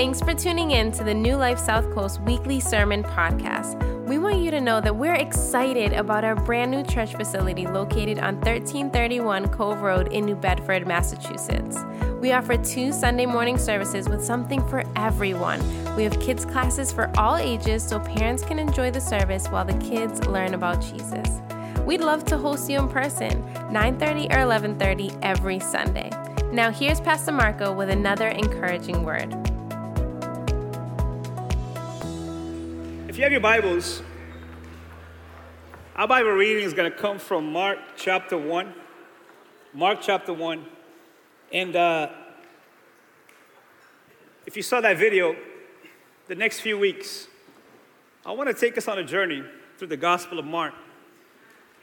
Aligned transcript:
Thanks 0.00 0.22
for 0.22 0.32
tuning 0.32 0.70
in 0.70 0.92
to 0.92 1.04
the 1.04 1.12
New 1.12 1.36
Life 1.36 1.58
South 1.58 1.92
Coast 1.92 2.22
weekly 2.22 2.58
sermon 2.58 3.02
podcast. 3.02 3.78
We 4.08 4.16
want 4.16 4.38
you 4.38 4.50
to 4.50 4.58
know 4.58 4.80
that 4.80 4.96
we're 4.96 5.12
excited 5.12 5.92
about 5.92 6.24
our 6.24 6.34
brand 6.34 6.70
new 6.70 6.82
church 6.82 7.14
facility 7.14 7.66
located 7.66 8.18
on 8.18 8.36
1331 8.36 9.48
Cove 9.48 9.82
Road 9.82 10.10
in 10.10 10.24
New 10.24 10.36
Bedford, 10.36 10.86
Massachusetts. 10.86 11.76
We 12.18 12.32
offer 12.32 12.56
two 12.56 12.92
Sunday 12.92 13.26
morning 13.26 13.58
services 13.58 14.08
with 14.08 14.24
something 14.24 14.66
for 14.68 14.84
everyone. 14.96 15.60
We 15.96 16.04
have 16.04 16.18
kids' 16.18 16.46
classes 16.46 16.90
for 16.90 17.10
all 17.18 17.36
ages 17.36 17.86
so 17.86 18.00
parents 18.00 18.42
can 18.42 18.58
enjoy 18.58 18.90
the 18.90 19.02
service 19.02 19.48
while 19.48 19.66
the 19.66 19.78
kids 19.86 20.26
learn 20.26 20.54
about 20.54 20.80
Jesus. 20.80 21.42
We'd 21.84 22.00
love 22.00 22.24
to 22.24 22.38
host 22.38 22.70
you 22.70 22.78
in 22.78 22.88
person, 22.88 23.44
9:30 23.70 24.28
or 24.30 24.38
11:30 24.38 25.12
every 25.20 25.60
Sunday. 25.60 26.08
Now 26.54 26.70
here's 26.70 27.02
Pastor 27.02 27.32
Marco 27.32 27.70
with 27.74 27.90
another 27.90 28.28
encouraging 28.28 29.04
word. 29.04 29.49
You 33.20 33.24
have 33.24 33.32
your 33.32 33.42
Bibles, 33.42 34.02
our 35.94 36.08
Bible 36.08 36.30
reading 36.30 36.64
is 36.64 36.72
going 36.72 36.90
to 36.90 36.96
come 36.96 37.18
from 37.18 37.52
Mark 37.52 37.78
chapter 37.94 38.38
1. 38.38 38.72
Mark 39.74 39.98
chapter 40.00 40.32
1. 40.32 40.64
And 41.52 41.76
uh, 41.76 42.08
if 44.46 44.56
you 44.56 44.62
saw 44.62 44.80
that 44.80 44.96
video, 44.96 45.36
the 46.28 46.34
next 46.34 46.60
few 46.60 46.78
weeks, 46.78 47.26
I 48.24 48.32
want 48.32 48.48
to 48.48 48.54
take 48.54 48.78
us 48.78 48.88
on 48.88 48.98
a 48.98 49.04
journey 49.04 49.44
through 49.76 49.88
the 49.88 49.98
Gospel 49.98 50.38
of 50.38 50.46
Mark. 50.46 50.72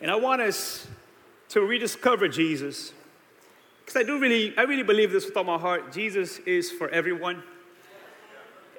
And 0.01 0.09
I 0.09 0.15
want 0.15 0.41
us 0.41 0.87
to 1.49 1.61
rediscover 1.61 2.27
Jesus. 2.27 2.93
Because 3.85 3.95
I 3.95 4.01
do 4.01 4.19
really, 4.19 4.57
I 4.57 4.63
really 4.63 4.81
believe 4.81 5.11
this 5.11 5.27
with 5.27 5.37
all 5.37 5.43
my 5.43 5.59
heart. 5.59 5.91
Jesus 5.93 6.39
is 6.39 6.71
for 6.71 6.89
everyone. 6.89 7.43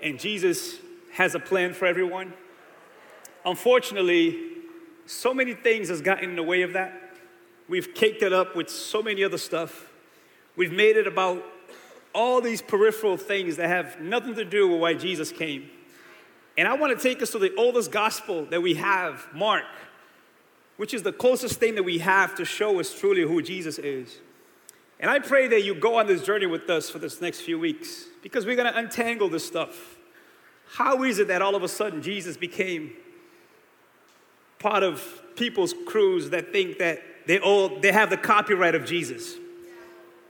And 0.02 0.19
Jesus 0.19 0.79
has 1.13 1.37
a 1.37 1.38
plan 1.38 1.73
for 1.73 1.87
everyone. 1.87 2.32
Unfortunately, 3.45 4.39
so 5.07 5.33
many 5.33 5.55
things 5.55 5.89
has 5.89 6.03
gotten 6.03 6.31
in 6.31 6.37
the 6.37 6.43
way 6.43 6.63
of 6.63 6.75
that. 6.75 7.17
We've 7.69 7.95
caked 7.95 8.23
it 8.23 8.33
up 8.33 8.57
with 8.57 8.71
so 8.71 9.03
many 9.03 9.25
other 9.25 9.39
stuff. 9.39 9.93
We've 10.57 10.73
made 10.73 10.97
it 10.97 11.07
about 11.07 11.45
all 12.15 12.41
these 12.41 12.63
peripheral 12.63 13.16
things 13.16 13.57
that 13.57 13.69
have 13.69 14.01
nothing 14.01 14.35
to 14.35 14.45
do 14.45 14.69
with 14.69 14.81
why 14.81 14.95
Jesus 14.95 15.31
came. 15.31 15.71
And 16.57 16.66
I 16.66 16.75
want 16.75 16.99
to 16.99 17.03
take 17.03 17.23
us 17.23 17.31
to 17.31 17.39
the 17.39 17.55
oldest 17.57 17.93
gospel 17.93 18.45
that 18.47 18.61
we 18.61 18.75
have, 18.75 19.27
Mark, 19.33 19.65
which 20.77 20.93
is 20.93 21.03
the 21.03 21.13
closest 21.13 21.61
thing 21.61 21.77
that 21.77 21.85
we 21.85 21.99
have 21.99 22.35
to 22.37 22.45
show 22.45 22.81
us 22.81 22.99
truly 22.99 23.23
who 23.23 23.43
Jesus 23.43 23.79
is. 23.79 24.19
And 25.01 25.11
I 25.11 25.21
pray 25.21 25.47
that 25.49 25.63
you 25.63 25.75
go 25.75 25.99
on 25.99 26.07
this 26.07 26.23
journey 26.23 26.47
with 26.47 26.69
us 26.69 26.91
for 26.91 26.99
this 26.99 27.21
next 27.21 27.43
few 27.43 27.59
weeks 27.59 28.07
because 28.23 28.45
we're 28.45 28.57
going 28.57 28.73
to 28.73 28.77
untangle 28.77 29.29
this 29.29 29.47
stuff. 29.47 29.97
How 30.73 31.05
is 31.05 31.19
it 31.19 31.29
that 31.29 31.41
all 31.41 31.55
of 31.55 31.63
a 31.63 31.69
sudden 31.69 32.03
Jesus 32.03 32.37
became 32.37 32.93
part 34.59 34.82
of 34.82 35.02
people's 35.37 35.74
crews 35.87 36.30
that 36.30 36.52
think 36.52 36.78
that 36.78 37.02
they 37.26 37.38
all 37.38 37.80
they 37.80 37.92
have 37.92 38.10
the 38.10 38.16
copyright 38.16 38.74
of 38.74 38.84
Jesus? 38.84 39.34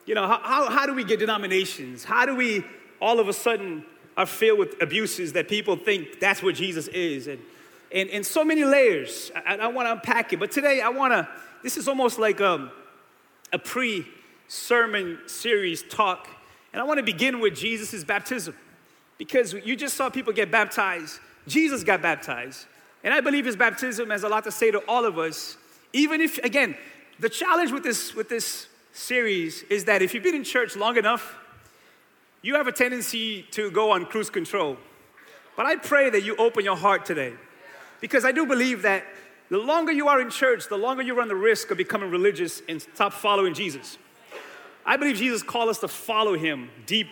You 0.08 0.14
know, 0.14 0.26
how, 0.26 0.40
how, 0.42 0.70
how 0.70 0.86
do 0.86 0.94
we 0.94 1.04
get 1.04 1.18
denominations? 1.18 2.02
How 2.02 2.24
do 2.24 2.34
we 2.34 2.64
all 2.98 3.20
of 3.20 3.28
a 3.28 3.32
sudden 3.34 3.84
are 4.16 4.24
filled 4.24 4.58
with 4.58 4.80
abuses 4.80 5.34
that 5.34 5.48
people 5.48 5.76
think 5.76 6.18
that's 6.18 6.42
what 6.42 6.54
Jesus 6.54 6.88
is? 6.88 7.26
And, 7.26 7.38
and, 7.92 8.08
and 8.08 8.24
so 8.24 8.42
many 8.42 8.64
layers. 8.64 9.30
I, 9.46 9.56
I 9.56 9.66
want 9.66 9.86
to 9.86 9.92
unpack 9.92 10.32
it. 10.32 10.40
But 10.40 10.50
today 10.50 10.80
I 10.80 10.88
want 10.88 11.12
to, 11.12 11.28
this 11.62 11.76
is 11.76 11.88
almost 11.88 12.18
like 12.18 12.40
um, 12.40 12.70
a 13.52 13.58
pre 13.58 14.06
sermon 14.48 15.18
series 15.26 15.82
talk. 15.82 16.26
And 16.72 16.80
I 16.80 16.84
want 16.84 16.96
to 16.98 17.04
begin 17.04 17.38
with 17.40 17.54
Jesus' 17.54 18.02
baptism 18.02 18.56
because 19.18 19.52
you 19.52 19.76
just 19.76 19.94
saw 19.94 20.08
people 20.08 20.32
get 20.32 20.50
baptized. 20.50 21.20
Jesus 21.46 21.84
got 21.84 22.00
baptized. 22.00 22.64
And 23.04 23.14
I 23.14 23.20
believe 23.20 23.46
his 23.46 23.56
baptism 23.56 24.10
has 24.10 24.24
a 24.24 24.28
lot 24.28 24.44
to 24.44 24.52
say 24.52 24.70
to 24.70 24.78
all 24.88 25.04
of 25.04 25.18
us. 25.18 25.56
Even 25.92 26.20
if, 26.20 26.38
again, 26.38 26.76
the 27.18 27.28
challenge 27.28 27.72
with 27.72 27.82
this, 27.82 28.14
with 28.14 28.28
this 28.28 28.66
series 28.92 29.62
is 29.64 29.84
that 29.84 30.02
if 30.02 30.14
you've 30.14 30.22
been 30.22 30.34
in 30.34 30.44
church 30.44 30.76
long 30.76 30.96
enough, 30.96 31.36
you 32.42 32.54
have 32.54 32.66
a 32.66 32.72
tendency 32.72 33.42
to 33.50 33.70
go 33.70 33.90
on 33.92 34.06
cruise 34.06 34.30
control. 34.30 34.76
But 35.56 35.66
I 35.66 35.76
pray 35.76 36.10
that 36.10 36.22
you 36.22 36.36
open 36.36 36.64
your 36.64 36.76
heart 36.76 37.04
today. 37.04 37.34
Because 38.00 38.24
I 38.24 38.32
do 38.32 38.46
believe 38.46 38.82
that 38.82 39.04
the 39.50 39.58
longer 39.58 39.92
you 39.92 40.08
are 40.08 40.20
in 40.20 40.30
church, 40.30 40.68
the 40.68 40.76
longer 40.76 41.02
you 41.02 41.14
run 41.14 41.28
the 41.28 41.34
risk 41.34 41.70
of 41.70 41.78
becoming 41.78 42.10
religious 42.10 42.62
and 42.68 42.80
stop 42.80 43.12
following 43.12 43.54
Jesus. 43.54 43.98
I 44.84 44.96
believe 44.96 45.16
Jesus 45.16 45.42
called 45.42 45.68
us 45.68 45.78
to 45.80 45.88
follow 45.88 46.36
him 46.36 46.70
deep 46.86 47.08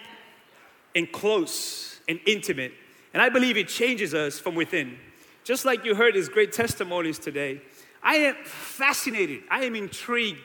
and 0.94 1.11
close 1.11 2.00
and 2.09 2.21
intimate. 2.27 2.72
And 3.12 3.22
I 3.22 3.28
believe 3.28 3.56
it 3.56 3.69
changes 3.69 4.15
us 4.15 4.38
from 4.38 4.55
within. 4.55 4.99
Just 5.47 5.65
like 5.65 5.84
you 5.84 5.95
heard 5.95 6.17
his 6.17 6.29
great 6.29 6.51
testimonies 6.51 7.21
today, 7.21 7.61
I 8.03 8.17
am 8.17 8.34
fascinated, 8.43 9.45
I 9.49 9.65
am 9.65 9.77
intrigued 9.77 10.41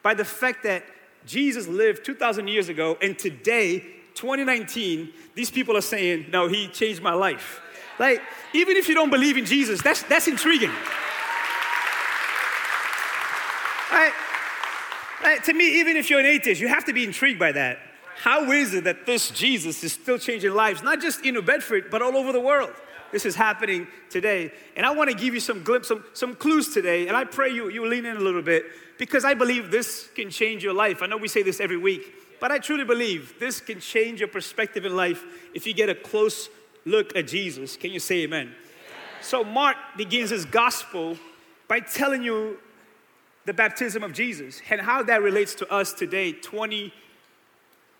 by 0.00 0.14
the 0.14 0.24
fact 0.24 0.62
that 0.62 0.84
Jesus 1.26 1.66
lived 1.66 2.04
2,000 2.04 2.46
years 2.46 2.68
ago, 2.68 2.96
and 3.02 3.18
today, 3.18 3.80
2019, 4.14 5.12
these 5.34 5.50
people 5.50 5.76
are 5.76 5.80
saying, 5.80 6.26
No, 6.30 6.46
he 6.46 6.68
changed 6.68 7.02
my 7.02 7.14
life. 7.14 7.60
Like, 7.98 8.22
even 8.52 8.76
if 8.76 8.88
you 8.88 8.94
don't 8.94 9.10
believe 9.10 9.36
in 9.36 9.44
Jesus, 9.44 9.82
that's, 9.82 10.04
that's 10.04 10.28
intriguing. 10.28 10.70
Right? 13.90 14.12
right? 15.24 15.42
To 15.42 15.52
me, 15.52 15.80
even 15.80 15.96
if 15.96 16.08
you're 16.08 16.20
an 16.20 16.26
atheist, 16.26 16.60
you 16.60 16.68
have 16.68 16.84
to 16.84 16.92
be 16.92 17.02
intrigued 17.02 17.40
by 17.40 17.50
that. 17.50 17.78
How 18.18 18.52
is 18.52 18.72
it 18.72 18.84
that 18.84 19.04
this 19.04 19.30
Jesus 19.30 19.82
is 19.82 19.94
still 19.94 20.18
changing 20.18 20.52
lives, 20.52 20.80
not 20.84 21.00
just 21.00 21.24
in 21.24 21.34
New 21.34 21.42
Bedford, 21.42 21.90
but 21.90 22.02
all 22.02 22.16
over 22.16 22.30
the 22.30 22.40
world? 22.40 22.70
This 23.14 23.26
is 23.26 23.36
happening 23.36 23.86
today. 24.10 24.50
And 24.76 24.84
I 24.84 24.90
want 24.90 25.08
to 25.08 25.14
give 25.14 25.34
you 25.34 25.38
some 25.38 25.62
glimpse, 25.62 25.86
some, 25.86 26.04
some 26.14 26.34
clues 26.34 26.74
today. 26.74 27.06
And 27.06 27.16
I 27.16 27.22
pray 27.22 27.48
you, 27.48 27.70
you 27.70 27.86
lean 27.86 28.06
in 28.06 28.16
a 28.16 28.20
little 28.20 28.42
bit 28.42 28.64
because 28.98 29.24
I 29.24 29.34
believe 29.34 29.70
this 29.70 30.08
can 30.16 30.30
change 30.30 30.64
your 30.64 30.72
life. 30.72 31.00
I 31.00 31.06
know 31.06 31.16
we 31.16 31.28
say 31.28 31.44
this 31.44 31.60
every 31.60 31.76
week, 31.76 32.12
but 32.40 32.50
I 32.50 32.58
truly 32.58 32.82
believe 32.84 33.38
this 33.38 33.60
can 33.60 33.78
change 33.78 34.18
your 34.18 34.26
perspective 34.26 34.84
in 34.84 34.96
life 34.96 35.22
if 35.54 35.64
you 35.64 35.74
get 35.74 35.88
a 35.88 35.94
close 35.94 36.48
look 36.84 37.14
at 37.14 37.28
Jesus. 37.28 37.76
Can 37.76 37.92
you 37.92 38.00
say 38.00 38.24
amen? 38.24 38.48
amen? 38.48 38.54
So, 39.22 39.44
Mark 39.44 39.76
begins 39.96 40.30
his 40.30 40.44
gospel 40.44 41.16
by 41.68 41.78
telling 41.78 42.24
you 42.24 42.58
the 43.44 43.54
baptism 43.54 44.02
of 44.02 44.12
Jesus 44.12 44.60
and 44.68 44.80
how 44.80 45.04
that 45.04 45.22
relates 45.22 45.54
to 45.54 45.72
us 45.72 45.92
today, 45.92 46.32
20, 46.32 46.92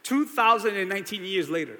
2019 0.03 1.25
years 1.25 1.49
later. 1.49 1.79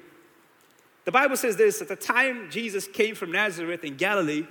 The 1.05 1.11
Bible 1.11 1.37
says 1.37 1.55
this 1.55 1.81
at 1.81 1.87
the 1.87 1.95
time 1.95 2.49
Jesus 2.49 2.87
came 2.87 3.15
from 3.15 3.31
Nazareth 3.31 3.83
in 3.83 3.95
Galilee 3.95 4.45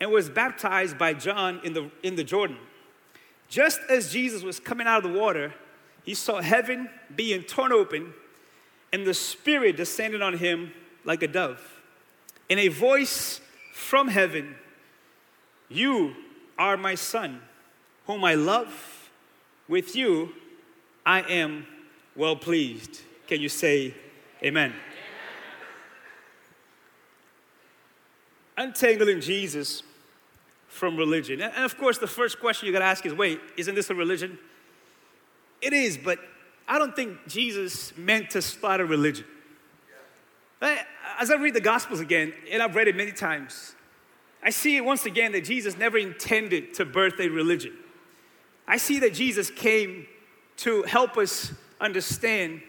and 0.00 0.10
was 0.10 0.28
baptized 0.28 0.98
by 0.98 1.14
John 1.14 1.60
in 1.64 1.72
the, 1.72 1.90
in 2.02 2.16
the 2.16 2.24
Jordan. 2.24 2.58
Just 3.48 3.80
as 3.88 4.12
Jesus 4.12 4.42
was 4.42 4.58
coming 4.58 4.86
out 4.86 5.04
of 5.04 5.12
the 5.12 5.18
water, 5.18 5.54
he 6.02 6.14
saw 6.14 6.40
heaven 6.40 6.90
being 7.14 7.42
torn 7.42 7.72
open 7.72 8.12
and 8.92 9.06
the 9.06 9.14
Spirit 9.14 9.76
descended 9.76 10.22
on 10.22 10.34
him 10.38 10.72
like 11.04 11.22
a 11.22 11.28
dove. 11.28 11.60
And 12.50 12.58
a 12.60 12.68
voice 12.68 13.40
from 13.72 14.08
heaven, 14.08 14.56
You 15.68 16.14
are 16.58 16.76
my 16.76 16.94
Son, 16.94 17.40
whom 18.06 18.24
I 18.24 18.34
love. 18.34 19.10
With 19.68 19.96
you 19.96 20.32
I 21.04 21.20
am 21.22 21.66
well 22.14 22.36
pleased. 22.36 23.02
Can 23.26 23.40
you 23.40 23.48
say 23.48 23.94
amen? 24.42 24.72
Untangling 28.56 29.20
Jesus 29.20 29.82
from 30.68 30.96
religion. 30.96 31.40
And 31.40 31.64
of 31.64 31.76
course, 31.78 31.98
the 31.98 32.06
first 32.06 32.40
question 32.40 32.66
you 32.66 32.72
gotta 32.72 32.84
ask 32.84 33.04
is 33.06 33.14
wait, 33.14 33.40
isn't 33.56 33.74
this 33.74 33.90
a 33.90 33.94
religion? 33.94 34.38
It 35.62 35.72
is, 35.72 35.96
but 35.96 36.18
I 36.68 36.78
don't 36.78 36.94
think 36.94 37.26
Jesus 37.28 37.96
meant 37.96 38.30
to 38.30 38.42
start 38.42 38.80
a 38.80 38.84
religion. 38.84 39.24
As 41.18 41.30
I 41.30 41.36
read 41.36 41.54
the 41.54 41.60
Gospels 41.60 42.00
again, 42.00 42.32
and 42.50 42.62
I've 42.62 42.74
read 42.74 42.88
it 42.88 42.96
many 42.96 43.12
times, 43.12 43.74
I 44.42 44.50
see 44.50 44.80
once 44.80 45.06
again 45.06 45.32
that 45.32 45.44
Jesus 45.44 45.76
never 45.76 45.98
intended 45.98 46.74
to 46.74 46.84
birth 46.84 47.18
a 47.20 47.28
religion. 47.28 47.72
I 48.66 48.76
see 48.76 48.98
that 49.00 49.14
Jesus 49.14 49.50
came 49.50 50.06
to 50.58 50.82
help 50.82 51.16
us 51.16 51.52
understand 51.80 52.62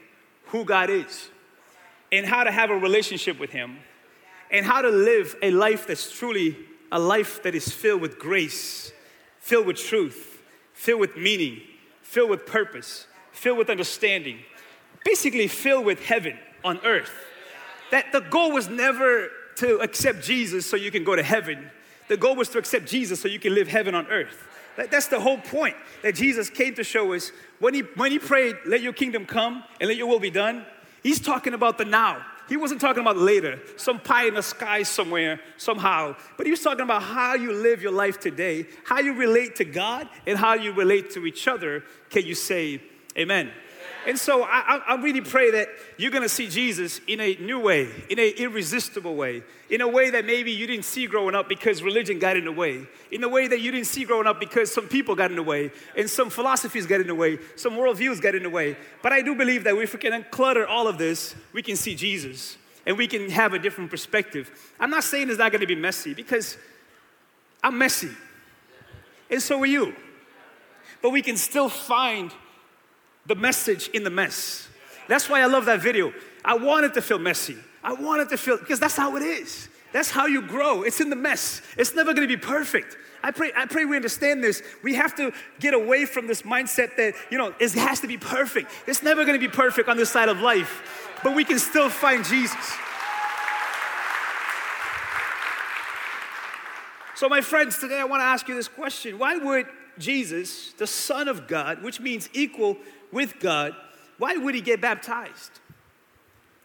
who 0.48 0.64
God 0.64 0.90
is 0.90 1.30
and 2.12 2.26
how 2.26 2.44
to 2.44 2.52
have 2.52 2.70
a 2.70 2.78
relationship 2.78 3.40
with 3.40 3.52
Him 3.52 3.80
and 4.52 4.66
how 4.66 4.82
to 4.82 4.90
live 4.90 5.36
a 5.42 5.52
life 5.52 5.88
that's 5.88 6.12
truly 6.12 6.58
a 6.92 7.00
life 7.00 7.44
that 7.44 7.54
is 7.56 7.70
filled 7.70 8.02
with 8.02 8.18
grace, 8.18 8.92
filled 9.40 9.68
with 9.68 9.78
truth, 9.78 10.42
filled 10.74 11.02
with 11.02 11.18
meaning, 11.18 11.62
filled 12.02 12.30
with 12.30 12.46
purpose, 12.46 13.08
filled 13.32 13.58
with 13.58 13.70
understanding, 13.70 14.40
basically 15.04 15.48
filled 15.48 15.86
with 15.86 16.04
heaven 16.06 16.38
on 16.64 16.80
earth. 16.86 17.12
That 17.92 18.12
the 18.12 18.22
goal 18.22 18.52
was 18.52 18.70
never 18.70 19.30
to 19.58 19.78
accept 19.80 20.24
Jesus 20.24 20.66
so 20.66 20.76
you 20.76 20.92
can 20.92 21.04
go 21.04 21.16
to 21.16 21.24
heaven. 21.24 21.70
The 22.08 22.18
goal 22.18 22.36
was 22.36 22.50
to 22.50 22.58
accept 22.58 22.86
Jesus 22.86 23.20
so 23.20 23.28
you 23.28 23.40
can 23.40 23.54
live 23.54 23.68
heaven 23.68 23.96
on 23.96 24.08
earth. 24.08 24.48
That's 24.76 25.08
the 25.08 25.20
whole 25.20 25.40
point 25.40 25.76
that 26.04 26.16
Jesus 26.16 26.50
came 26.50 26.76
to 26.76 26.84
show 26.84 27.14
us. 27.14 27.32
When 27.60 27.74
he, 27.74 27.82
when 27.96 28.12
he 28.12 28.20
prayed, 28.20 28.56
let 28.66 28.82
your 28.82 28.94
kingdom 28.94 29.26
come 29.26 29.64
and 29.82 29.88
let 29.88 29.98
your 29.98 30.08
will 30.08 30.20
be 30.20 30.30
done, 30.30 30.66
he's 31.02 31.20
talking 31.20 31.54
about 31.54 31.80
the 31.80 31.86
now. 31.86 32.24
He 32.48 32.58
wasn't 32.58 32.82
talking 32.82 33.02
about 33.02 33.18
later, 33.18 33.60
some 33.76 34.00
pie 34.00 34.28
in 34.28 34.36
the 34.36 34.44
sky 34.44 34.84
somewhere, 34.84 35.40
somehow. 35.58 36.16
But 36.38 36.46
he 36.46 36.52
was 36.52 36.62
talking 36.62 36.82
about 36.82 37.04
how 37.04 37.36
you 37.36 37.52
live 37.54 37.82
your 37.82 37.92
life 37.92 38.20
today, 38.20 38.68
how 38.86 39.00
you 39.00 39.14
relate 39.14 39.56
to 39.58 39.66
God, 39.66 40.08
and 40.26 40.38
how 40.38 40.54
you 40.54 40.72
relate 40.72 41.12
to 41.12 41.26
each 41.26 41.48
other. 41.48 41.84
Can 42.10 42.26
you 42.26 42.36
say 42.36 42.82
amen? 43.18 43.52
And 44.08 44.18
so 44.18 44.42
I, 44.42 44.82
I, 44.88 44.96
really 44.96 45.20
pray 45.20 45.52
that 45.52 45.68
you're 45.98 46.12
gonna 46.12 46.30
see 46.30 46.48
Jesus 46.48 47.02
in 47.08 47.20
a 47.20 47.36
new 47.42 47.60
way, 47.60 47.90
in 48.10 48.18
an 48.18 48.32
irresistible 48.38 49.16
way, 49.18 49.44
in 49.70 49.82
a 49.82 49.88
way 49.88 50.10
that 50.12 50.24
maybe 50.26 50.50
you 50.50 50.66
didn't 50.66 50.86
see 50.86 51.08
growing 51.08 51.36
up 51.36 51.50
because 51.50 51.84
religion 51.84 52.18
got 52.18 52.38
in 52.38 52.46
the 52.46 52.52
way, 52.54 52.88
in 53.12 53.22
a 53.26 53.28
way 53.28 53.50
that 53.50 53.60
you 53.60 53.70
didn't 53.70 53.88
see 53.88 54.06
growing 54.06 54.26
up 54.26 54.40
because 54.40 54.74
some 54.74 54.88
people 54.88 55.14
got 55.14 55.30
in 55.30 55.36
the 55.36 55.44
way, 55.44 55.72
and 55.98 56.10
some 56.10 56.30
philosophies 56.30 56.88
got 56.88 57.02
in 57.02 57.08
the 57.08 57.16
way, 57.16 57.38
some 57.58 57.74
worldviews 57.74 58.22
got 58.22 58.34
in 58.34 58.44
the 58.44 58.50
way. 58.50 58.78
But 59.04 59.12
I 59.12 59.22
do 59.22 59.36
believe 59.36 59.66
that 59.66 59.76
if 59.76 59.92
we 59.92 60.00
can 60.00 60.24
unclutter 60.24 60.66
all 60.66 60.88
of 60.88 60.98
this, 60.98 61.36
we 61.52 61.62
can 61.62 61.76
see 61.76 61.94
Jesus 61.94 62.56
and 62.86 62.98
we 62.98 63.08
can 63.08 63.30
have 63.30 63.52
a 63.52 63.60
different 63.60 63.92
perspective. 63.92 64.50
I'm 64.80 64.90
not 64.90 65.04
saying 65.04 65.28
it's 65.30 65.38
not 65.38 65.52
gonna 65.52 65.68
be 65.68 65.76
messy 65.76 66.14
because 66.14 66.58
I'm 67.62 67.78
messy, 67.78 68.12
and 69.30 69.42
so 69.42 69.60
are 69.60 69.66
you. 69.66 69.94
But 71.02 71.10
we 71.10 71.22
can 71.22 71.36
still 71.36 71.68
find 71.68 72.32
the 73.28 73.36
message 73.36 73.90
in 73.90 74.04
the 74.04 74.10
mess. 74.10 74.68
That's 75.08 75.30
why 75.30 75.42
I 75.42 75.46
love 75.46 75.66
that 75.66 75.82
video. 75.82 76.14
I 76.44 76.56
wanted 76.56 76.94
to 76.96 77.02
feel 77.02 77.20
messy. 77.20 77.58
I 77.84 77.94
wanted 77.94 78.30
to 78.30 78.38
feel, 78.38 78.58
because 78.58 78.80
that's 78.80 78.96
how 78.96 79.16
it 79.16 79.24
is. 79.24 79.70
That's 79.94 80.10
how 80.10 80.26
you 80.26 80.42
grow. 80.42 80.84
It's 80.84 81.00
in 81.00 81.10
the 81.10 81.16
mess. 81.16 81.62
It's 81.78 81.94
never 81.94 82.14
gonna 82.14 82.28
be 82.28 82.38
perfect. 82.38 82.98
I 83.24 83.32
pray, 83.32 83.52
I 83.56 83.66
pray 83.66 83.86
we 83.86 83.96
understand 83.96 84.44
this. 84.44 84.62
We 84.84 84.96
have 84.96 85.16
to 85.16 85.34
get 85.60 85.74
away 85.74 86.06
from 86.06 86.28
this 86.28 86.44
mindset 86.44 86.96
that, 86.98 87.16
you 87.30 87.38
know, 87.38 87.54
it 87.60 87.74
has 87.74 88.00
to 88.02 88.08
be 88.08 88.18
perfect. 88.18 88.72
It's 88.86 89.02
never 89.02 89.26
gonna 89.26 89.40
be 89.40 89.48
perfect 89.48 89.90
on 89.90 89.98
this 89.98 90.10
side 90.10 90.30
of 90.30 90.40
life, 90.40 91.20
but 91.24 91.36
we 91.36 91.44
can 91.44 91.60
still 91.60 91.90
find 91.90 92.24
Jesus. 92.24 92.74
So, 97.16 97.28
my 97.28 97.42
friends, 97.42 97.80
today 97.80 98.00
I 98.00 98.04
wanna 98.04 98.24
ask 98.24 98.48
you 98.48 98.56
this 98.56 98.68
question 98.68 99.18
Why 99.18 99.38
would 99.38 99.68
Jesus, 99.98 100.74
the 100.74 100.88
Son 100.88 101.28
of 101.28 101.48
God, 101.48 101.82
which 101.82 102.00
means 102.00 102.30
equal 102.34 102.78
with 103.12 103.40
God, 103.40 103.76
why 104.18 104.36
would 104.38 104.56
he 104.56 104.62
get 104.62 104.82
baptized? 104.82 105.52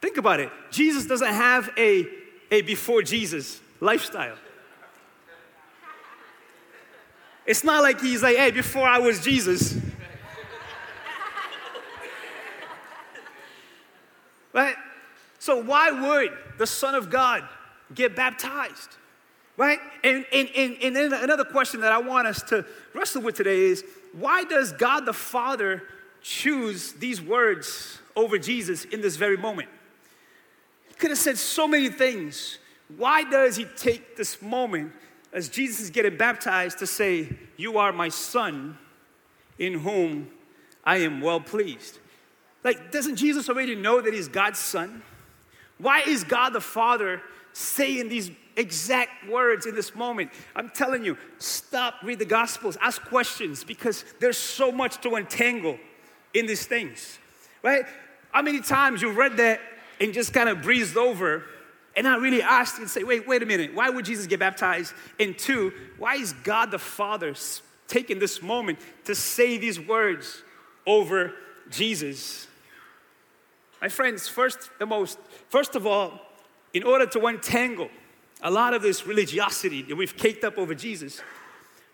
Think 0.01 0.17
about 0.17 0.39
it. 0.39 0.51
Jesus 0.71 1.05
doesn't 1.05 1.33
have 1.33 1.69
a, 1.77 2.05
a 2.51 2.61
before 2.61 3.01
Jesus 3.01 3.61
lifestyle. 3.79 4.35
It's 7.45 7.63
not 7.63 7.83
like 7.83 7.99
he's 8.01 8.23
like, 8.23 8.37
hey, 8.37 8.51
before 8.51 8.87
I 8.87 8.99
was 8.99 9.21
Jesus. 9.21 9.77
right? 14.53 14.75
So, 15.39 15.61
why 15.61 15.91
would 15.91 16.31
the 16.57 16.67
Son 16.67 16.95
of 16.95 17.09
God 17.09 17.43
get 17.93 18.15
baptized? 18.15 18.95
Right? 19.57 19.79
And, 20.03 20.25
and, 20.33 20.49
and, 20.55 20.77
and 20.81 20.95
then 20.95 21.13
another 21.13 21.43
question 21.43 21.81
that 21.81 21.91
I 21.91 21.99
want 21.99 22.27
us 22.27 22.41
to 22.43 22.65
wrestle 22.93 23.21
with 23.21 23.35
today 23.35 23.59
is 23.59 23.83
why 24.13 24.45
does 24.45 24.71
God 24.71 25.05
the 25.05 25.13
Father 25.13 25.83
choose 26.23 26.93
these 26.93 27.21
words 27.21 27.99
over 28.15 28.39
Jesus 28.39 28.85
in 28.85 29.01
this 29.01 29.17
very 29.17 29.37
moment? 29.37 29.69
He 30.87 30.95
could 30.95 31.11
have 31.11 31.19
said 31.19 31.37
so 31.37 31.67
many 31.67 31.89
things. 31.89 32.57
Why 32.97 33.23
does 33.23 33.55
he 33.57 33.65
take 33.77 34.17
this 34.17 34.41
moment 34.41 34.93
as 35.31 35.49
Jesus 35.49 35.81
is 35.81 35.89
getting 35.89 36.17
baptized 36.17 36.79
to 36.79 36.87
say, 36.87 37.29
You 37.57 37.77
are 37.77 37.91
my 37.91 38.09
son 38.09 38.77
in 39.59 39.79
whom 39.79 40.29
I 40.83 40.97
am 40.97 41.21
well 41.21 41.39
pleased? 41.39 41.99
Like, 42.63 42.91
doesn't 42.91 43.17
Jesus 43.17 43.49
already 43.49 43.75
know 43.75 44.01
that 44.01 44.13
he's 44.13 44.27
God's 44.27 44.59
son? 44.59 45.03
Why 45.77 46.01
is 46.07 46.23
God 46.23 46.51
the 46.51 46.61
Father 46.61 47.21
saying 47.51 48.07
these 48.07 48.31
exact 48.55 49.27
words 49.27 49.65
in 49.65 49.75
this 49.75 49.93
moment? 49.95 50.31
I'm 50.55 50.69
telling 50.69 51.03
you, 51.03 51.17
stop, 51.39 51.95
read 52.03 52.19
the 52.19 52.25
Gospels, 52.25 52.77
ask 52.79 53.01
questions 53.03 53.63
because 53.65 54.05
there's 54.21 54.37
so 54.37 54.71
much 54.71 55.01
to 55.01 55.15
untangle 55.15 55.77
in 56.33 56.45
these 56.45 56.65
things, 56.65 57.19
right? 57.61 57.85
How 58.31 58.41
many 58.41 58.61
times 58.61 59.01
you've 59.01 59.17
read 59.17 59.37
that 59.37 59.59
and 59.99 60.13
just 60.13 60.33
kind 60.33 60.49
of 60.49 60.61
breezed 60.61 60.97
over 60.97 61.45
and 61.95 62.05
not 62.05 62.21
really 62.21 62.41
asked 62.41 62.79
and 62.79 62.89
say, 62.89 63.03
wait, 63.03 63.27
wait 63.27 63.43
a 63.43 63.45
minute, 63.45 63.73
why 63.73 63.89
would 63.89 64.05
Jesus 64.05 64.25
get 64.25 64.39
baptized? 64.39 64.93
And 65.19 65.37
two, 65.37 65.71
why 65.97 66.15
is 66.15 66.33
God 66.43 66.71
the 66.71 66.79
Father 66.79 67.35
taking 67.87 68.19
this 68.19 68.41
moment 68.41 68.79
to 69.05 69.13
say 69.13 69.57
these 69.57 69.79
words 69.79 70.41
over 70.87 71.33
Jesus? 71.69 72.47
My 73.81 73.89
friends, 73.89 74.27
first 74.27 74.71
the 74.79 74.85
most, 74.85 75.19
first 75.49 75.75
of 75.75 75.85
all, 75.85 76.19
in 76.73 76.83
order 76.83 77.05
to 77.05 77.25
untangle 77.27 77.89
a 78.41 78.49
lot 78.49 78.73
of 78.73 78.81
this 78.81 79.05
religiosity 79.05 79.83
that 79.83 79.95
we've 79.95 80.17
caked 80.17 80.43
up 80.43 80.57
over 80.57 80.73
Jesus, 80.73 81.21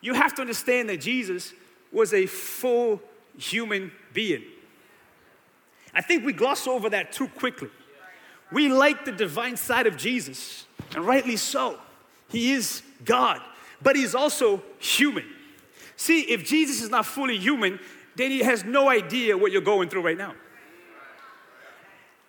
you 0.02 0.14
have 0.14 0.34
to 0.36 0.42
understand 0.42 0.88
that 0.90 1.02
Jesus 1.02 1.54
was 1.92 2.14
a 2.14 2.26
full 2.26 3.02
human 3.38 3.92
being. 4.14 4.44
I 5.94 6.02
think 6.02 6.26
we 6.26 6.34
gloss 6.34 6.68
over 6.68 6.90
that 6.90 7.12
too 7.12 7.28
quickly. 7.28 7.70
We 8.52 8.70
like 8.70 9.06
the 9.06 9.12
divine 9.12 9.58
side 9.58 9.88
of 9.88 9.98
Jesus, 9.98 10.66
and 10.96 11.06
rightly 11.06 11.38
so. 11.38 11.80
He 12.30 12.54
is 12.54 12.82
God, 13.06 13.42
but 13.82 13.96
he's 13.96 14.16
also 14.16 14.62
human. 14.80 15.26
See, 15.96 16.22
if 16.22 16.46
Jesus 16.46 16.82
is 16.82 16.90
not 16.90 17.06
fully 17.06 17.38
human, 17.38 17.80
then 18.16 18.32
he 18.32 18.40
has 18.40 18.64
no 18.64 18.90
idea 18.90 19.38
what 19.38 19.52
you're 19.52 19.62
going 19.62 19.90
through 19.90 20.02
right 20.02 20.18
now. 20.18 20.34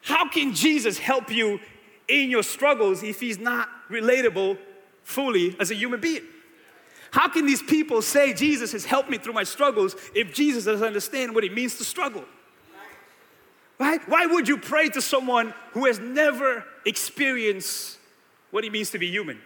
How 0.02 0.28
can 0.28 0.54
Jesus 0.54 0.98
help 0.98 1.30
you 1.30 1.60
in 2.08 2.30
your 2.30 2.42
struggles 2.42 3.02
if 3.02 3.20
he's 3.20 3.38
not 3.38 3.68
relatable 3.90 4.58
fully 5.02 5.56
as 5.60 5.70
a 5.70 5.74
human 5.74 6.00
being? 6.00 6.22
How 7.12 7.28
can 7.28 7.46
these 7.46 7.62
people 7.62 8.02
say 8.02 8.32
Jesus 8.32 8.72
has 8.72 8.84
helped 8.84 9.10
me 9.10 9.18
through 9.18 9.32
my 9.32 9.42
struggles 9.42 9.96
if 10.14 10.32
Jesus 10.32 10.64
doesn't 10.64 10.86
understand 10.86 11.34
what 11.34 11.44
it 11.44 11.52
means 11.52 11.76
to 11.78 11.84
struggle? 11.84 12.24
Right? 13.78 14.00
Why 14.08 14.26
would 14.26 14.46
you 14.46 14.58
pray 14.58 14.90
to 14.90 15.00
someone 15.00 15.54
who 15.72 15.86
has 15.86 15.98
never 15.98 16.64
experienced 16.84 17.98
what 18.50 18.64
it 18.64 18.72
means 18.72 18.90
to 18.90 18.98
be 18.98 19.08
human? 19.08 19.40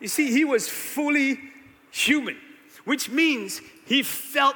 You 0.00 0.08
see, 0.08 0.30
he 0.30 0.44
was 0.44 0.68
fully 0.68 1.40
human, 1.90 2.36
which 2.84 3.08
means 3.08 3.62
he 3.86 4.02
felt 4.02 4.54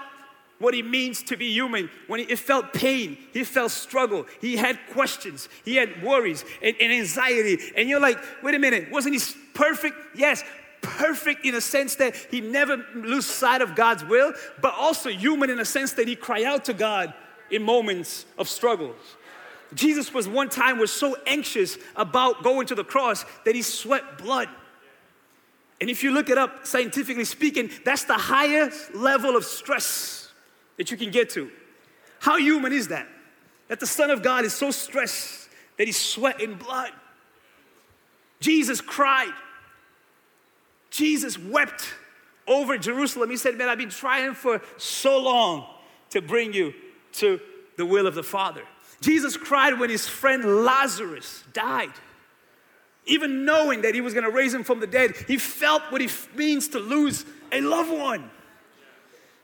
what 0.59 0.75
it 0.75 0.85
means 0.85 1.23
to 1.23 1.37
be 1.39 1.51
human. 1.51 1.89
When 2.07 2.21
he 2.21 2.37
felt 2.37 2.75
pain, 2.75 3.17
he 3.33 3.45
felt 3.45 3.71
struggle, 3.73 4.27
he 4.41 4.57
had 4.57 4.79
questions, 4.93 5.49
he 5.65 5.77
had 5.77 6.03
worries 6.03 6.45
and, 6.63 6.77
and 6.79 6.93
anxiety. 6.93 7.59
And 7.75 7.89
you're 7.89 8.01
like, 8.01 8.19
wait 8.43 8.55
a 8.55 8.59
minute, 8.59 8.91
wasn't 8.91 9.15
he 9.15 9.21
perfect? 9.55 9.97
Yes, 10.15 10.45
perfect 10.83 11.45
in 11.45 11.55
a 11.55 11.61
sense 11.61 11.97
that 11.97 12.15
he 12.17 12.41
never 12.41 12.85
lose 12.95 13.27
sight 13.27 13.63
of 13.63 13.75
God's 13.75 14.05
will, 14.05 14.33
but 14.61 14.75
also 14.75 15.09
human 15.09 15.51
in 15.51 15.59
a 15.61 15.65
sense 15.65 15.93
that 15.95 16.09
he 16.09 16.17
cry 16.17 16.45
out 16.45 16.65
to 16.67 16.75
God 16.75 17.15
in 17.51 17.63
moments 17.63 18.27
of 18.39 18.49
struggles. 18.49 18.97
Jesus 19.75 20.13
was 20.13 20.27
one 20.27 20.49
time 20.49 20.79
was 20.79 20.93
so 20.93 21.17
anxious 21.27 21.79
about 21.95 22.43
going 22.43 22.67
to 22.69 22.75
the 22.75 22.85
cross 22.85 23.25
that 23.45 23.55
he 23.55 23.63
sweat 23.63 24.19
blood. 24.19 24.49
And 25.81 25.89
if 25.89 26.03
you 26.03 26.11
look 26.11 26.29
it 26.29 26.39
up 26.39 26.67
scientifically 26.67 27.25
speaking, 27.25 27.71
that's 27.85 28.05
the 28.05 28.15
highest 28.15 28.95
level 28.95 29.37
of 29.37 29.45
stress 29.45 30.31
that 30.77 30.91
you 30.91 30.97
can 30.97 31.11
get 31.11 31.31
to. 31.31 31.51
How 32.19 32.37
human 32.37 32.73
is 32.73 32.89
that? 32.89 33.07
That 33.69 33.81
the 33.81 33.87
Son 33.87 34.11
of 34.11 34.23
God 34.23 34.45
is 34.45 34.53
so 34.53 34.71
stressed 34.71 35.49
that 35.79 35.87
he's 35.87 36.01
sweating 36.01 36.55
blood. 36.55 36.91
Jesus 38.41 38.81
cried 38.81 39.33
Jesus 40.91 41.39
wept 41.39 41.95
over 42.47 42.77
Jerusalem. 42.77 43.31
He 43.31 43.37
said, 43.37 43.57
Man, 43.57 43.69
I've 43.69 43.79
been 43.79 43.91
trying 43.91 44.35
for 44.35 44.61
so 44.77 45.21
long 45.21 45.67
to 46.11 46.21
bring 46.21 46.53
you 46.53 46.75
to 47.13 47.41
the 47.77 47.87
will 47.87 48.07
of 48.07 48.15
the 48.15 48.23
Father. 48.23 48.63
Jesus 49.01 49.37
cried 49.37 49.79
when 49.79 49.89
his 49.89 50.07
friend 50.07 50.65
Lazarus 50.65 51.45
died. 51.53 51.93
Even 53.07 53.45
knowing 53.45 53.83
that 53.83 53.95
he 53.95 54.01
was 54.01 54.13
going 54.13 54.25
to 54.25 54.31
raise 54.31 54.53
him 54.53 54.63
from 54.63 54.81
the 54.81 54.87
dead, 54.87 55.15
he 55.27 55.39
felt 55.39 55.83
what 55.91 56.03
it 56.03 56.13
means 56.37 56.69
to 56.69 56.79
lose 56.79 57.25
a 57.51 57.61
loved 57.61 57.91
one. 57.91 58.31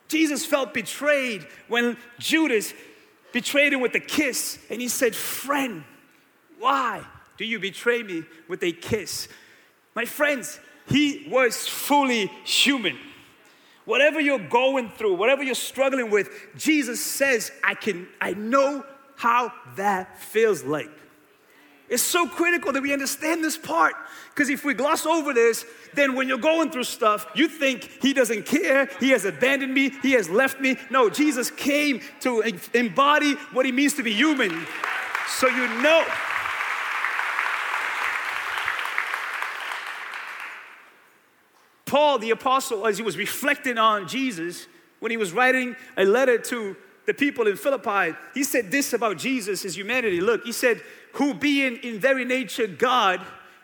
Jesus 0.08 0.44
felt 0.44 0.74
betrayed 0.74 1.46
when 1.68 1.96
Judas 2.18 2.74
betrayed 3.32 3.72
him 3.72 3.80
with 3.80 3.94
a 3.94 4.00
kiss, 4.00 4.58
and 4.70 4.80
he 4.80 4.88
said, 4.88 5.14
Friend, 5.14 5.82
why 6.58 7.04
do 7.38 7.44
you 7.44 7.58
betray 7.58 8.02
me 8.02 8.24
with 8.48 8.62
a 8.62 8.72
kiss? 8.72 9.28
My 9.94 10.04
friends, 10.04 10.60
he 10.88 11.26
was 11.28 11.66
fully 11.66 12.26
human. 12.44 12.98
Whatever 13.84 14.20
you're 14.20 14.38
going 14.38 14.90
through, 14.90 15.14
whatever 15.14 15.42
you're 15.42 15.54
struggling 15.54 16.10
with, 16.10 16.28
Jesus 16.56 17.00
says, 17.04 17.52
I 17.62 17.74
can, 17.74 18.08
I 18.20 18.34
know 18.34 18.84
how 19.16 19.52
that 19.76 20.18
feels 20.20 20.64
like. 20.64 20.90
It's 21.88 22.02
so 22.02 22.26
critical 22.26 22.72
that 22.72 22.82
we 22.82 22.92
understand 22.92 23.44
this 23.44 23.56
part. 23.56 23.94
Because 24.34 24.48
if 24.48 24.64
we 24.64 24.74
gloss 24.74 25.06
over 25.06 25.32
this, 25.32 25.64
then 25.94 26.16
when 26.16 26.26
you're 26.26 26.36
going 26.36 26.70
through 26.70 26.84
stuff, 26.84 27.26
you 27.36 27.46
think 27.46 28.02
he 28.02 28.12
doesn't 28.12 28.44
care, 28.44 28.90
he 28.98 29.10
has 29.10 29.24
abandoned 29.24 29.72
me, 29.72 29.90
he 30.02 30.12
has 30.12 30.28
left 30.28 30.60
me. 30.60 30.76
No, 30.90 31.08
Jesus 31.08 31.50
came 31.50 32.00
to 32.20 32.42
embody 32.74 33.34
what 33.52 33.66
it 33.66 33.72
means 33.72 33.94
to 33.94 34.02
be 34.02 34.12
human. 34.12 34.66
So 35.28 35.46
you 35.46 35.68
know 35.80 36.04
Paul, 41.86 42.18
the 42.18 42.30
apostle, 42.30 42.86
as 42.86 42.98
he 42.98 43.04
was 43.04 43.16
reflecting 43.16 43.78
on 43.78 44.06
Jesus, 44.08 44.66
when 45.00 45.10
he 45.10 45.16
was 45.16 45.32
writing 45.32 45.76
a 45.96 46.04
letter 46.04 46.36
to 46.36 46.76
the 47.06 47.14
people 47.14 47.46
in 47.46 47.56
Philippi, 47.56 48.16
he 48.34 48.42
said 48.42 48.70
this 48.70 48.92
about 48.92 49.16
Jesus, 49.16 49.62
his 49.62 49.76
humanity. 49.76 50.20
Look, 50.20 50.44
he 50.44 50.52
said, 50.52 50.82
Who 51.14 51.32
being 51.32 51.76
in 51.76 52.00
very 52.00 52.24
nature 52.24 52.66
God, 52.66 53.20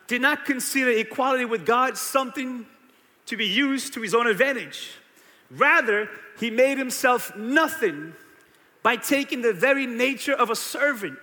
did 0.06 0.22
not 0.22 0.44
consider 0.44 0.90
equality 0.90 1.44
with 1.44 1.66
God 1.66 1.96
something 1.96 2.66
to 3.26 3.36
be 3.36 3.46
used 3.46 3.94
to 3.94 4.02
his 4.02 4.14
own 4.14 4.26
advantage. 4.26 4.90
Rather, 5.50 6.08
he 6.38 6.50
made 6.50 6.78
himself 6.78 7.34
nothing 7.36 8.14
by 8.82 8.96
taking 8.96 9.42
the 9.42 9.52
very 9.52 9.86
nature 9.86 10.34
of 10.34 10.50
a 10.50 10.56
servant, 10.56 11.18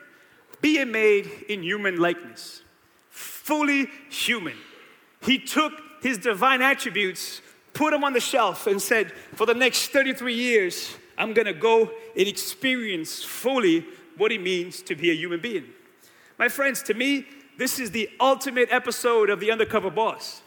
being 0.62 0.92
made 0.92 1.30
in 1.48 1.62
human 1.62 1.98
likeness, 1.98 2.62
fully 3.10 3.88
human. 4.10 4.56
He 5.22 5.40
took 5.40 5.74
his 6.02 6.18
divine 6.18 6.62
attributes, 6.62 7.42
put 7.74 7.92
them 7.92 8.04
on 8.04 8.14
the 8.14 8.20
shelf, 8.20 8.68
and 8.68 8.82
said, 8.82 9.12
For 9.36 9.46
the 9.46 9.54
next 9.54 9.90
33 9.90 10.34
years, 10.34 10.96
I'm 11.18 11.34
gonna 11.34 11.54
go 11.54 11.92
and 12.18 12.28
experience 12.28 13.24
fully 13.24 13.86
what 14.18 14.32
it 14.32 14.42
means 14.42 14.82
to 14.84 14.96
be 14.96 15.12
a 15.12 15.14
human 15.14 15.40
being. 15.40 15.66
My 16.38 16.50
friends, 16.50 16.82
to 16.84 16.94
me, 16.94 17.26
this 17.58 17.80
is 17.80 17.92
the 17.92 18.10
ultimate 18.20 18.70
episode 18.72 19.30
of 19.30 19.40
The 19.40 19.52
Undercover 19.52 19.90
Boss. 19.90 20.42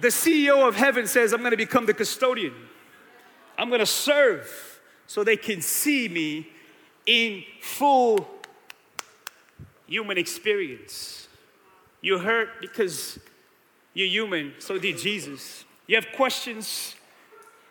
The 0.00 0.08
CEO 0.08 0.66
of 0.66 0.76
heaven 0.76 1.06
says, 1.06 1.32
I'm 1.32 1.42
gonna 1.42 1.56
become 1.56 1.84
the 1.84 1.94
custodian. 1.94 2.54
I'm 3.58 3.68
gonna 3.68 3.84
serve 3.84 4.80
so 5.06 5.24
they 5.24 5.36
can 5.36 5.60
see 5.60 6.08
me 6.08 6.48
in 7.04 7.42
full 7.60 8.28
human 9.86 10.16
experience. 10.16 11.27
You 12.00 12.18
hurt 12.18 12.60
because 12.60 13.18
you're 13.94 14.08
human, 14.08 14.54
so 14.58 14.78
did 14.78 14.98
Jesus. 14.98 15.64
You 15.86 15.96
have 15.96 16.06
questions, 16.12 16.94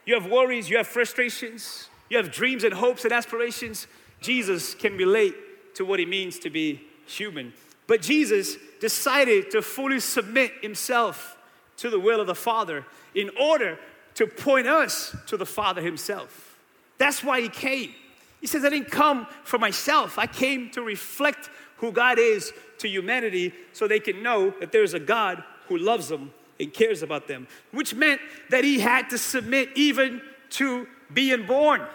you 0.06 0.14
have 0.16 0.30
worries, 0.30 0.70
you 0.70 0.78
have 0.78 0.88
frustrations, 0.88 1.90
you 2.10 2.18
have 2.18 2.32
dreams 2.32 2.64
and 2.64 2.74
hopes 2.74 3.04
and 3.04 3.14
aspirations. 3.14 3.88
Jesus 4.22 4.74
can 4.74 4.98
relate 4.98 5.76
to 5.76 5.86
what 5.86 6.00
it 6.00 6.08
means 6.08 6.40
to 6.40 6.50
be 6.50 6.82
human. 7.06 7.54
But 7.86 8.02
Jesus 8.02 8.58
decided 8.80 9.52
to 9.52 9.62
fully 9.62 10.00
submit 10.00 10.52
himself 10.62 11.38
to 11.78 11.90
the 11.90 12.00
will 12.00 12.20
of 12.20 12.28
the 12.28 12.36
Father 12.36 12.86
in 13.16 13.30
order 13.40 13.80
to 14.16 14.28
point 14.28 14.68
us 14.68 15.16
to 15.28 15.38
the 15.38 15.46
Father 15.46 15.82
himself. 15.82 16.58
That's 16.98 17.24
why 17.24 17.42
he 17.42 17.50
came. 17.50 17.94
He 18.42 18.48
says, 18.48 18.66
I 18.66 18.70
didn't 18.70 18.92
come 18.92 19.28
for 19.44 19.58
myself, 19.58 20.18
I 20.18 20.28
came 20.28 20.70
to 20.72 20.82
reflect 20.82 21.50
who 21.78 21.92
God 21.92 22.20
is 22.20 22.54
to 22.80 22.88
humanity 22.88 23.54
so 23.74 23.88
they 23.88 24.00
can 24.00 24.22
know 24.22 24.52
that 24.60 24.72
there's 24.72 24.94
a 24.94 25.00
God 25.00 25.44
who 25.68 25.78
loves 25.78 26.10
them 26.10 26.32
and 26.60 26.74
cares 26.74 27.04
about 27.04 27.28
them, 27.28 27.48
which 27.72 27.94
meant 27.94 28.20
that 28.50 28.64
he 28.64 28.80
had 28.80 29.10
to 29.10 29.18
submit 29.18 29.70
even 29.76 30.22
to 30.52 30.88
being 31.14 31.46
born. 31.46 31.86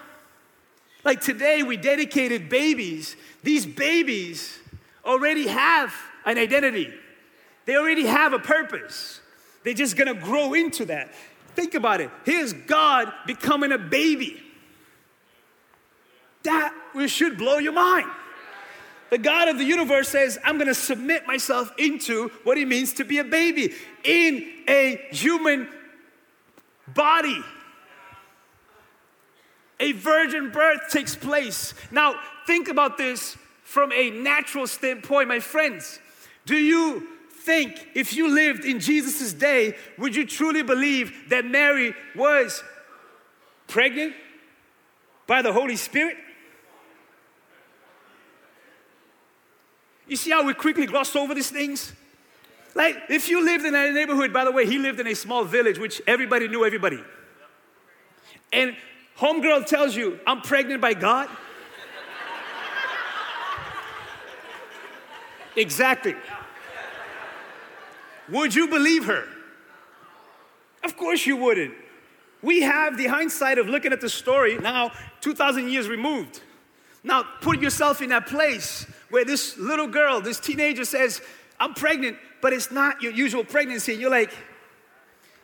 Like 1.04 1.20
today, 1.20 1.62
we 1.62 1.76
dedicated 1.76 2.48
babies. 2.48 3.16
These 3.42 3.66
babies 3.66 4.60
already 5.04 5.48
have 5.48 5.92
an 6.24 6.38
identity, 6.38 6.92
they 7.66 7.76
already 7.76 8.06
have 8.06 8.32
a 8.32 8.38
purpose. 8.38 9.20
They're 9.64 9.74
just 9.74 9.96
gonna 9.96 10.14
grow 10.14 10.54
into 10.54 10.84
that. 10.86 11.14
Think 11.54 11.74
about 11.74 12.00
it. 12.00 12.10
Here's 12.24 12.52
God 12.52 13.12
becoming 13.26 13.70
a 13.70 13.78
baby. 13.78 14.42
That 16.42 16.74
should 17.06 17.38
blow 17.38 17.58
your 17.58 17.72
mind. 17.72 18.10
The 19.12 19.18
God 19.18 19.48
of 19.48 19.58
the 19.58 19.64
universe 19.64 20.08
says, 20.08 20.38
I'm 20.42 20.56
gonna 20.56 20.72
submit 20.72 21.26
myself 21.26 21.70
into 21.76 22.30
what 22.44 22.56
it 22.56 22.66
means 22.66 22.94
to 22.94 23.04
be 23.04 23.18
a 23.18 23.24
baby 23.24 23.74
in 24.04 24.50
a 24.66 25.06
human 25.10 25.68
body 26.88 27.44
a 29.82 29.92
virgin 29.92 30.50
birth 30.50 30.88
takes 30.90 31.16
place. 31.16 31.74
Now, 31.90 32.14
think 32.46 32.68
about 32.68 32.96
this 32.96 33.36
from 33.64 33.92
a 33.92 34.10
natural 34.10 34.68
standpoint, 34.68 35.28
my 35.28 35.40
friends. 35.40 35.98
Do 36.46 36.54
you 36.54 37.08
think 37.44 37.88
if 37.94 38.14
you 38.14 38.32
lived 38.32 38.64
in 38.64 38.78
Jesus' 38.78 39.32
day, 39.32 39.76
would 39.98 40.14
you 40.14 40.24
truly 40.24 40.62
believe 40.62 41.28
that 41.30 41.44
Mary 41.44 41.94
was 42.14 42.62
pregnant 43.66 44.14
by 45.26 45.42
the 45.42 45.52
Holy 45.52 45.76
Spirit? 45.76 46.16
You 50.06 50.16
see 50.16 50.30
how 50.30 50.44
we 50.44 50.54
quickly 50.54 50.86
gloss 50.86 51.14
over 51.16 51.34
these 51.34 51.50
things? 51.50 51.92
Like, 52.74 52.96
if 53.08 53.28
you 53.28 53.44
lived 53.44 53.64
in 53.64 53.74
a 53.74 53.92
neighborhood, 53.92 54.32
by 54.32 54.44
the 54.44 54.52
way, 54.52 54.66
he 54.66 54.78
lived 54.78 54.98
in 55.00 55.06
a 55.06 55.14
small 55.14 55.44
village 55.44 55.78
which 55.78 56.00
everybody 56.06 56.48
knew 56.48 56.64
everybody. 56.64 57.02
And 58.52 58.76
Homegirl 59.18 59.66
tells 59.66 59.94
you, 59.94 60.18
I'm 60.26 60.40
pregnant 60.40 60.80
by 60.80 60.94
God. 60.94 61.28
exactly. 65.56 66.14
Would 68.30 68.54
you 68.54 68.68
believe 68.68 69.04
her? 69.04 69.26
Of 70.82 70.96
course 70.96 71.26
you 71.26 71.36
wouldn't. 71.36 71.74
We 72.40 72.62
have 72.62 72.96
the 72.96 73.06
hindsight 73.06 73.58
of 73.58 73.68
looking 73.68 73.92
at 73.92 74.00
the 74.00 74.08
story 74.08 74.58
now, 74.58 74.92
2,000 75.20 75.68
years 75.68 75.88
removed. 75.88 76.40
Now, 77.04 77.24
put 77.40 77.60
yourself 77.60 78.00
in 78.00 78.10
that 78.10 78.26
place 78.26 78.86
where 79.10 79.24
this 79.24 79.58
little 79.58 79.88
girl, 79.88 80.20
this 80.20 80.38
teenager 80.38 80.84
says, 80.84 81.20
I'm 81.58 81.74
pregnant, 81.74 82.16
but 82.40 82.52
it's 82.52 82.70
not 82.70 83.02
your 83.02 83.12
usual 83.12 83.44
pregnancy. 83.44 83.92
And 83.92 84.00
you're 84.00 84.10
like, 84.10 84.32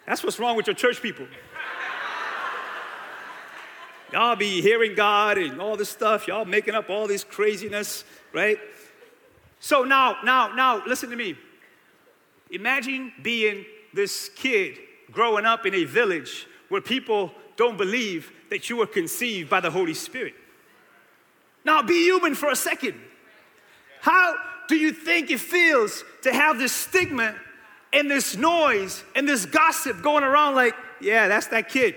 that's 0.07 0.23
what's 0.23 0.39
wrong 0.39 0.57
with 0.57 0.67
your 0.67 0.75
church 0.75 1.03
people. 1.03 1.27
Y'all 4.13 4.37
be 4.37 4.63
hearing 4.63 4.95
God 4.95 5.37
and 5.37 5.61
all 5.61 5.77
this 5.77 5.91
stuff. 5.91 6.29
Y'all 6.29 6.45
making 6.45 6.75
up 6.75 6.91
all 6.91 7.07
this 7.07 7.25
craziness, 7.25 8.05
right? 8.33 8.59
So 9.61 9.83
now, 9.83 10.19
now, 10.25 10.55
now, 10.55 10.83
listen 10.87 11.11
to 11.11 11.17
me. 11.17 11.37
Imagine 12.51 13.13
being 13.23 13.67
this 13.93 14.31
kid 14.31 14.79
growing 15.11 15.45
up 15.45 15.67
in 15.67 15.75
a 15.75 15.85
village 15.85 16.47
where 16.69 16.81
people 16.81 17.33
don't 17.57 17.77
believe 17.77 18.31
that 18.51 18.71
you 18.71 18.77
were 18.77 18.87
conceived 18.87 19.51
by 19.51 19.61
the 19.61 19.71
Holy 19.71 19.95
Spirit. 19.95 20.35
Now, 21.69 21.83
be 21.83 22.03
human 22.03 22.35
for 22.35 22.51
a 22.51 22.57
second. 22.57 22.95
How 24.01 24.37
do 24.69 24.75
you 24.75 24.91
think 24.91 25.31
it 25.31 25.39
feels 25.39 26.03
to 26.23 26.33
have 26.33 26.59
this 26.59 26.73
stigma 26.73 27.35
and 27.93 28.11
this 28.11 28.39
noise 28.39 29.05
and 29.15 29.29
this 29.29 29.45
gossip 29.45 30.01
going 30.01 30.25
around 30.25 30.55
like, 30.55 30.75
yeah, 30.99 31.29
that's 31.29 31.49
that 31.49 31.69
kid? 31.69 31.95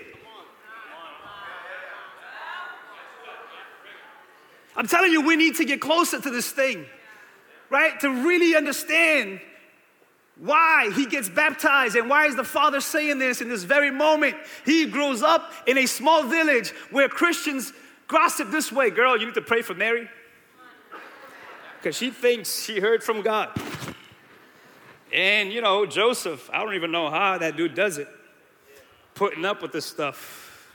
I'm 4.75 4.87
telling 4.87 5.13
you, 5.13 5.21
we 5.21 5.37
need 5.37 5.55
to 5.55 5.63
get 5.63 5.79
closer 5.79 6.19
to 6.19 6.29
this 6.29 6.51
thing, 6.51 6.85
right? 7.69 7.97
To 8.01 8.09
really 8.09 8.57
understand 8.57 9.39
why 10.35 10.91
he 10.93 11.05
gets 11.05 11.29
baptized 11.29 11.95
and 11.95 12.09
why 12.09 12.25
is 12.25 12.35
the 12.35 12.43
father 12.43 12.81
saying 12.81 13.19
this 13.19 13.39
in 13.39 13.47
this 13.47 13.63
very 13.63 13.89
moment. 13.89 14.35
He 14.65 14.87
grows 14.87 15.23
up 15.23 15.53
in 15.65 15.77
a 15.77 15.85
small 15.85 16.23
village 16.23 16.71
where 16.89 17.07
Christians 17.07 17.71
gossip 18.11 18.51
this 18.51 18.71
way 18.71 18.89
girl, 18.89 19.17
you 19.17 19.25
need 19.25 19.35
to 19.35 19.41
pray 19.41 19.61
for 19.61 19.73
Mary 19.73 20.09
because 21.77 21.95
she 21.95 22.11
thinks 22.11 22.63
she 22.63 22.79
heard 22.79 23.03
from 23.03 23.21
God. 23.21 23.49
And 25.13 25.51
you 25.51 25.61
know, 25.61 25.85
Joseph, 25.85 26.49
I 26.53 26.63
don't 26.63 26.75
even 26.75 26.91
know 26.91 27.09
how 27.09 27.37
that 27.37 27.57
dude 27.57 27.73
does 27.73 27.97
it, 27.97 28.07
putting 29.15 29.45
up 29.45 29.61
with 29.61 29.71
this 29.71 29.85
stuff. 29.85 30.69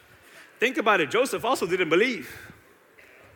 Think 0.58 0.78
about 0.78 1.00
it, 1.00 1.10
Joseph 1.10 1.44
also 1.44 1.66
didn't 1.66 1.90
believe 1.90 2.34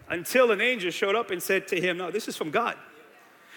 until 0.09 0.51
an 0.51 0.61
angel 0.61 0.91
showed 0.91 1.15
up 1.15 1.31
and 1.31 1.43
said 1.43 1.69
to 1.69 1.81
him, 1.81 1.99
No, 1.99 2.11
this 2.11 2.27
is 2.27 2.37
from 2.37 2.51
God. 2.51 2.77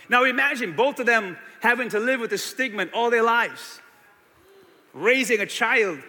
Now 0.09 0.25
imagine 0.25 0.75
both 0.75 1.00
of 1.00 1.05
them 1.05 1.38
having 1.62 1.89
to 1.89 2.00
live 2.00 2.19
with 2.19 2.31
the 2.31 2.38
stigma 2.38 2.88
all 2.93 3.09
their 3.09 3.23
lives, 3.23 3.79
raising 4.93 5.39
a 5.39 5.45
child 5.45 6.00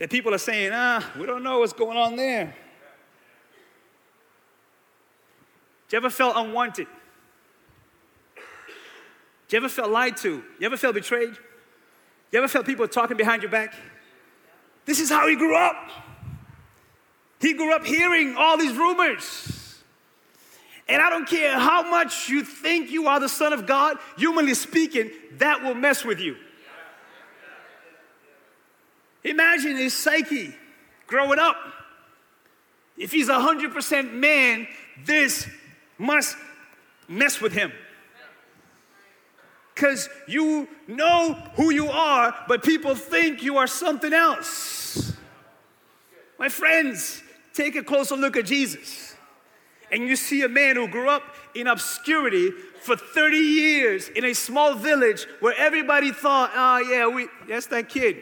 that 0.00 0.10
people 0.10 0.34
are 0.34 0.38
saying, 0.38 0.70
ah, 0.72 1.08
we 1.18 1.26
don't 1.26 1.42
know 1.42 1.60
what's 1.60 1.74
going 1.74 1.96
on 1.96 2.16
there. 2.16 2.46
Do 2.46 2.52
you 5.90 5.96
ever 5.96 6.10
felt 6.10 6.36
unwanted? 6.36 6.86
You 9.50 9.56
ever 9.56 9.68
felt 9.68 9.90
lied 9.90 10.16
to? 10.18 10.44
You 10.58 10.66
ever 10.66 10.76
felt 10.76 10.94
betrayed? 10.94 11.36
You 12.30 12.38
ever 12.38 12.48
felt 12.48 12.66
people 12.66 12.86
talking 12.86 13.16
behind 13.16 13.42
your 13.42 13.50
back? 13.50 13.74
This 14.84 15.00
is 15.00 15.10
how 15.10 15.26
he 15.26 15.34
grew 15.36 15.56
up. 15.56 15.90
He 17.40 17.54
grew 17.54 17.74
up 17.74 17.84
hearing 17.84 18.36
all 18.36 18.56
these 18.56 18.76
rumors. 18.76 19.82
And 20.88 21.00
I 21.00 21.10
don't 21.10 21.28
care 21.28 21.58
how 21.58 21.88
much 21.88 22.28
you 22.28 22.44
think 22.44 22.90
you 22.90 23.06
are 23.06 23.18
the 23.20 23.28
Son 23.28 23.52
of 23.52 23.66
God, 23.66 23.96
humanly 24.16 24.54
speaking, 24.54 25.10
that 25.38 25.62
will 25.62 25.74
mess 25.74 26.04
with 26.04 26.20
you. 26.20 26.36
Imagine 29.24 29.76
his 29.76 29.94
psyche 29.94 30.54
growing 31.06 31.38
up. 31.38 31.56
If 32.96 33.12
he's 33.12 33.28
100% 33.28 34.12
man, 34.12 34.66
this 35.04 35.48
must 36.00 36.36
mess 37.06 37.40
with 37.40 37.52
him. 37.52 37.72
because 39.74 40.08
you 40.26 40.68
know 40.86 41.34
who 41.54 41.70
you 41.70 41.88
are, 41.88 42.34
but 42.48 42.62
people 42.62 42.94
think 42.94 43.42
you 43.42 43.56
are 43.56 43.66
something 43.66 44.12
else. 44.12 45.12
My 46.38 46.48
friends, 46.48 47.22
take 47.54 47.76
a 47.76 47.82
closer 47.82 48.16
look 48.16 48.36
at 48.36 48.44
Jesus. 48.46 49.14
And 49.90 50.02
you 50.02 50.16
see 50.16 50.42
a 50.42 50.48
man 50.48 50.76
who 50.76 50.86
grew 50.86 51.08
up 51.08 51.22
in 51.54 51.66
obscurity 51.66 52.50
for 52.82 52.96
30 52.96 53.36
years 53.36 54.08
in 54.08 54.24
a 54.24 54.34
small 54.34 54.74
village 54.74 55.26
where 55.40 55.54
everybody 55.56 56.12
thought, 56.12 56.50
oh, 56.54 56.78
yeah, 56.78 57.06
we, 57.06 57.28
that's 57.48 57.66
that 57.66 57.88
kid. 57.88 58.18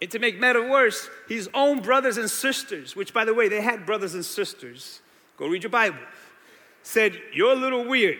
And 0.00 0.10
to 0.10 0.18
make 0.18 0.38
matter 0.38 0.68
worse, 0.68 1.08
his 1.28 1.48
own 1.54 1.80
brothers 1.80 2.18
and 2.18 2.30
sisters, 2.30 2.96
which 2.96 3.12
by 3.12 3.24
the 3.24 3.34
way, 3.34 3.48
they 3.48 3.60
had 3.60 3.84
brothers 3.84 4.14
and 4.14 4.24
sisters, 4.24 5.00
go 5.36 5.46
read 5.46 5.62
your 5.62 5.70
Bible, 5.70 5.98
said, 6.82 7.20
You're 7.32 7.52
a 7.52 7.56
little 7.56 7.84
weird. 7.84 8.18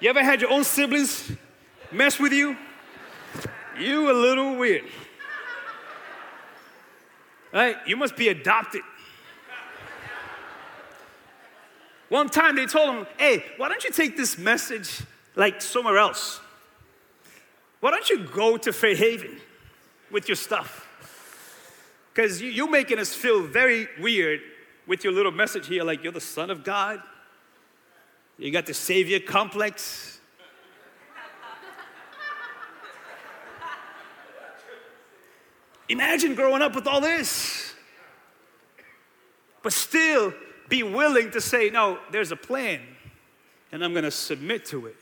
You 0.00 0.10
ever 0.10 0.22
had 0.22 0.40
your 0.40 0.50
own 0.50 0.64
siblings 0.64 1.32
mess 1.90 2.18
with 2.20 2.32
you? 2.32 2.56
You 3.78 4.10
a 4.10 4.12
little 4.12 4.56
weird. 4.56 4.84
Right? 7.52 7.76
You 7.86 7.96
must 7.96 8.16
be 8.16 8.28
adopted. 8.28 8.82
One 12.08 12.28
time 12.28 12.56
they 12.56 12.66
told 12.66 12.94
him, 12.94 13.06
hey, 13.18 13.44
why 13.56 13.68
don't 13.68 13.82
you 13.84 13.90
take 13.90 14.16
this 14.16 14.38
message 14.38 15.02
like 15.36 15.60
somewhere 15.60 15.98
else? 15.98 16.40
Why 17.80 17.90
don't 17.90 18.08
you 18.08 18.24
go 18.24 18.56
to 18.56 18.72
Fairhaven 18.72 19.38
with 20.10 20.28
your 20.28 20.36
stuff? 20.36 20.86
Because 22.12 22.40
you, 22.40 22.50
you're 22.50 22.70
making 22.70 22.98
us 22.98 23.14
feel 23.14 23.42
very 23.42 23.88
weird 24.00 24.40
with 24.88 25.04
your 25.04 25.12
little 25.12 25.30
message 25.30 25.68
here, 25.68 25.84
like 25.84 26.02
you're 26.02 26.10
the 26.10 26.20
Son 26.20 26.50
of 26.50 26.64
God. 26.64 27.00
You 28.38 28.50
got 28.50 28.66
the 28.66 28.74
Savior 28.74 29.20
complex. 29.20 30.18
Imagine 35.90 36.34
growing 36.34 36.62
up 36.62 36.74
with 36.74 36.86
all 36.86 37.00
this, 37.00 37.74
but 39.62 39.72
still 39.72 40.34
be 40.68 40.82
willing 40.82 41.30
to 41.30 41.40
say, 41.40 41.70
No, 41.70 41.98
there's 42.10 42.32
a 42.32 42.36
plan, 42.36 42.80
and 43.72 43.84
I'm 43.84 43.94
gonna 43.94 44.10
submit 44.10 44.66
to 44.66 44.86
it. 44.86 44.96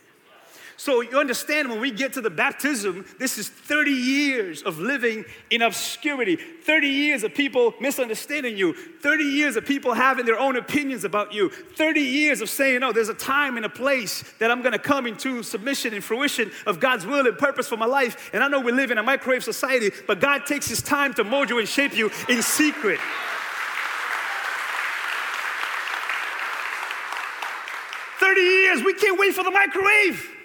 So 0.78 1.00
you 1.00 1.18
understand 1.18 1.70
when 1.70 1.80
we 1.80 1.90
get 1.90 2.12
to 2.14 2.20
the 2.20 2.28
baptism, 2.28 3.06
this 3.18 3.38
is 3.38 3.48
30 3.48 3.90
years 3.90 4.62
of 4.62 4.78
living 4.78 5.24
in 5.50 5.62
obscurity, 5.62 6.36
30 6.36 6.86
years 6.86 7.22
of 7.22 7.34
people 7.34 7.72
misunderstanding 7.80 8.58
you, 8.58 8.74
30 8.74 9.24
years 9.24 9.56
of 9.56 9.64
people 9.64 9.94
having 9.94 10.26
their 10.26 10.38
own 10.38 10.56
opinions 10.56 11.04
about 11.04 11.32
you, 11.32 11.48
30 11.48 12.00
years 12.00 12.42
of 12.42 12.50
saying, 12.50 12.80
no, 12.80 12.92
there's 12.92 13.08
a 13.08 13.14
time 13.14 13.56
and 13.56 13.64
a 13.64 13.70
place 13.70 14.22
that 14.38 14.50
I'm 14.50 14.60
gonna 14.60 14.78
come 14.78 15.06
into 15.06 15.42
submission 15.42 15.94
and 15.94 16.04
fruition 16.04 16.50
of 16.66 16.78
God's 16.78 17.06
will 17.06 17.26
and 17.26 17.38
purpose 17.38 17.68
for 17.68 17.78
my 17.78 17.86
life. 17.86 18.30
And 18.34 18.44
I 18.44 18.48
know 18.48 18.60
we 18.60 18.72
live 18.72 18.90
in 18.90 18.98
a 18.98 19.02
microwave 19.02 19.44
society, 19.44 19.90
but 20.06 20.20
God 20.20 20.44
takes 20.44 20.68
His 20.68 20.82
time 20.82 21.14
to 21.14 21.24
mold 21.24 21.48
you 21.48 21.58
and 21.58 21.66
shape 21.66 21.96
you 21.96 22.10
in 22.28 22.42
secret. 22.42 23.00
Thirty 28.20 28.40
years, 28.40 28.82
we 28.82 28.92
can't 28.92 29.18
wait 29.18 29.34
for 29.34 29.42
the 29.42 29.50
microwave. 29.50 30.35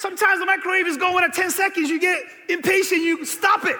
Sometimes 0.00 0.40
the 0.40 0.46
microwave 0.46 0.86
is 0.86 0.96
going 0.96 1.22
at 1.24 1.34
10 1.34 1.50
seconds, 1.50 1.90
you 1.90 2.00
get 2.00 2.22
impatient, 2.48 3.02
you 3.02 3.22
stop 3.26 3.66
it. 3.66 3.76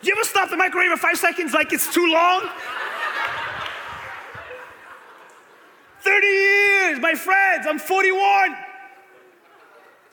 You 0.00 0.14
ever 0.16 0.24
stop 0.24 0.48
the 0.48 0.56
microwave 0.56 0.90
at 0.90 0.98
five 0.98 1.18
seconds 1.18 1.52
like 1.52 1.70
it's 1.74 1.92
too 1.92 2.10
long? 2.10 2.48
30 6.00 6.26
years, 6.26 6.98
my 6.98 7.12
friends, 7.12 7.66
I'm 7.68 7.78
41. 7.78 8.56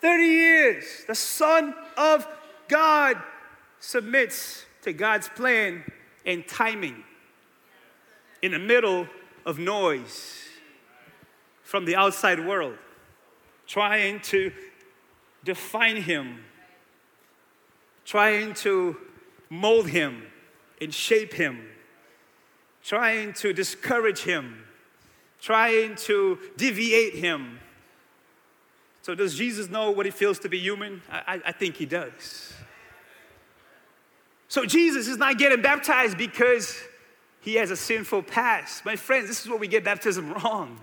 30 0.02 0.24
years. 0.26 1.06
The 1.08 1.16
Son 1.16 1.74
of 1.96 2.28
God 2.68 3.16
submits 3.80 4.66
to 4.82 4.92
God's 4.92 5.30
plan 5.30 5.82
and 6.26 6.46
timing 6.46 7.06
in 8.42 8.52
the 8.52 8.60
middle 8.60 9.08
of 9.46 9.60
noise 9.60 10.47
from 11.68 11.84
the 11.84 11.98
outside 11.98 12.48
world, 12.48 12.78
trying 13.68 14.22
to 14.22 14.54
define 15.44 15.98
him, 15.98 16.40
trying 18.06 18.54
to 18.54 18.96
mold 19.50 19.90
him 19.90 20.24
and 20.80 20.94
shape 20.94 21.34
him, 21.34 21.68
trying 22.86 23.34
to 23.34 23.52
discourage 23.52 24.20
him, 24.20 24.64
trying 25.42 25.96
to 25.96 26.40
deviate 26.56 27.16
him. 27.16 27.60
So, 29.02 29.14
does 29.14 29.36
Jesus 29.36 29.70
know 29.70 29.92
what 29.92 30.08
it 30.08 30.14
feels 30.14 30.40
to 30.40 30.50
be 30.50 30.60
human? 30.60 31.02
I, 31.12 31.42
I 31.48 31.52
think 31.52 31.76
he 31.76 31.86
does. 31.86 32.54
So, 34.48 34.66
Jesus 34.66 35.10
is 35.10 35.18
not 35.18 35.38
getting 35.38 35.62
baptized 35.62 36.18
because 36.18 36.82
he 37.42 37.56
has 37.56 37.72
a 37.72 37.78
sinful 37.78 38.24
past. 38.24 38.86
My 38.86 38.96
friends, 38.96 39.28
this 39.28 39.42
is 39.42 39.50
where 39.50 39.60
we 39.60 39.68
get 39.68 39.84
baptism 39.84 40.32
wrong. 40.32 40.80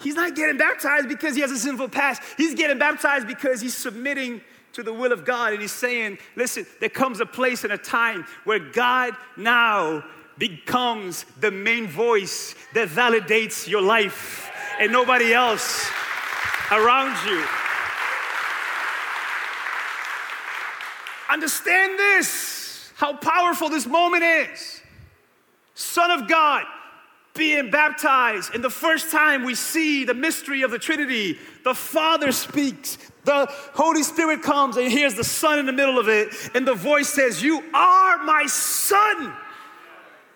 He's 0.00 0.14
not 0.14 0.36
getting 0.36 0.56
baptized 0.56 1.08
because 1.08 1.34
he 1.34 1.40
has 1.40 1.50
a 1.50 1.58
sinful 1.58 1.88
past. 1.88 2.22
He's 2.36 2.54
getting 2.54 2.78
baptized 2.78 3.26
because 3.26 3.60
he's 3.60 3.76
submitting 3.76 4.40
to 4.74 4.82
the 4.82 4.92
will 4.92 5.12
of 5.12 5.24
God 5.24 5.52
and 5.52 5.60
he's 5.60 5.72
saying, 5.72 6.18
listen, 6.36 6.66
there 6.78 6.88
comes 6.88 7.20
a 7.20 7.26
place 7.26 7.64
and 7.64 7.72
a 7.72 7.78
time 7.78 8.24
where 8.44 8.60
God 8.60 9.14
now 9.36 10.04
becomes 10.36 11.24
the 11.40 11.50
main 11.50 11.88
voice 11.88 12.54
that 12.74 12.88
validates 12.88 13.66
your 13.66 13.82
life 13.82 14.50
and 14.78 14.92
nobody 14.92 15.32
else 15.32 15.90
around 16.70 17.16
you. 17.28 17.44
Understand 21.28 21.98
this, 21.98 22.92
how 22.94 23.16
powerful 23.16 23.68
this 23.68 23.86
moment 23.86 24.22
is. 24.22 24.80
Son 25.74 26.10
of 26.10 26.28
God, 26.28 26.64
being 27.38 27.70
baptized. 27.70 28.54
And 28.54 28.62
the 28.62 28.68
first 28.68 29.10
time 29.10 29.44
we 29.44 29.54
see 29.54 30.04
the 30.04 30.12
mystery 30.12 30.62
of 30.62 30.70
the 30.70 30.78
Trinity, 30.78 31.38
the 31.64 31.74
Father 31.74 32.32
speaks, 32.32 32.98
the 33.24 33.46
Holy 33.74 34.02
Spirit 34.02 34.42
comes, 34.42 34.76
and 34.76 34.90
here's 34.90 35.14
the 35.14 35.24
Son 35.24 35.58
in 35.58 35.64
the 35.64 35.72
middle 35.72 35.98
of 35.98 36.08
it. 36.08 36.34
And 36.54 36.66
the 36.66 36.74
voice 36.74 37.08
says, 37.08 37.42
You 37.42 37.62
are 37.72 38.18
my 38.24 38.44
Son. 38.46 39.32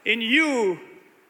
In 0.04 0.20
you, 0.20 0.80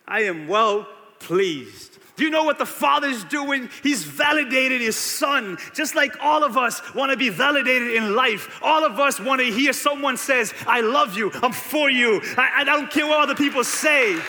I 0.07 0.25
am 0.25 0.47
well 0.47 0.87
pleased. 1.19 1.99
Do 2.17 2.25
you 2.25 2.31
know 2.31 2.45
what 2.45 2.59
the 2.59 2.67
Father's 2.67 3.25
doing? 3.25 3.71
He's 3.83 4.05
validated 4.05 4.83
His 4.83 4.97
Son, 4.97 5.57
just 5.75 5.95
like 5.95 6.13
all 6.21 6.45
of 6.45 6.59
us 6.59 6.83
want 6.95 7.11
to 7.11 7.17
be 7.17 7.31
validated 7.31 7.95
in 7.95 8.15
life. 8.15 8.61
All 8.63 8.85
of 8.85 9.01
us 9.01 9.19
want 9.19 9.41
to 9.41 9.47
hear 9.47 9.73
someone 9.73 10.19
says, 10.19 10.53
"I 10.67 10.83
love 10.83 11.17
you. 11.17 11.31
I'm 11.43 11.53
for 11.53 11.91
you. 11.91 12.21
I, 12.37 12.61
I 12.61 12.65
don't 12.65 12.91
care 12.91 13.07
what 13.07 13.21
other 13.21 13.35
people 13.35 13.65
say." 13.65 14.21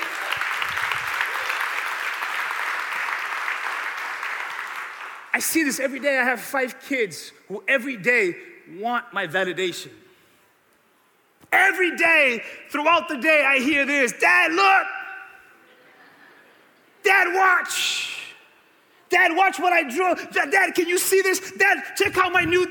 I 5.34 5.39
see 5.39 5.63
this 5.63 5.80
every 5.80 6.00
day. 6.00 6.19
I 6.19 6.24
have 6.24 6.39
five 6.39 6.80
kids 6.82 7.32
who 7.48 7.63
every 7.67 7.98
day 7.98 8.36
want 8.78 9.12
my 9.12 9.26
validation. 9.26 9.89
Every 11.52 11.96
day, 11.96 12.41
throughout 12.69 13.10
the 13.10 13.17
day, 13.17 13.43
I 13.46 13.60
hear 13.60 13.86
this 13.86 14.13
Dad, 14.19 14.52
look! 14.54 14.88
Dad, 17.04 17.36
watch! 17.36 18.34
Dad, 19.10 19.36
watch 19.36 19.60
what 19.60 19.74
I 19.74 19.84
drew. 19.84 20.15
Dad, 20.32 20.74
can 20.74 20.88
you 20.88 20.98
see 20.98 21.22
this? 21.22 21.52
Dad, 21.52 21.84
check 21.96 22.17
out 22.17 22.32
my 22.32 22.43
new 22.43 22.67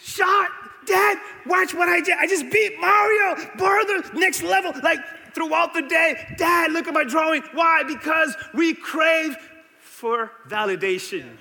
shot. 0.00 0.50
Dad, 0.86 1.18
watch 1.46 1.74
what 1.74 1.88
I 1.88 2.00
did. 2.00 2.16
I 2.18 2.26
just 2.26 2.50
beat 2.50 2.78
Mario. 2.80 3.36
Further, 3.58 4.16
next 4.16 4.42
level. 4.42 4.72
Like 4.82 5.00
throughout 5.34 5.74
the 5.74 5.82
day, 5.82 6.34
Dad, 6.36 6.70
look 6.70 6.86
at 6.86 6.94
my 6.94 7.04
drawing. 7.04 7.42
Why? 7.52 7.82
Because 7.82 8.36
we 8.54 8.74
crave 8.74 9.36
for 9.80 10.30
validation. 10.48 11.36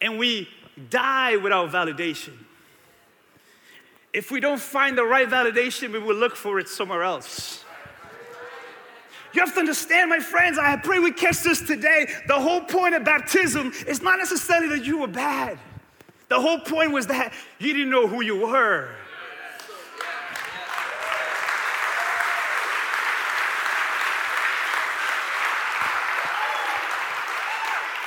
And 0.00 0.18
we 0.18 0.48
die 0.90 1.36
without 1.36 1.70
validation. 1.70 2.34
If 4.12 4.30
we 4.30 4.40
don't 4.40 4.60
find 4.60 4.96
the 4.96 5.04
right 5.04 5.28
validation, 5.28 5.92
we 5.92 5.98
will 5.98 6.16
look 6.16 6.34
for 6.34 6.58
it 6.58 6.68
somewhere 6.68 7.02
else. 7.02 7.64
You 9.34 9.40
have 9.40 9.52
to 9.54 9.60
understand, 9.60 10.08
my 10.08 10.20
friends, 10.20 10.58
I 10.58 10.76
pray 10.76 10.98
we 10.98 11.12
catch 11.12 11.42
this 11.42 11.60
today. 11.60 12.10
The 12.26 12.40
whole 12.40 12.62
point 12.62 12.94
of 12.94 13.04
baptism 13.04 13.72
is 13.86 14.00
not 14.00 14.18
necessarily 14.18 14.68
that 14.78 14.86
you 14.86 14.98
were 14.98 15.06
bad. 15.06 15.58
The 16.28 16.40
whole 16.40 16.60
point 16.60 16.92
was 16.92 17.06
that 17.08 17.32
you 17.58 17.72
didn't 17.74 17.90
know 17.90 18.06
who 18.06 18.22
you 18.22 18.46
were. 18.46 18.88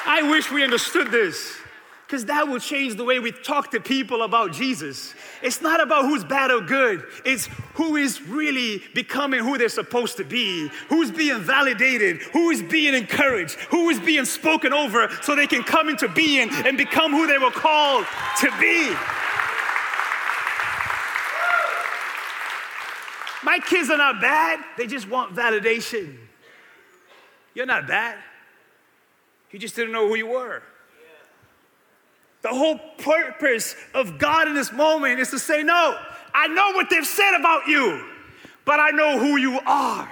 I 0.06 0.24
wish 0.30 0.52
we 0.52 0.64
understood 0.64 1.12
this. 1.12 1.61
Because 2.12 2.26
that 2.26 2.50
will 2.50 2.60
change 2.60 2.96
the 2.96 3.06
way 3.06 3.20
we 3.20 3.32
talk 3.32 3.72
to 3.72 3.80
people 3.80 4.24
about 4.24 4.52
Jesus. 4.52 5.16
It's 5.42 5.62
not 5.62 5.82
about 5.82 6.04
who's 6.04 6.26
bad 6.26 6.52
or 6.52 6.60
good, 6.60 7.06
it's 7.24 7.46
who 7.76 7.96
is 7.96 8.22
really 8.24 8.84
becoming 8.94 9.40
who 9.40 9.58
they're 9.58 9.70
supposed 9.70 10.18
to 10.18 10.26
be, 10.26 10.70
who's 10.90 11.10
being 11.10 11.40
validated, 11.40 12.22
who 12.34 12.50
is 12.50 12.62
being 12.64 12.96
encouraged, 12.96 13.56
who 13.70 13.90
is 13.90 13.98
being 14.02 14.26
spoken 14.26 14.74
over 14.74 15.08
so 15.22 15.38
they 15.38 15.48
can 15.48 15.64
come 15.64 15.88
into 15.88 16.10
being 16.10 16.50
and 16.52 16.78
become 16.78 17.14
who 17.14 17.28
they 17.28 17.38
were 17.38 17.50
called 17.50 18.06
to 18.42 18.52
be. 18.60 18.90
My 23.42 23.58
kids 23.66 23.90
are 23.90 23.96
not 23.96 24.20
bad, 24.20 24.60
they 24.78 24.86
just 24.86 25.08
want 25.08 25.34
validation. 25.34 26.18
You're 27.54 27.66
not 27.66 27.88
bad. 27.88 28.18
You 29.52 29.60
just 29.60 29.78
didn't 29.78 29.94
know 29.94 30.10
who 30.10 30.16
you 30.16 30.28
were. 30.28 30.62
The 32.42 32.50
whole 32.50 32.80
purpose 32.98 33.76
of 33.94 34.18
God 34.18 34.48
in 34.48 34.56
this 34.56 34.72
moment 34.72 35.20
is 35.20 35.30
to 35.32 35.40
say, 35.40 35.64
No, 35.64 35.98
I 36.34 36.48
know 36.48 36.72
what 36.72 36.90
they've 36.90 37.06
said 37.06 37.40
about 37.40 37.68
you, 37.68 38.04
but 38.66 38.80
I 38.80 38.90
know 38.92 39.20
who 39.20 39.38
you 39.38 39.60
are. 39.66 40.12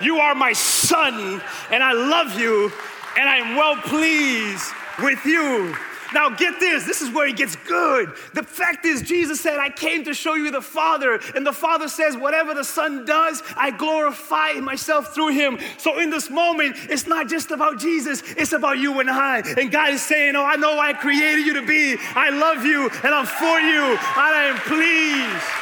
You 0.00 0.18
are 0.18 0.34
my 0.34 0.52
son, 0.52 1.42
and 1.70 1.82
I 1.82 1.92
love 1.92 2.38
you, 2.38 2.72
and 3.18 3.28
I 3.28 3.36
am 3.36 3.56
well 3.56 3.76
pleased 3.76 4.72
with 5.02 5.24
you. 5.24 5.74
Now, 6.12 6.30
get 6.30 6.58
this 6.58 6.84
this 6.84 7.02
is 7.02 7.10
where 7.12 7.26
he 7.26 7.32
gets 7.32 7.56
good. 7.56 8.12
The 8.34 8.42
fact 8.42 8.84
is, 8.84 9.02
Jesus 9.02 9.40
said, 9.40 9.58
I 9.58 9.70
came 9.70 10.04
to 10.04 10.14
show 10.14 10.34
you 10.34 10.50
the 10.50 10.62
Father. 10.62 11.20
And 11.34 11.46
the 11.46 11.52
Father 11.52 11.88
says, 11.88 12.16
Whatever 12.16 12.54
the 12.54 12.64
Son 12.64 13.04
does, 13.04 13.42
I 13.56 13.70
glorify 13.70 14.54
myself 14.54 15.14
through 15.14 15.28
him. 15.28 15.58
So, 15.78 15.98
in 15.98 16.10
this 16.10 16.30
moment, 16.30 16.76
it's 16.88 17.06
not 17.06 17.28
just 17.28 17.50
about 17.50 17.78
Jesus, 17.78 18.22
it's 18.36 18.52
about 18.52 18.78
you 18.78 18.98
and 19.00 19.10
I. 19.10 19.42
And 19.56 19.70
God 19.70 19.90
is 19.90 20.02
saying, 20.02 20.36
Oh, 20.36 20.44
I 20.44 20.56
know 20.56 20.78
I 20.78 20.92
created 20.92 21.46
you 21.46 21.54
to 21.54 21.66
be. 21.66 21.96
I 22.14 22.30
love 22.30 22.64
you, 22.64 22.88
and 23.04 23.14
I'm 23.14 23.26
for 23.26 23.60
you, 23.60 23.82
and 23.82 23.98
I 24.16 24.44
am 24.46 24.56
pleased 24.58 25.60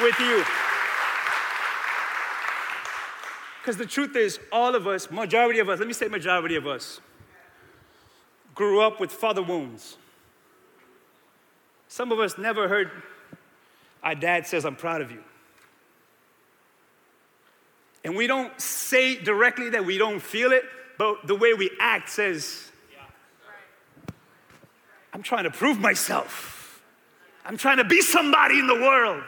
with 0.00 0.18
you. 0.20 0.44
Because 3.60 3.76
the 3.78 3.86
truth 3.86 4.14
is, 4.14 4.38
all 4.52 4.76
of 4.76 4.86
us, 4.86 5.10
majority 5.10 5.58
of 5.58 5.68
us, 5.68 5.80
let 5.80 5.88
me 5.88 5.94
say 5.94 6.06
majority 6.06 6.54
of 6.54 6.66
us, 6.66 7.00
grew 8.56 8.80
up 8.80 8.98
with 8.98 9.12
father 9.12 9.42
wounds. 9.42 9.96
Some 11.86 12.10
of 12.10 12.18
us 12.18 12.36
never 12.36 12.66
heard 12.66 12.90
our 14.02 14.14
dad 14.14 14.46
says, 14.46 14.64
I'm 14.64 14.76
proud 14.76 15.02
of 15.02 15.12
you. 15.12 15.22
And 18.04 18.16
we 18.16 18.26
don't 18.26 18.58
say 18.60 19.16
directly 19.16 19.70
that 19.70 19.84
we 19.84 19.98
don't 19.98 20.20
feel 20.20 20.52
it, 20.52 20.64
but 20.98 21.26
the 21.26 21.34
way 21.34 21.54
we 21.54 21.70
act 21.80 22.08
says, 22.08 22.70
I'm 25.12 25.22
trying 25.22 25.44
to 25.44 25.50
prove 25.50 25.78
myself. 25.78 26.82
I'm 27.44 27.56
trying 27.56 27.78
to 27.78 27.84
be 27.84 28.00
somebody 28.00 28.58
in 28.58 28.66
the 28.66 28.74
world. 28.74 29.22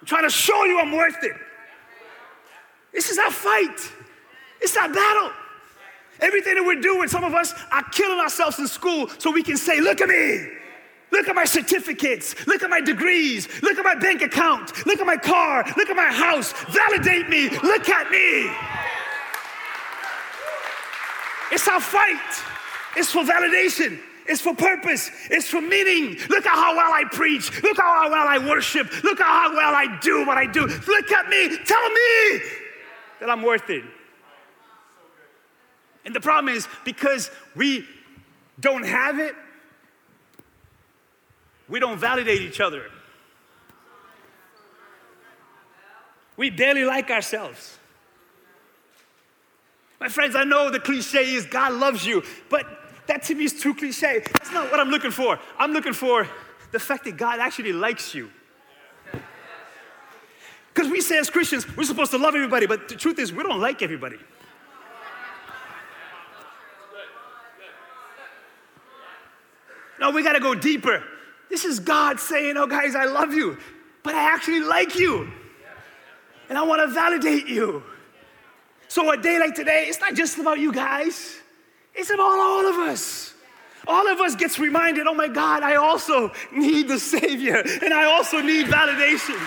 I'm 0.00 0.06
trying 0.06 0.24
to 0.24 0.30
show 0.30 0.64
you 0.64 0.80
I'm 0.80 0.92
worth 0.92 1.22
it. 1.22 1.36
This 2.92 3.10
is 3.10 3.18
our 3.18 3.30
fight. 3.30 3.92
It's 4.60 4.76
our 4.76 4.88
battle. 4.88 5.32
Everything 6.20 6.56
that 6.56 6.64
we're 6.64 6.80
doing, 6.80 7.08
some 7.08 7.24
of 7.24 7.34
us 7.34 7.54
are 7.70 7.84
killing 7.90 8.18
ourselves 8.18 8.58
in 8.58 8.66
school 8.66 9.08
so 9.18 9.30
we 9.30 9.42
can 9.42 9.56
say, 9.56 9.80
Look 9.80 10.00
at 10.00 10.08
me. 10.08 10.48
Look 11.10 11.28
at 11.28 11.34
my 11.34 11.44
certificates. 11.44 12.46
Look 12.46 12.62
at 12.62 12.68
my 12.68 12.80
degrees. 12.80 13.48
Look 13.62 13.78
at 13.78 13.84
my 13.84 13.94
bank 13.94 14.20
account. 14.20 14.86
Look 14.86 15.00
at 15.00 15.06
my 15.06 15.16
car. 15.16 15.64
Look 15.76 15.88
at 15.88 15.96
my 15.96 16.12
house. 16.12 16.52
Validate 16.68 17.28
me. 17.28 17.48
Look 17.48 17.88
at 17.88 18.10
me. 18.10 18.50
It's 21.50 21.66
our 21.66 21.80
fight. 21.80 22.44
It's 22.96 23.10
for 23.10 23.22
validation. 23.22 23.98
It's 24.26 24.42
for 24.42 24.54
purpose. 24.54 25.10
It's 25.30 25.48
for 25.48 25.62
meaning. 25.62 26.18
Look 26.28 26.44
at 26.44 26.54
how 26.54 26.76
well 26.76 26.92
I 26.92 27.04
preach. 27.10 27.50
Look 27.62 27.78
at 27.78 27.84
how 27.84 28.10
well 28.10 28.28
I 28.28 28.36
worship. 28.38 29.02
Look 29.02 29.18
at 29.18 29.26
how 29.26 29.54
well 29.54 29.74
I 29.74 29.98
do 30.00 30.26
what 30.26 30.36
I 30.36 30.44
do. 30.44 30.66
Look 30.66 31.10
at 31.10 31.28
me. 31.30 31.56
Tell 31.64 31.88
me 31.88 32.40
that 33.20 33.30
I'm 33.30 33.42
worth 33.42 33.70
it. 33.70 33.84
And 36.04 36.14
the 36.14 36.20
problem 36.20 36.54
is 36.54 36.66
because 36.84 37.30
we 37.54 37.86
don't 38.60 38.84
have 38.84 39.18
it, 39.18 39.34
we 41.68 41.80
don't 41.80 41.98
validate 41.98 42.40
each 42.40 42.60
other. 42.60 42.84
We 46.36 46.50
barely 46.50 46.84
like 46.84 47.10
ourselves. 47.10 47.78
My 50.00 50.08
friends, 50.08 50.36
I 50.36 50.44
know 50.44 50.70
the 50.70 50.78
cliche 50.78 51.34
is 51.34 51.44
God 51.46 51.72
loves 51.72 52.06
you, 52.06 52.22
but 52.48 52.64
that 53.06 53.24
to 53.24 53.34
me 53.34 53.44
is 53.44 53.60
too 53.60 53.74
cliche. 53.74 54.22
That's 54.32 54.52
not 54.52 54.70
what 54.70 54.78
I'm 54.78 54.90
looking 54.90 55.10
for. 55.10 55.38
I'm 55.58 55.72
looking 55.72 55.92
for 55.92 56.28
the 56.70 56.78
fact 56.78 57.04
that 57.04 57.16
God 57.16 57.40
actually 57.40 57.72
likes 57.72 58.14
you. 58.14 58.30
Because 60.72 60.92
we 60.92 61.00
say 61.00 61.18
as 61.18 61.28
Christians, 61.28 61.66
we're 61.76 61.84
supposed 61.84 62.12
to 62.12 62.18
love 62.18 62.36
everybody, 62.36 62.66
but 62.66 62.88
the 62.88 62.94
truth 62.94 63.18
is, 63.18 63.32
we 63.32 63.42
don't 63.42 63.60
like 63.60 63.82
everybody. 63.82 64.18
No, 70.00 70.10
we 70.10 70.22
got 70.22 70.34
to 70.34 70.40
go 70.40 70.54
deeper. 70.54 71.02
This 71.48 71.64
is 71.64 71.80
God 71.80 72.20
saying, 72.20 72.56
Oh, 72.56 72.66
guys, 72.66 72.94
I 72.94 73.06
love 73.06 73.34
you, 73.34 73.58
but 74.02 74.14
I 74.14 74.34
actually 74.34 74.60
like 74.60 74.96
you. 74.96 75.30
And 76.48 76.56
I 76.56 76.62
want 76.62 76.80
to 76.80 76.94
validate 76.94 77.46
you. 77.46 77.82
So, 78.88 79.10
a 79.12 79.16
day 79.16 79.38
like 79.38 79.54
today, 79.54 79.84
it's 79.88 80.00
not 80.00 80.14
just 80.14 80.38
about 80.38 80.58
you 80.58 80.72
guys, 80.72 81.36
it's 81.94 82.10
about 82.10 82.38
all 82.38 82.66
of 82.66 82.76
us. 82.88 83.34
All 83.86 84.08
of 84.08 84.20
us 84.20 84.34
gets 84.34 84.58
reminded, 84.58 85.06
oh 85.06 85.14
my 85.14 85.28
God, 85.28 85.62
I 85.62 85.76
also 85.76 86.32
need 86.52 86.88
the 86.88 86.98
Savior, 86.98 87.62
and 87.82 87.94
I 87.94 88.04
also 88.04 88.40
need 88.40 88.66
validation. 88.66 89.38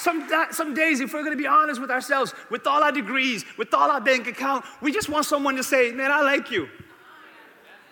Some, 0.00 0.26
some 0.50 0.72
days, 0.72 1.00
if 1.00 1.12
we're 1.12 1.22
gonna 1.22 1.36
be 1.36 1.46
honest 1.46 1.78
with 1.78 1.90
ourselves, 1.90 2.32
with 2.48 2.66
all 2.66 2.82
our 2.82 2.90
degrees, 2.90 3.44
with 3.58 3.74
all 3.74 3.90
our 3.90 4.00
bank 4.00 4.26
account, 4.26 4.64
we 4.80 4.92
just 4.92 5.10
want 5.10 5.26
someone 5.26 5.56
to 5.56 5.62
say, 5.62 5.92
Man, 5.92 6.10
I 6.10 6.22
like 6.22 6.50
you. 6.50 6.68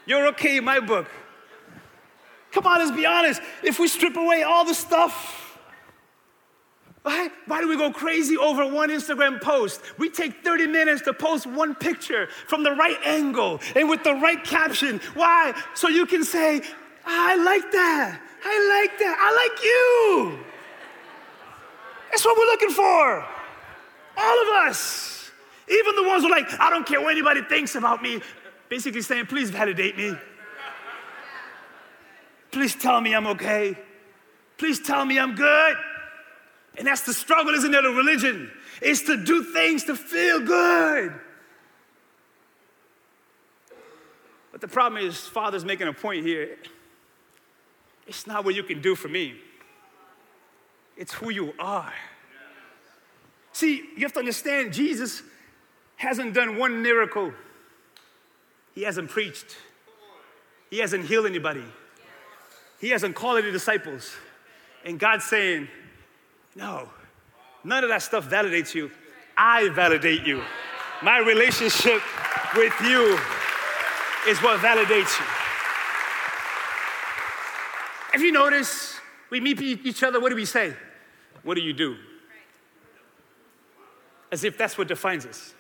You're 0.07 0.29
okay 0.29 0.57
in 0.57 0.65
my 0.65 0.81
book. 0.81 1.07
Come 2.51 2.67
on, 2.67 2.79
let's 2.79 2.97
be 2.97 3.05
honest. 3.05 3.43
If 3.63 3.79
we 3.79 3.89
strip 3.89 4.17
away 4.17 4.43
all 4.43 4.65
the 4.65 4.73
stuff, 4.73 5.59
why, 7.03 7.29
why 7.45 7.61
do 7.61 7.69
we 7.69 7.77
go 7.77 7.93
crazy 7.93 8.39
over 8.39 8.67
one 8.67 8.89
Instagram 8.89 9.39
post? 9.43 9.83
We 9.99 10.09
take 10.09 10.43
30 10.43 10.67
minutes 10.67 11.03
to 11.03 11.13
post 11.13 11.47
one 11.47 11.75
picture 11.75 12.29
from 12.47 12.63
the 12.63 12.73
right 12.73 12.97
angle 13.05 13.61
and 13.77 13.87
with 13.87 14.03
the 14.03 14.15
right 14.15 14.43
caption. 14.43 14.99
Why? 15.13 15.53
So 15.75 15.89
you 15.89 16.07
can 16.07 16.25
say, 16.25 16.63
I 17.05 17.37
like 17.37 17.71
that. 17.73 18.21
I 18.45 18.83
like 18.83 18.99
that. 18.99 19.17
I 19.21 19.33
like 19.45 19.63
you. 19.63 20.48
That's 22.19 22.27
what 22.27 22.37
we're 22.37 22.47
looking 22.47 22.71
for. 22.71 23.25
All 24.17 24.43
of 24.43 24.49
us. 24.67 25.31
Even 25.69 25.95
the 25.95 26.03
ones 26.03 26.25
who 26.25 26.29
are 26.29 26.33
like, 26.33 26.53
I 26.59 26.69
don't 26.69 26.85
care 26.85 27.01
what 27.01 27.13
anybody 27.13 27.43
thinks 27.43 27.77
about 27.77 28.03
me. 28.03 28.21
Basically 28.69 29.03
saying, 29.03 29.27
please 29.27 29.51
validate 29.51 29.97
me. 29.97 30.17
Please 32.51 32.75
tell 32.75 33.01
me 33.01 33.15
I'm 33.15 33.29
okay. 33.29 33.79
Please 34.57 34.81
tell 34.81 35.05
me 35.05 35.17
I'm 35.17 35.37
good. 35.37 35.77
And 36.77 36.89
that's 36.89 37.03
the 37.03 37.15
struggle, 37.15 37.55
isn't 37.55 37.73
it, 37.73 37.85
of 37.85 37.95
religion? 37.95 38.51
Is 38.83 39.03
to 39.03 39.25
do 39.25 39.45
things 39.45 39.85
to 39.85 39.95
feel 39.95 40.41
good. 40.41 41.13
But 44.51 44.61
the 44.61 44.67
problem 44.67 45.05
is, 45.05 45.21
Father's 45.21 45.65
making 45.65 45.87
a 45.87 45.93
point 45.93 46.27
here. 46.27 46.59
It's 48.09 48.27
not 48.27 48.45
what 48.45 48.57
you 48.57 48.65
can 48.65 48.81
do 48.81 48.97
for 48.97 49.07
me 49.07 49.37
it's 50.99 51.15
who 51.15 51.31
you 51.31 51.55
are. 51.59 51.93
See, 53.59 53.83
you 53.97 54.03
have 54.03 54.13
to 54.13 54.21
understand 54.21 54.73
Jesus 54.73 55.21
hasn't 55.97 56.33
done 56.33 56.59
one 56.59 56.81
miracle, 56.81 57.33
He 58.73 58.83
hasn't 58.83 59.11
preached, 59.11 59.57
He 60.71 60.79
hasn't 60.79 61.07
healed 61.07 61.27
anybody, 61.27 61.65
He 62.81 62.91
hasn't 62.91 63.17
called 63.17 63.39
any 63.39 63.51
disciples. 63.51 64.15
And 64.85 64.97
God's 64.97 65.25
saying, 65.25 65.67
No, 66.55 66.89
none 67.65 67.83
of 67.83 67.91
that 67.91 68.03
stuff 68.03 68.31
validates 68.31 68.77
you. 68.77 68.93
I 69.37 69.71
validate 69.71 70.25
you. 70.25 70.41
My 71.03 71.19
relationship 71.19 72.01
with 72.55 72.81
you 72.83 73.19
is 74.29 74.39
what 74.39 74.61
validates 74.61 75.19
you. 75.19 75.27
If 78.15 78.23
you 78.23 78.31
notice, 78.31 79.01
we 79.31 79.41
meet 79.41 79.61
each 79.61 80.05
other, 80.05 80.21
what 80.21 80.29
do 80.29 80.37
we 80.37 80.45
say? 80.45 80.75
What 81.43 81.57
do 81.57 81.61
you 81.61 81.73
do? 81.73 81.97
As 84.31 84.45
if 84.45 84.59
that's 84.59 84.77
what 84.77 84.89
defines 84.89 85.25
us. 85.27 85.55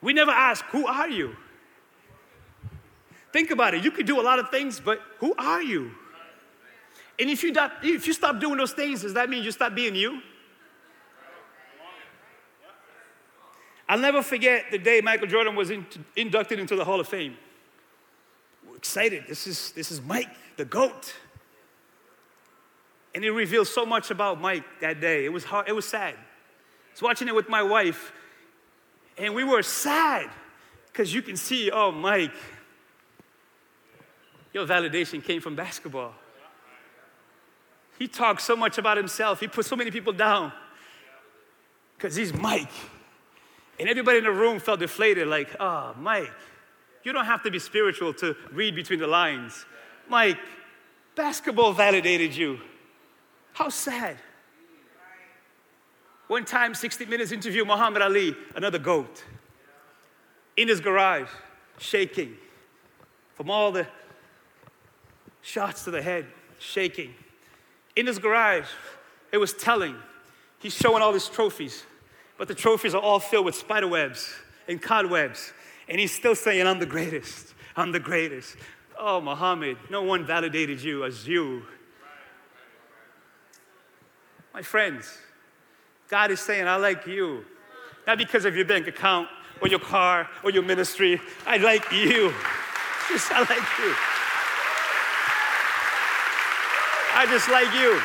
We 0.00 0.12
never 0.12 0.30
ask, 0.30 0.64
Who 0.66 0.86
are 0.86 1.08
you? 1.08 1.36
Think 3.32 3.50
about 3.50 3.74
it. 3.74 3.84
You 3.84 3.90
could 3.90 4.06
do 4.06 4.20
a 4.20 4.22
lot 4.22 4.38
of 4.38 4.50
things, 4.50 4.80
but 4.80 5.00
who 5.18 5.34
are 5.36 5.62
you? 5.62 5.90
And 7.18 7.28
if 7.30 7.42
you, 7.42 7.52
if 7.82 8.06
you 8.06 8.12
stop 8.12 8.40
doing 8.40 8.58
those 8.58 8.72
things, 8.72 9.02
does 9.02 9.14
that 9.14 9.28
mean 9.28 9.42
you 9.42 9.50
stop 9.50 9.74
being 9.74 9.94
you? 9.94 10.22
I'll 13.88 13.98
never 13.98 14.22
forget 14.22 14.64
the 14.70 14.78
day 14.78 15.00
Michael 15.00 15.26
Jordan 15.26 15.54
was 15.54 15.70
in, 15.70 15.86
inducted 16.16 16.58
into 16.58 16.76
the 16.76 16.84
Hall 16.84 16.98
of 16.98 17.08
Fame. 17.08 17.36
We're 18.68 18.76
excited. 18.76 19.24
This 19.28 19.46
is, 19.46 19.72
this 19.72 19.92
is 19.92 20.02
Mike, 20.02 20.30
the 20.56 20.64
GOAT. 20.64 21.14
And 23.14 23.24
it 23.24 23.30
revealed 23.30 23.68
so 23.68 23.86
much 23.86 24.10
about 24.10 24.40
Mike 24.40 24.64
that 24.80 25.00
day. 25.00 25.24
It 25.24 25.32
was 25.32 25.44
hard, 25.44 25.68
it 25.68 25.72
was 25.72 25.86
sad. 25.86 26.16
Was 26.96 27.02
watching 27.02 27.28
it 27.28 27.34
with 27.34 27.50
my 27.50 27.62
wife, 27.62 28.10
and 29.18 29.34
we 29.34 29.44
were 29.44 29.62
sad 29.62 30.30
because 30.86 31.12
you 31.12 31.20
can 31.20 31.36
see, 31.36 31.70
oh, 31.70 31.92
Mike, 31.92 32.32
your 34.54 34.66
validation 34.66 35.22
came 35.22 35.42
from 35.42 35.54
basketball. 35.54 36.14
He 37.98 38.08
talks 38.08 38.44
so 38.44 38.56
much 38.56 38.78
about 38.78 38.96
himself, 38.96 39.40
he 39.40 39.46
put 39.46 39.66
so 39.66 39.76
many 39.76 39.90
people 39.90 40.14
down 40.14 40.54
because 41.98 42.16
he's 42.16 42.32
Mike. 42.32 42.72
And 43.78 43.90
everybody 43.90 44.16
in 44.16 44.24
the 44.24 44.30
room 44.30 44.58
felt 44.58 44.80
deflated, 44.80 45.28
like, 45.28 45.54
oh, 45.60 45.94
Mike, 46.00 46.32
you 47.04 47.12
don't 47.12 47.26
have 47.26 47.42
to 47.42 47.50
be 47.50 47.58
spiritual 47.58 48.14
to 48.14 48.34
read 48.52 48.74
between 48.74 49.00
the 49.00 49.06
lines. 49.06 49.66
Mike, 50.08 50.38
basketball 51.14 51.74
validated 51.74 52.34
you. 52.34 52.58
How 53.52 53.68
sad. 53.68 54.16
One 56.28 56.44
time, 56.44 56.74
60 56.74 57.06
Minutes 57.06 57.32
interview 57.32 57.64
Muhammad 57.64 58.02
Ali, 58.02 58.34
another 58.54 58.78
GOAT, 58.78 59.24
in 60.56 60.68
his 60.68 60.80
garage, 60.80 61.28
shaking 61.78 62.36
from 63.34 63.50
all 63.50 63.70
the 63.70 63.86
shots 65.42 65.84
to 65.84 65.90
the 65.90 66.02
head, 66.02 66.26
shaking. 66.58 67.14
In 67.94 68.06
his 68.06 68.18
garage, 68.18 68.66
it 69.32 69.38
was 69.38 69.52
telling. 69.52 69.94
He's 70.58 70.74
showing 70.74 71.02
all 71.02 71.12
his 71.12 71.28
trophies 71.28 71.84
but 72.38 72.48
the 72.48 72.54
trophies 72.54 72.94
are 72.94 73.00
all 73.00 73.18
filled 73.18 73.46
with 73.46 73.54
spider 73.54 73.88
webs 73.88 74.34
and 74.68 74.80
cobwebs. 74.80 75.52
And 75.88 76.00
he's 76.00 76.12
still 76.12 76.34
saying, 76.34 76.66
I'm 76.66 76.78
the 76.78 76.86
greatest. 76.86 77.54
I'm 77.76 77.92
the 77.92 78.00
greatest. 78.00 78.56
Oh, 78.98 79.20
Muhammad, 79.20 79.76
no 79.90 80.02
one 80.02 80.24
validated 80.24 80.82
you 80.82 81.04
as 81.04 81.26
you. 81.26 81.62
My 84.52 84.62
friends, 84.62 85.18
God 86.08 86.30
is 86.30 86.40
saying, 86.40 86.66
I 86.68 86.76
like 86.76 87.06
you. 87.06 87.44
Not 88.06 88.18
because 88.18 88.44
of 88.44 88.54
your 88.54 88.64
bank 88.64 88.86
account 88.86 89.28
or 89.60 89.68
your 89.68 89.80
car 89.80 90.28
or 90.44 90.50
your 90.50 90.62
ministry. 90.62 91.20
I 91.46 91.56
like 91.56 91.90
you. 91.92 92.32
Just, 93.08 93.30
I 93.32 93.40
like 93.40 93.78
you. 93.78 93.94
I 97.18 97.24
just 97.24 97.48
like 97.48 97.72
you. 97.72 97.98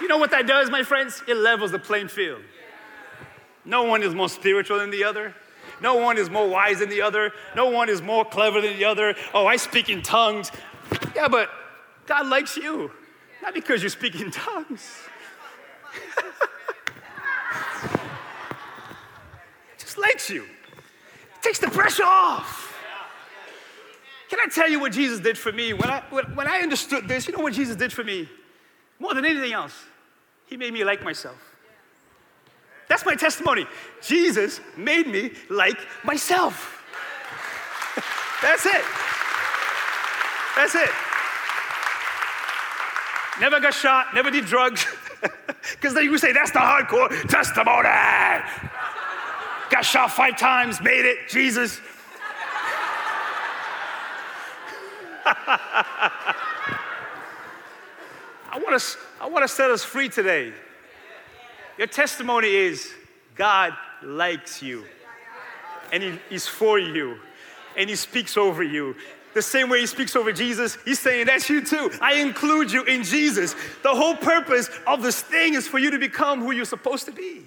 You 0.00 0.08
know 0.08 0.16
what 0.16 0.30
that 0.30 0.46
does, 0.46 0.70
my 0.70 0.82
friends? 0.84 1.22
It 1.28 1.36
levels 1.36 1.70
the 1.70 1.78
playing 1.78 2.08
field. 2.08 2.40
No 3.66 3.82
one 3.82 4.02
is 4.02 4.14
more 4.14 4.30
spiritual 4.30 4.78
than 4.78 4.90
the 4.90 5.04
other. 5.04 5.34
No 5.82 5.96
one 5.96 6.16
is 6.16 6.30
more 6.30 6.48
wise 6.48 6.78
than 6.78 6.88
the 6.88 7.02
other. 7.02 7.32
No 7.54 7.68
one 7.68 7.90
is 7.90 8.00
more 8.00 8.24
clever 8.24 8.62
than 8.62 8.74
the 8.78 8.86
other. 8.86 9.14
Oh, 9.34 9.46
I 9.46 9.56
speak 9.56 9.90
in 9.90 10.00
tongues. 10.00 10.50
Yeah, 11.14 11.28
but 11.28 11.50
God 12.06 12.26
likes 12.26 12.56
you, 12.56 12.90
not 13.42 13.52
because 13.52 13.82
you 13.82 13.88
speak 13.88 14.20
in 14.20 14.30
tongues. 14.30 15.00
Just 19.78 19.98
likes 19.98 20.30
you. 20.30 20.46
Takes 21.42 21.58
the 21.58 21.68
pressure 21.68 22.04
off. 22.04 22.68
Can 24.30 24.38
I 24.40 24.46
tell 24.46 24.70
you 24.70 24.78
what 24.80 24.92
Jesus 24.92 25.20
did 25.20 25.36
for 25.36 25.52
me? 25.52 25.74
When 25.74 25.90
I, 25.90 26.02
when 26.10 26.46
I 26.46 26.60
understood 26.60 27.08
this, 27.08 27.26
you 27.26 27.36
know 27.36 27.42
what 27.42 27.52
Jesus 27.52 27.76
did 27.76 27.92
for 27.92 28.04
me? 28.04 28.28
More 28.98 29.12
than 29.12 29.26
anything 29.26 29.52
else. 29.52 29.74
He 30.46 30.56
made 30.56 30.72
me 30.72 30.84
like 30.84 31.04
myself. 31.04 31.36
That's 32.88 33.04
my 33.04 33.16
testimony. 33.16 33.66
Jesus 34.00 34.60
made 34.76 35.06
me 35.06 35.32
like 35.50 35.78
myself. 36.04 36.82
That's 38.42 38.64
it. 38.66 38.84
That's 40.56 40.74
it. 40.76 40.90
Never 43.40 43.60
got 43.60 43.74
shot, 43.74 44.14
never 44.14 44.30
did 44.30 44.46
drugs. 44.46 44.86
Because 45.70 45.94
then 45.94 46.04
you 46.04 46.18
say, 46.18 46.32
that's 46.32 46.50
the 46.50 46.58
hardcore 46.58 47.08
testimony. 47.28 47.88
Got 49.70 49.84
shot 49.84 50.10
five 50.10 50.36
times, 50.36 50.80
made 50.80 51.04
it, 51.04 51.28
Jesus. 51.28 51.80
I 58.52 58.58
want 58.58 58.80
to 58.80 58.98
I 59.20 59.28
want 59.28 59.44
to 59.44 59.48
set 59.48 59.70
us 59.70 59.84
free 59.84 60.08
today. 60.08 60.52
Your 61.78 61.86
testimony 61.86 62.48
is 62.48 62.92
God 63.34 63.72
likes 64.02 64.62
you, 64.62 64.84
and 65.92 66.02
he, 66.02 66.18
is 66.28 66.46
for 66.46 66.78
you, 66.78 67.18
and 67.76 67.88
He 67.88 67.96
speaks 67.96 68.36
over 68.36 68.62
you. 68.62 68.96
The 69.34 69.42
same 69.42 69.68
way 69.68 69.80
He 69.80 69.86
speaks 69.86 70.14
over 70.14 70.32
Jesus, 70.32 70.76
He's 70.84 70.98
saying, 70.98 71.26
That's 71.26 71.48
you 71.48 71.64
too. 71.64 71.90
I 72.00 72.14
include 72.14 72.70
you 72.70 72.84
in 72.84 73.02
Jesus. 73.02 73.54
The 73.82 73.94
whole 73.94 74.16
purpose 74.16 74.70
of 74.86 75.02
this 75.02 75.20
thing 75.22 75.54
is 75.54 75.66
for 75.66 75.78
you 75.78 75.90
to 75.90 75.98
become 75.98 76.40
who 76.40 76.52
you're 76.52 76.64
supposed 76.64 77.06
to 77.06 77.12
be. 77.12 77.42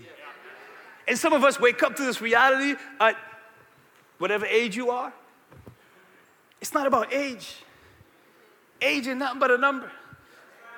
And 1.08 1.18
some 1.18 1.34
of 1.34 1.44
us 1.44 1.60
wake 1.60 1.84
up 1.84 1.96
to 1.98 2.04
this 2.04 2.22
reality 2.22 2.80
at 3.00 3.16
whatever 4.18 4.46
age 4.46 4.76
you 4.76 4.90
are. 4.90 5.14
It's 6.62 6.74
not 6.74 6.88
about 6.88 7.14
age. 7.14 7.58
Age 8.82 9.08
is 9.08 9.16
nothing 9.16 9.40
but 9.40 9.52
a 9.52 9.58
number. 9.58 9.92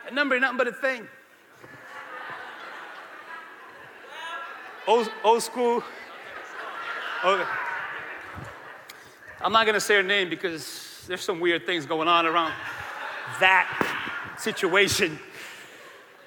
A 0.07 0.13
number 0.13 0.35
ain't 0.35 0.41
nothing 0.41 0.57
but 0.57 0.67
a 0.67 0.73
thing. 0.73 1.07
Old, 4.87 5.09
old 5.23 5.43
school. 5.43 5.83
Okay. 7.23 7.43
I'm 9.41 9.51
not 9.51 9.65
going 9.65 9.73
to 9.73 9.81
say 9.81 9.95
her 9.95 10.03
name 10.03 10.29
because 10.29 10.86
there's 11.07 11.21
some 11.21 11.39
weird 11.39 11.65
things 11.65 11.85
going 11.85 12.07
on 12.07 12.25
around 12.25 12.53
that 13.39 14.35
situation. 14.37 15.17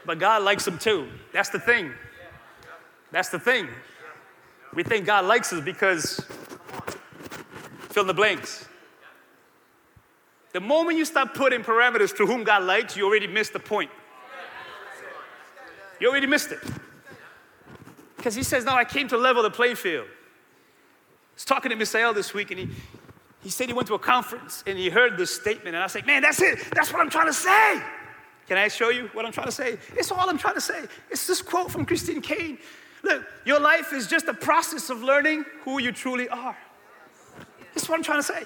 But 0.06 0.18
God 0.18 0.42
likes 0.42 0.64
them 0.64 0.78
too. 0.78 1.08
That's 1.32 1.50
the 1.50 1.60
thing. 1.60 1.92
That's 3.12 3.28
the 3.28 3.38
thing. 3.38 3.68
We 4.74 4.82
think 4.82 5.06
God 5.06 5.24
likes 5.24 5.52
us 5.52 5.62
because 5.62 6.24
fill 7.90 8.02
in 8.04 8.06
the 8.06 8.14
blanks. 8.14 8.66
The 10.52 10.60
moment 10.60 10.98
you 10.98 11.04
start 11.04 11.34
putting 11.34 11.62
parameters 11.62 12.16
to 12.16 12.26
whom 12.26 12.44
God 12.44 12.64
likes, 12.64 12.96
you 12.96 13.06
already 13.06 13.26
missed 13.26 13.52
the 13.52 13.60
point. 13.60 13.90
You 16.00 16.08
already 16.08 16.26
missed 16.26 16.50
it. 16.50 16.58
Because 18.16 18.34
he 18.34 18.42
says, 18.42 18.64
No, 18.64 18.72
I 18.72 18.84
came 18.84 19.08
to 19.08 19.16
level 19.16 19.42
the 19.42 19.50
playing 19.50 19.76
field. 19.76 20.06
I 20.06 21.34
was 21.34 21.44
talking 21.44 21.70
to 21.70 21.76
Misael 21.76 22.14
this 22.14 22.34
week, 22.34 22.50
and 22.50 22.60
he, 22.60 22.68
he 23.42 23.48
said 23.48 23.68
he 23.68 23.72
went 23.72 23.88
to 23.88 23.94
a 23.94 23.98
conference 23.98 24.62
and 24.66 24.78
he 24.78 24.90
heard 24.90 25.16
this 25.16 25.34
statement, 25.34 25.74
and 25.74 25.82
I 25.82 25.86
said, 25.86 26.06
Man, 26.06 26.22
that's 26.22 26.42
it. 26.42 26.58
That's 26.74 26.92
what 26.92 27.00
I'm 27.00 27.10
trying 27.10 27.26
to 27.26 27.32
say. 27.32 27.82
Can 28.46 28.58
I 28.58 28.68
show 28.68 28.90
you 28.90 29.08
what 29.12 29.24
I'm 29.24 29.32
trying 29.32 29.46
to 29.46 29.52
say? 29.52 29.78
It's 29.96 30.10
all 30.10 30.28
I'm 30.28 30.38
trying 30.38 30.54
to 30.54 30.60
say. 30.60 30.84
It's 31.08 31.26
this 31.26 31.40
quote 31.40 31.70
from 31.70 31.86
Christine 31.86 32.20
Caine. 32.20 32.58
Look, 33.02 33.24
your 33.46 33.60
life 33.60 33.92
is 33.92 34.06
just 34.06 34.26
a 34.26 34.34
process 34.34 34.90
of 34.90 35.02
learning 35.02 35.44
who 35.64 35.80
you 35.80 35.92
truly 35.92 36.28
are. 36.28 36.56
This 37.72 37.84
is 37.84 37.88
what 37.88 37.96
I'm 37.96 38.02
trying 38.02 38.18
to 38.18 38.24
say. 38.24 38.42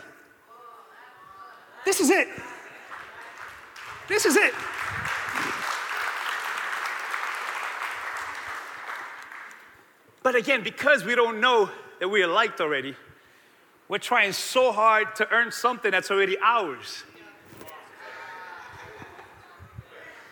This 1.85 2.01
is 2.01 2.11
it. 2.11 2.29
This 4.09 4.27
is 4.27 4.37
it. 4.37 4.55
But 10.23 10.35
again, 10.35 10.63
because 10.63 11.05
we 11.05 11.15
don't 11.15 11.41
know 11.41 11.71
that 12.01 12.09
we 12.09 12.23
are 12.23 12.27
liked 12.27 12.61
already, 12.61 12.97
we're 13.89 13.99
trying 13.99 14.33
so 14.33 14.73
hard 14.73 15.15
to 15.17 15.31
earn 15.31 15.53
something 15.53 15.91
that's 15.91 16.11
already 16.11 16.39
ours. 16.39 17.05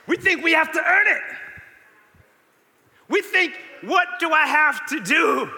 We 0.07 0.17
think 0.17 0.43
we 0.43 0.53
have 0.53 0.73
to 0.73 0.81
earn 0.81 1.07
it. 1.09 1.23
We 3.09 3.23
think, 3.23 3.55
what 3.83 4.09
do 4.21 4.31
I 4.31 4.47
have 4.47 4.87
to 4.87 5.01
do? 5.01 5.51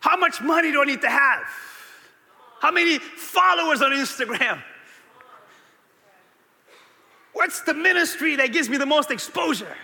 How 0.00 0.16
much 0.16 0.40
money 0.40 0.72
do 0.72 0.82
I 0.82 0.84
need 0.84 1.02
to 1.02 1.10
have? 1.10 1.44
How 2.60 2.70
many 2.70 2.98
followers 2.98 3.82
on 3.82 3.90
Instagram? 3.90 4.62
What's 7.32 7.62
the 7.62 7.74
ministry 7.74 8.36
that 8.36 8.52
gives 8.52 8.68
me 8.68 8.76
the 8.76 8.86
most 8.86 9.10
exposure? 9.10 9.76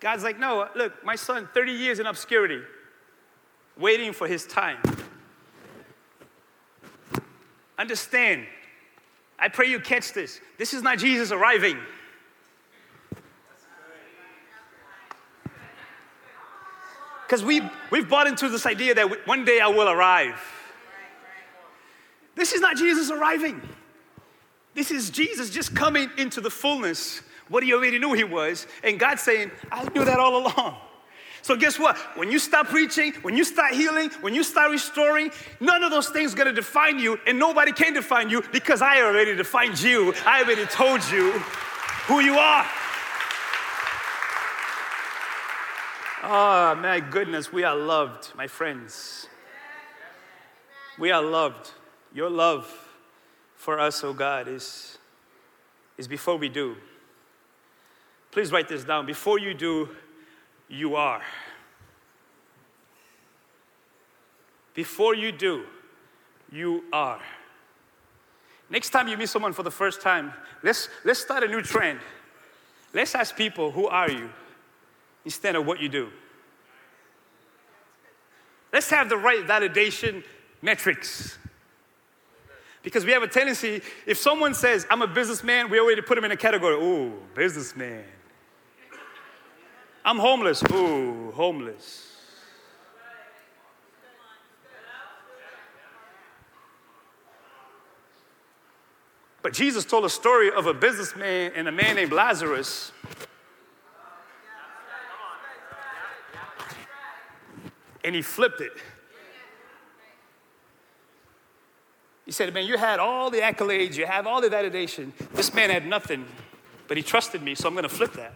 God's 0.00 0.22
like, 0.22 0.38
no, 0.38 0.68
look, 0.76 1.04
my 1.04 1.16
son, 1.16 1.48
30 1.52 1.72
years 1.72 1.98
in 1.98 2.06
obscurity, 2.06 2.60
waiting 3.76 4.12
for 4.12 4.28
his 4.28 4.46
time. 4.46 4.78
Understand, 7.78 8.46
I 9.38 9.48
pray 9.48 9.66
you 9.66 9.80
catch 9.80 10.12
this. 10.12 10.40
This 10.56 10.74
is 10.74 10.82
not 10.82 10.98
Jesus 10.98 11.32
arriving. 11.32 11.78
Because 17.26 17.44
we, 17.44 17.60
we've 17.90 18.08
bought 18.08 18.26
into 18.26 18.48
this 18.48 18.64
idea 18.66 18.94
that 18.94 19.26
one 19.26 19.44
day 19.44 19.60
I 19.60 19.68
will 19.68 19.88
arrive. 19.88 20.40
This 22.34 22.52
is 22.52 22.60
not 22.60 22.76
Jesus 22.76 23.10
arriving. 23.10 23.60
This 24.74 24.90
is 24.90 25.10
Jesus 25.10 25.50
just 25.50 25.74
coming 25.74 26.08
into 26.16 26.40
the 26.40 26.50
fullness 26.50 27.20
what 27.48 27.62
he 27.62 27.72
already 27.72 27.98
knew 27.98 28.12
he 28.12 28.24
was. 28.24 28.66
And 28.82 28.98
God 28.98 29.18
saying, 29.18 29.50
I 29.70 29.88
knew 29.94 30.04
that 30.04 30.18
all 30.18 30.36
along. 30.38 30.76
So 31.42 31.56
guess 31.56 31.78
what? 31.78 31.96
When 32.16 32.30
you 32.30 32.38
start 32.38 32.68
preaching, 32.68 33.14
when 33.22 33.36
you 33.36 33.44
start 33.44 33.72
healing, 33.72 34.10
when 34.20 34.34
you 34.34 34.42
start 34.42 34.70
restoring, 34.70 35.30
none 35.60 35.82
of 35.82 35.90
those 35.90 36.08
things 36.08 36.34
are 36.34 36.36
gonna 36.36 36.52
define 36.52 36.98
you, 36.98 37.18
and 37.26 37.38
nobody 37.38 37.72
can 37.72 37.94
define 37.94 38.28
you 38.28 38.42
because 38.52 38.82
I 38.82 39.02
already 39.02 39.34
defined 39.34 39.80
you. 39.80 40.12
I 40.26 40.42
already 40.42 40.66
told 40.66 41.00
you 41.10 41.32
who 42.06 42.20
you 42.20 42.34
are. 42.34 42.66
Oh 46.24 46.74
my 46.74 47.00
goodness, 47.00 47.52
we 47.52 47.64
are 47.64 47.76
loved, 47.76 48.34
my 48.36 48.46
friends. 48.46 49.28
We 50.98 51.12
are 51.12 51.22
loved. 51.22 51.70
Your 52.12 52.28
love 52.28 52.66
for 53.54 53.78
us, 53.78 54.02
oh 54.02 54.12
God, 54.12 54.48
is, 54.48 54.98
is 55.96 56.08
before 56.08 56.36
we 56.36 56.48
do. 56.48 56.76
Please 58.38 58.52
write 58.52 58.68
this 58.68 58.84
down. 58.84 59.04
Before 59.04 59.40
you 59.40 59.52
do, 59.52 59.88
you 60.68 60.94
are. 60.94 61.20
Before 64.74 65.12
you 65.12 65.32
do, 65.32 65.64
you 66.52 66.84
are. 66.92 67.20
Next 68.70 68.90
time 68.90 69.08
you 69.08 69.16
meet 69.16 69.28
someone 69.28 69.52
for 69.52 69.64
the 69.64 69.72
first 69.72 70.00
time, 70.00 70.32
let's, 70.62 70.88
let's 71.04 71.18
start 71.18 71.42
a 71.42 71.48
new 71.48 71.62
trend. 71.62 71.98
Let's 72.94 73.12
ask 73.16 73.34
people, 73.34 73.72
who 73.72 73.88
are 73.88 74.08
you? 74.08 74.30
Instead 75.24 75.56
of 75.56 75.66
what 75.66 75.80
you 75.80 75.88
do. 75.88 76.08
Let's 78.72 78.88
have 78.90 79.08
the 79.08 79.16
right 79.16 79.44
validation 79.44 80.22
metrics. 80.62 81.36
Because 82.84 83.04
we 83.04 83.10
have 83.10 83.24
a 83.24 83.28
tendency, 83.28 83.82
if 84.06 84.16
someone 84.16 84.54
says, 84.54 84.86
I'm 84.88 85.02
a 85.02 85.08
businessman, 85.08 85.70
we 85.70 85.80
already 85.80 86.02
put 86.02 86.14
them 86.14 86.24
in 86.24 86.30
a 86.30 86.36
category. 86.36 86.76
Ooh, 86.76 87.14
businessman. 87.34 88.04
I'm 90.08 90.16
homeless. 90.16 90.62
Ooh, 90.72 91.32
homeless. 91.32 92.06
But 99.42 99.52
Jesus 99.52 99.84
told 99.84 100.06
a 100.06 100.08
story 100.08 100.50
of 100.50 100.66
a 100.66 100.72
businessman 100.72 101.52
and 101.54 101.68
a 101.68 101.72
man 101.72 101.96
named 101.96 102.12
Lazarus. 102.12 102.90
And 108.02 108.14
he 108.14 108.22
flipped 108.22 108.62
it. 108.62 108.72
He 112.24 112.32
said, 112.32 112.54
Man, 112.54 112.66
you 112.66 112.78
had 112.78 112.98
all 112.98 113.28
the 113.28 113.40
accolades, 113.40 113.96
you 113.96 114.06
have 114.06 114.26
all 114.26 114.40
the 114.40 114.48
validation. 114.48 115.12
This 115.34 115.52
man 115.52 115.68
had 115.68 115.86
nothing, 115.86 116.24
but 116.86 116.96
he 116.96 117.02
trusted 117.02 117.42
me, 117.42 117.54
so 117.54 117.68
I'm 117.68 117.74
going 117.74 117.82
to 117.82 117.90
flip 117.90 118.14
that. 118.14 118.32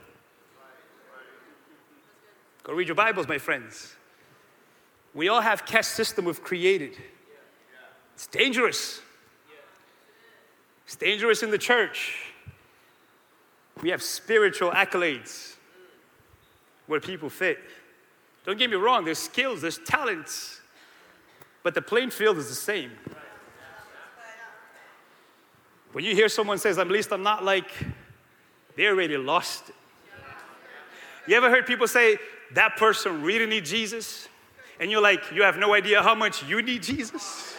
Go 2.65 2.75
read 2.75 2.87
your 2.87 2.95
Bibles, 2.95 3.27
my 3.27 3.39
friends. 3.39 3.97
We 5.15 5.29
all 5.29 5.41
have 5.41 5.67
caste 5.67 5.93
system 5.93 6.27
we've 6.27 6.43
created. 6.43 6.97
It's 8.15 8.29
dangerous. 8.29 9.01
It's 10.87 10.95
dangerous 10.95 11.43
in 11.43 11.51
the 11.51 11.59
church. 11.59 12.33
We 13.83 13.91
have 13.91 14.01
spiritual 14.01 14.71
accolades 14.71 15.57
where 16.87 17.01
people 17.01 17.29
fit. 17.29 17.59
Don't 18.47 18.59
get 18.59 18.71
me 18.71 18.77
wrong, 18.77 19.05
there's 19.05 19.19
skills, 19.19 19.61
there's 19.61 19.79
talents, 19.79 20.61
but 21.65 21.75
the 21.75 21.83
playing 21.83 22.11
field 22.11 22.39
is 22.39 22.49
the 22.49 22.55
same. 22.55 22.93
When 25.93 26.05
you 26.05 26.15
hear 26.15 26.29
someone 26.29 26.59
says, 26.59 26.79
at 26.79 26.89
least 26.89 27.13
I'm 27.13 27.23
not 27.25 27.45
like, 27.45 27.71
they 28.77 28.87
already 28.87 29.17
lost. 29.17 29.65
You 31.27 31.37
ever 31.37 31.51
heard 31.51 31.67
people 31.67 31.89
say, 31.89 32.19
that 32.55 32.77
person 32.77 33.23
really 33.23 33.47
needs 33.47 33.71
Jesus, 33.71 34.29
and 34.79 34.91
you're 34.91 35.01
like, 35.01 35.33
you 35.33 35.43
have 35.43 35.57
no 35.59 35.75
idea 35.75 36.03
how 36.03 36.15
much 36.15 36.45
you 36.45 36.63
need 36.63 36.83
Jesus? 36.83 37.57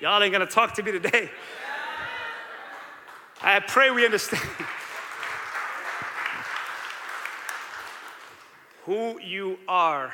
Y'all 0.00 0.22
ain't 0.22 0.32
gonna 0.32 0.46
talk 0.46 0.74
to 0.74 0.82
me 0.82 0.92
today. 0.92 1.30
I 3.40 3.60
pray 3.60 3.90
we 3.90 4.04
understand. 4.04 4.42
Who 8.84 9.18
you 9.20 9.58
are 9.66 10.12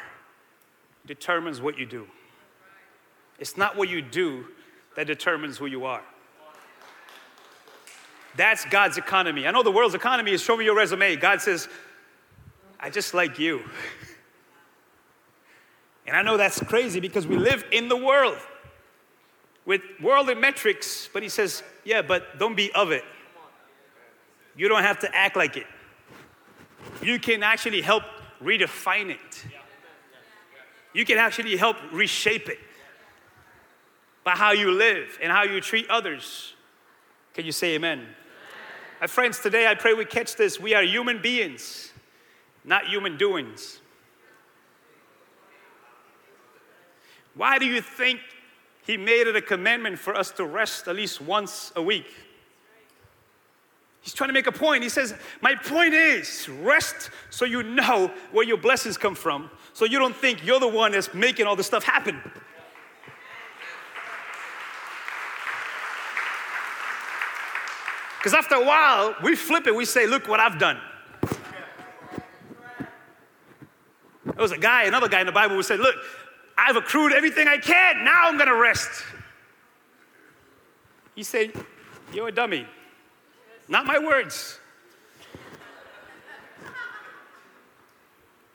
determines 1.07 1.61
what 1.61 1.77
you 1.77 1.87
do. 1.87 2.07
It's 3.41 3.57
not 3.57 3.77
what 3.77 3.89
you 3.89 4.01
do 4.03 4.45
that 4.95 5.07
determines 5.07 5.59
who 5.59 5.67
you 5.67 5.87
are. 5.87 6.03
That's 8.37 8.65
God's 8.67 8.97
economy. 8.97 9.47
I 9.47 9.51
know 9.51 9.63
the 9.63 9.73
world's 9.73 9.95
economy 9.95 10.33
is 10.33 10.43
show 10.43 10.57
me 10.57 10.65
your 10.65 10.77
resume. 10.77 11.17
God 11.17 11.41
says, 11.41 11.69
I 12.83 12.89
just 12.89 13.13
like 13.13 13.39
you. 13.39 13.63
And 16.07 16.17
I 16.17 16.23
know 16.23 16.39
that's 16.39 16.61
crazy 16.65 16.99
because 16.99 17.27
we 17.27 17.37
live 17.37 17.65
in 17.71 17.89
the 17.89 17.97
world 17.97 18.39
with 19.67 19.83
worldly 20.01 20.35
metrics, 20.35 21.09
but 21.13 21.23
he 21.23 21.29
says, 21.29 21.63
yeah, 21.85 22.01
but 22.01 22.39
don't 22.39 22.57
be 22.57 22.73
of 22.73 22.91
it. 22.91 23.05
You 24.57 24.69
don't 24.69 24.83
have 24.83 24.99
to 25.01 25.15
act 25.15 25.37
like 25.37 25.59
it. 25.59 25.67
You 27.03 27.19
can 27.21 27.43
actually 27.43 27.83
help 27.83 28.03
redefine 28.43 29.11
it. 29.11 29.45
You 30.95 31.05
can 31.05 31.19
actually 31.19 31.57
help 31.57 31.77
reshape 31.93 32.49
it 32.49 32.59
by 34.25 34.33
how 34.33 34.53
you 34.53 34.73
live 34.73 35.19
and 35.23 35.31
how 35.31 35.45
you 35.45 35.61
treat 35.61 35.89
others. 35.91 36.55
Can 37.35 37.45
you 37.45 37.53
say 37.53 37.75
amen? 37.75 37.99
amen? 37.99 38.15
My 39.03 39.07
friends, 39.07 39.39
today 39.39 39.67
I 39.67 39.75
pray 39.75 39.93
we 39.95 40.05
catch 40.07 40.35
this. 40.35 40.59
We 40.59 40.75
are 40.75 40.83
human 40.83 41.23
beings 41.23 41.90
not 42.65 42.87
human 42.87 43.17
doings. 43.17 43.81
Why 47.35 47.59
do 47.59 47.67
you 47.67 47.81
think 47.81 48.21
he 48.87 48.97
made 48.97 49.27
it 49.27 49.37
a 49.37 49.43
commandment 49.43 49.99
for 49.99 50.15
us 50.15 50.31
to 50.33 50.45
rest 50.45 50.89
at 50.89 50.97
least 50.97 51.21
once 51.21 51.73
a 51.77 51.83
week? 51.83 52.07
He's 54.03 54.15
trying 54.15 54.29
to 54.29 54.35
make 54.35 54.47
a 54.47 54.53
point. 54.53 54.83
He 54.83 54.89
says, 54.89 55.15
My 55.41 55.55
point 55.55 55.95
is 55.95 56.49
rest 56.49 57.11
so 57.29 57.45
you 57.45 57.63
know 57.63 58.13
where 58.33 58.47
your 58.47 58.57
blessings 58.57 58.97
come 58.97 59.15
from, 59.15 59.51
so 59.73 59.85
you 59.85 59.99
don't 59.99 60.17
think 60.17 60.45
you're 60.45 60.61
the 60.61 60.69
one 60.69 60.93
that's 60.93 61.13
making 61.13 61.47
all 61.47 61.57
this 61.57 61.67
stuff 61.67 61.85
happen. 61.85 62.21
Because 68.19 68.35
after 68.35 68.57
a 68.57 68.65
while, 68.65 69.17
we 69.23 69.35
flip 69.35 69.67
it, 69.67 69.75
we 69.75 69.85
say, 69.85 70.07
Look 70.07 70.29
what 70.29 70.41
I've 70.41 70.59
done. 70.59 70.79
There 74.41 74.45
was 74.45 74.53
a 74.53 74.59
guy, 74.59 74.85
another 74.85 75.07
guy 75.07 75.21
in 75.21 75.27
the 75.27 75.33
Bible 75.33 75.55
who 75.55 75.63
said, 75.63 75.81
Look, 75.81 75.97
I've 76.57 76.75
accrued 76.75 77.13
everything 77.13 77.47
I 77.47 77.59
can. 77.59 78.05
Now 78.05 78.23
I'm 78.25 78.39
going 78.39 78.49
to 78.49 78.57
rest. 78.57 79.05
He 81.15 81.23
said, 81.23 81.53
You're 82.11 82.29
a 82.29 82.33
dummy. 82.33 82.67
Not 83.69 83.85
my 83.85 83.99
words. 83.99 84.59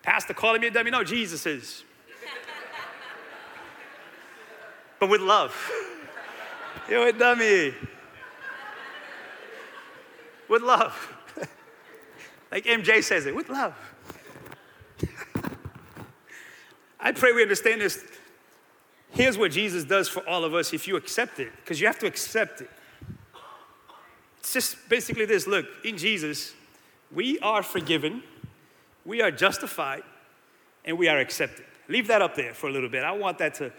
Pastor 0.02 0.34
calling 0.34 0.60
me 0.60 0.69
a 0.69 0.71
dummy? 0.71 0.89
No, 0.89 1.04
Jesus 1.04 1.45
is. 1.45 1.84
but 5.00 5.08
with 5.08 5.21
love. 5.21 5.56
You're 6.89 7.10
a 7.10 7.13
dummy. 7.13 7.76
With 10.50 10.63
love. 10.63 11.15
like 12.52 12.65
MJ 12.65 13.04
says 13.04 13.28
it, 13.28 13.36
with 13.36 13.50
love. 13.50 13.76
I 17.06 17.12
pray 17.12 17.32
we 17.34 17.44
understand 17.44 17.82
this. 17.82 18.04
Here's 19.12 19.38
what 19.38 19.52
Jesus 19.52 19.84
does 19.84 20.10
for 20.10 20.28
all 20.28 20.43
of 20.43 20.56
us 20.56 20.74
if 20.74 20.88
you 20.88 20.95
accept 20.95 21.39
it, 21.39 21.51
because 21.58 21.80
you 21.80 21.86
have 21.86 21.99
to 21.99 22.08
accept 22.08 22.62
it. 22.62 22.70
It's 24.39 24.51
just 24.51 24.89
basically 24.89 25.26
this 25.26 25.45
look, 25.45 25.68
in 25.84 25.99
Jesus, 25.99 26.53
we 27.14 27.38
are 27.39 27.62
forgiven, 27.62 28.24
we 29.06 29.22
are 29.22 29.30
justified, 29.30 30.01
and 30.84 30.97
we 30.97 31.08
are 31.08 31.20
accepted. 31.20 31.66
Leave 31.88 32.08
that 32.08 32.24
up 32.24 32.34
there 32.34 32.56
for 32.56 32.70
a 32.70 32.72
little 32.72 32.89
bit. 32.89 33.03
I 33.03 33.12
want 33.12 33.38
that 33.38 33.53
to 33.56 33.72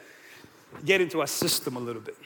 get 0.85 1.01
into 1.01 1.21
our 1.21 1.27
system 1.27 1.77
a 1.77 1.81
little 1.81 2.03
bit. 2.03 2.17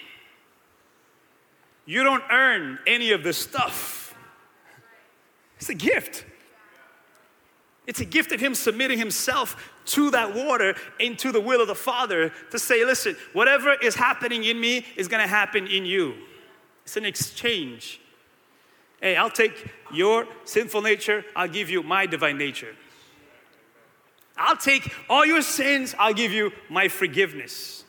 You 1.87 2.05
don't 2.05 2.25
earn 2.31 2.79
any 2.87 3.13
of 3.13 3.25
this 3.25 3.39
stuff, 3.39 4.15
it's 5.57 5.71
a 5.71 5.75
gift. 5.75 6.27
It's 7.87 8.01
a 8.01 8.05
gift 8.05 8.31
of 8.31 8.41
Him 8.41 8.55
submitting 8.55 8.99
Himself 8.99 9.73
to 9.91 10.11
that 10.11 10.35
water 10.35 10.75
into 10.99 11.33
the 11.33 11.41
will 11.41 11.61
of 11.61 11.69
the 11.69 11.75
Father 11.75 12.33
to 12.51 12.59
say, 12.59 12.85
listen, 12.85 13.17
whatever 13.33 13.75
is 13.75 13.95
happening 13.95 14.45
in 14.45 14.61
me 14.61 14.87
is 14.97 15.09
going 15.09 15.23
to 15.23 15.29
happen 15.29 15.67
in 15.67 15.85
you. 15.85 16.15
It's 16.85 16.97
an 16.97 17.05
exchange. 17.05 18.01
Hey, 19.01 19.17
I'll 19.17 19.31
take 19.31 19.71
your 19.93 20.27
sinful 20.45 20.83
nature, 20.83 21.25
I'll 21.35 21.49
give 21.49 21.71
you 21.71 21.83
my 21.83 22.07
divine 22.07 22.39
nature. 22.39 22.75
I'll 24.37 24.57
take 24.57 24.95
all 25.09 25.27
your 25.27 25.43
sins, 25.43 25.95
I'll 25.99 26.15
give 26.15 26.33
you 26.33 26.53
my 26.69 26.89
forgiveness. 26.89 27.85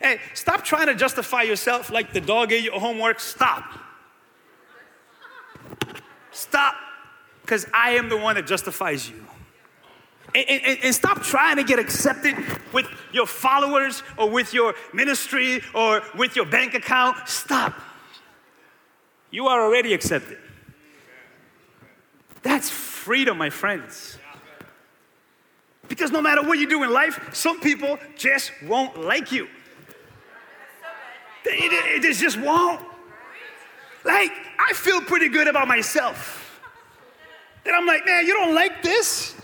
Hey, 0.00 0.20
stop 0.34 0.64
trying 0.64 0.86
to 0.86 0.94
justify 0.94 1.42
yourself 1.42 1.90
like 1.90 2.12
the 2.12 2.20
dog 2.20 2.52
ate 2.52 2.64
your 2.64 2.78
homework. 2.78 3.20
Stop. 3.20 3.64
Stop, 6.30 6.74
because 7.42 7.66
I 7.72 7.90
am 7.90 8.08
the 8.08 8.16
one 8.16 8.34
that 8.34 8.46
justifies 8.46 9.08
you. 9.08 9.24
And, 10.34 10.48
and, 10.48 10.78
and, 10.82 10.94
stop 10.94 11.22
trying 11.22 11.56
to 11.56 11.62
get 11.62 11.78
accepted 11.78 12.34
with 12.72 12.86
your 13.12 13.24
followers 13.24 14.02
or 14.18 14.28
with 14.28 14.52
your 14.52 14.74
ministry 14.92 15.62
or 15.74 16.02
with 16.18 16.34
your 16.34 16.44
bank 16.44 16.74
account. 16.74 17.28
Stop. 17.28 17.72
You 19.30 19.46
are 19.46 19.62
already 19.62 19.94
accepted. 19.94 20.38
That's 22.42 22.68
freedom, 22.68 23.38
my 23.38 23.50
friends. 23.50 24.18
Because 25.88 26.10
no 26.10 26.20
matter 26.20 26.42
what 26.42 26.58
you 26.58 26.68
do 26.68 26.82
in 26.82 26.92
life, 26.92 27.30
some 27.32 27.60
people 27.60 27.98
just 28.16 28.50
won't 28.66 29.00
like 29.00 29.30
you. 29.30 29.48
They, 31.44 31.98
they 32.00 32.12
just 32.12 32.40
won't. 32.40 32.80
Like, 34.04 34.32
I 34.58 34.72
feel 34.72 35.00
pretty 35.00 35.28
good 35.28 35.46
about 35.46 35.68
myself. 35.68 36.60
And 37.64 37.74
I'm 37.74 37.86
like, 37.86 38.04
man, 38.04 38.26
you 38.26 38.34
don't 38.34 38.54
like 38.54 38.82
this? 38.82 39.34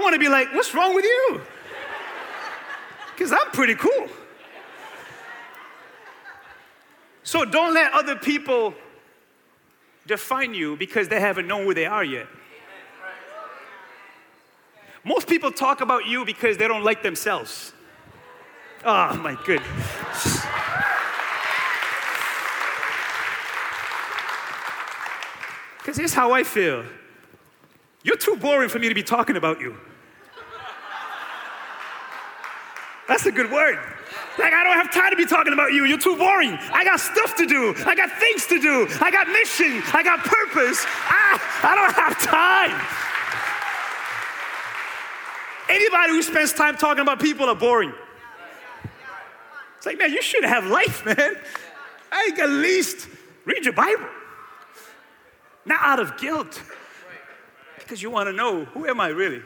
I 0.00 0.02
want 0.02 0.14
to 0.14 0.18
be 0.18 0.30
like, 0.30 0.50
what's 0.54 0.74
wrong 0.74 0.94
with 0.94 1.04
you? 1.04 1.42
Because 3.14 3.32
I'm 3.32 3.50
pretty 3.52 3.74
cool. 3.74 4.08
So 7.22 7.44
don't 7.44 7.74
let 7.74 7.92
other 7.92 8.16
people 8.16 8.72
define 10.06 10.54
you 10.54 10.74
because 10.76 11.08
they 11.08 11.20
haven't 11.20 11.46
known 11.46 11.64
who 11.64 11.74
they 11.74 11.84
are 11.84 12.02
yet. 12.02 12.26
Most 15.04 15.28
people 15.28 15.52
talk 15.52 15.82
about 15.82 16.06
you 16.06 16.24
because 16.24 16.56
they 16.56 16.66
don't 16.66 16.82
like 16.82 17.02
themselves. 17.02 17.74
Oh 18.82 19.14
my 19.16 19.36
goodness. 19.44 20.46
Because 25.78 25.96
here's 25.96 26.12
how 26.12 26.30
I 26.32 26.44
feel 26.44 26.84
you're 28.02 28.18
too 28.18 28.36
boring 28.36 28.68
for 28.68 28.78
me 28.78 28.90
to 28.90 28.94
be 28.94 29.02
talking 29.02 29.36
about 29.36 29.60
you. 29.60 29.76
That's 33.10 33.26
a 33.26 33.32
good 33.32 33.50
word. 33.50 33.76
Like, 34.38 34.54
I 34.54 34.62
don't 34.62 34.76
have 34.76 34.92
time 34.94 35.10
to 35.10 35.16
be 35.16 35.26
talking 35.26 35.52
about 35.52 35.72
you. 35.72 35.84
You're 35.84 35.98
too 35.98 36.16
boring. 36.16 36.56
I 36.72 36.84
got 36.84 37.00
stuff 37.00 37.34
to 37.38 37.44
do. 37.44 37.74
I 37.84 37.96
got 37.96 38.08
things 38.12 38.46
to 38.46 38.60
do. 38.60 38.86
I 39.00 39.10
got 39.10 39.26
mission. 39.26 39.82
I 39.92 40.04
got 40.04 40.20
purpose. 40.20 40.86
Ah, 40.86 41.36
I 41.64 41.74
don't 41.74 41.92
have 41.92 42.16
time. 42.22 42.80
Anybody 45.68 46.12
who 46.12 46.22
spends 46.22 46.52
time 46.52 46.76
talking 46.76 47.02
about 47.02 47.18
people 47.20 47.48
are 47.48 47.56
boring. 47.56 47.92
It's 49.76 49.86
like, 49.86 49.98
man, 49.98 50.12
you 50.12 50.22
should 50.22 50.44
have 50.44 50.66
life, 50.66 51.04
man. 51.04 51.34
I 52.12 52.30
at 52.38 52.48
least 52.48 53.08
read 53.44 53.64
your 53.64 53.74
Bible. 53.74 54.06
Not 55.64 55.80
out 55.82 55.98
of 55.98 56.16
guilt, 56.16 56.62
because 57.80 58.00
you 58.00 58.10
want 58.10 58.28
to 58.28 58.32
know 58.32 58.66
who 58.66 58.86
am 58.86 59.00
I 59.00 59.08
really? 59.08 59.42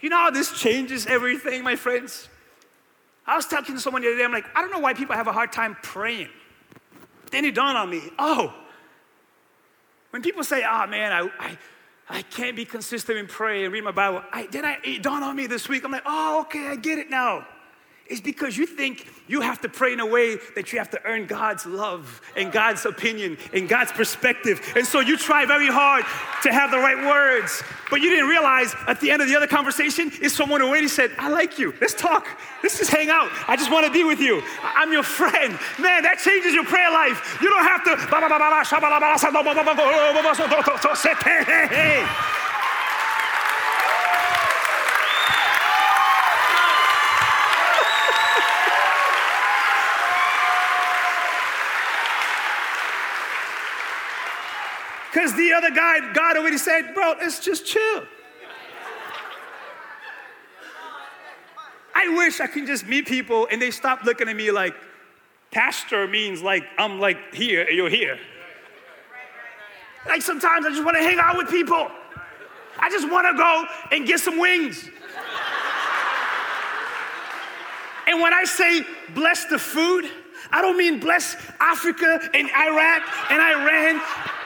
You 0.00 0.08
know 0.08 0.18
how 0.18 0.30
this 0.30 0.52
changes 0.58 1.06
everything, 1.06 1.62
my 1.62 1.76
friends? 1.76 2.28
I 3.26 3.36
was 3.36 3.46
talking 3.46 3.74
to 3.74 3.80
someone 3.80 4.02
the 4.02 4.08
other 4.08 4.16
day, 4.16 4.24
I'm 4.24 4.32
like, 4.32 4.46
I 4.56 4.62
don't 4.62 4.70
know 4.70 4.78
why 4.78 4.94
people 4.94 5.14
have 5.14 5.26
a 5.26 5.32
hard 5.32 5.52
time 5.52 5.76
praying. 5.82 6.28
Then 7.30 7.44
it 7.44 7.54
dawned 7.54 7.76
on 7.76 7.90
me, 7.90 8.02
oh, 8.18 8.54
when 10.10 10.22
people 10.22 10.42
say, 10.44 10.64
oh 10.66 10.86
man, 10.86 11.12
I, 11.12 11.28
I, 11.38 11.58
I 12.08 12.22
can't 12.22 12.56
be 12.56 12.64
consistent 12.64 13.18
in 13.18 13.26
praying 13.26 13.64
and 13.64 13.72
read 13.72 13.84
my 13.84 13.90
Bible, 13.90 14.22
I, 14.32 14.46
then 14.46 14.64
I, 14.64 14.78
it 14.82 15.02
dawned 15.02 15.24
on 15.24 15.36
me 15.36 15.46
this 15.46 15.68
week, 15.68 15.84
I'm 15.84 15.92
like, 15.92 16.04
oh, 16.06 16.40
okay, 16.42 16.68
I 16.68 16.76
get 16.76 16.98
it 16.98 17.10
now 17.10 17.46
is 18.08 18.20
because 18.20 18.56
you 18.56 18.66
think 18.66 19.06
you 19.26 19.40
have 19.42 19.60
to 19.60 19.68
pray 19.68 19.92
in 19.92 20.00
a 20.00 20.06
way 20.06 20.36
that 20.54 20.72
you 20.72 20.78
have 20.78 20.90
to 20.90 21.00
earn 21.04 21.26
God's 21.26 21.66
love 21.66 22.20
and 22.36 22.50
God's 22.50 22.86
opinion 22.86 23.36
and 23.52 23.68
God's 23.68 23.92
perspective. 23.92 24.72
And 24.76 24.86
so 24.86 25.00
you 25.00 25.16
try 25.16 25.44
very 25.44 25.68
hard 25.68 26.04
to 26.42 26.52
have 26.52 26.70
the 26.70 26.78
right 26.78 26.96
words, 26.96 27.62
but 27.90 28.00
you 28.00 28.10
didn't 28.10 28.28
realize 28.28 28.74
at 28.86 29.00
the 29.00 29.10
end 29.10 29.20
of 29.22 29.28
the 29.28 29.36
other 29.36 29.46
conversation 29.46 30.10
is 30.22 30.34
someone 30.34 30.60
who 30.60 30.68
already 30.68 30.88
said, 30.88 31.12
I 31.18 31.28
like 31.28 31.58
you. 31.58 31.74
Let's 31.80 31.94
talk. 31.94 32.26
Let's 32.62 32.78
just 32.78 32.90
hang 32.90 33.10
out. 33.10 33.28
I 33.46 33.56
just 33.56 33.70
want 33.70 33.86
to 33.86 33.92
be 33.92 34.04
with 34.04 34.20
you. 34.20 34.42
I'm 34.62 34.92
your 34.92 35.02
friend. 35.02 35.58
Man, 35.78 36.02
that 36.02 36.18
changes 36.24 36.54
your 36.54 36.64
prayer 36.64 36.90
life. 36.90 37.38
You 37.42 37.50
don't 37.50 37.64
have 37.64 37.84
to. 37.84 37.98
The 55.34 55.52
other 55.52 55.70
guy, 55.70 56.12
God 56.12 56.36
already 56.36 56.58
said, 56.58 56.94
bro, 56.94 57.14
let's 57.20 57.40
just 57.40 57.66
chill. 57.66 58.04
I 61.94 62.14
wish 62.16 62.40
I 62.40 62.46
could 62.46 62.66
just 62.66 62.86
meet 62.86 63.06
people 63.06 63.48
and 63.50 63.60
they 63.60 63.72
stop 63.72 64.04
looking 64.04 64.28
at 64.28 64.36
me 64.36 64.50
like, 64.52 64.74
pastor 65.50 66.06
means 66.06 66.42
like 66.42 66.64
I'm 66.78 67.00
like 67.00 67.34
here 67.34 67.62
and 67.62 67.76
you're 67.76 67.90
here. 67.90 68.18
Like 70.06 70.22
sometimes 70.22 70.64
I 70.64 70.70
just 70.70 70.84
want 70.84 70.96
to 70.96 71.02
hang 71.02 71.18
out 71.18 71.36
with 71.36 71.50
people. 71.50 71.90
I 72.78 72.88
just 72.90 73.10
want 73.10 73.26
to 73.26 73.36
go 73.36 73.64
and 73.90 74.06
get 74.06 74.20
some 74.20 74.38
wings. 74.38 74.88
and 78.06 78.22
when 78.22 78.32
I 78.32 78.44
say 78.44 78.84
bless 79.14 79.46
the 79.46 79.58
food, 79.58 80.08
I 80.52 80.62
don't 80.62 80.78
mean 80.78 81.00
bless 81.00 81.36
Africa 81.58 82.20
and 82.32 82.48
Iraq 82.48 83.02
and 83.30 83.42
Iran 83.42 84.00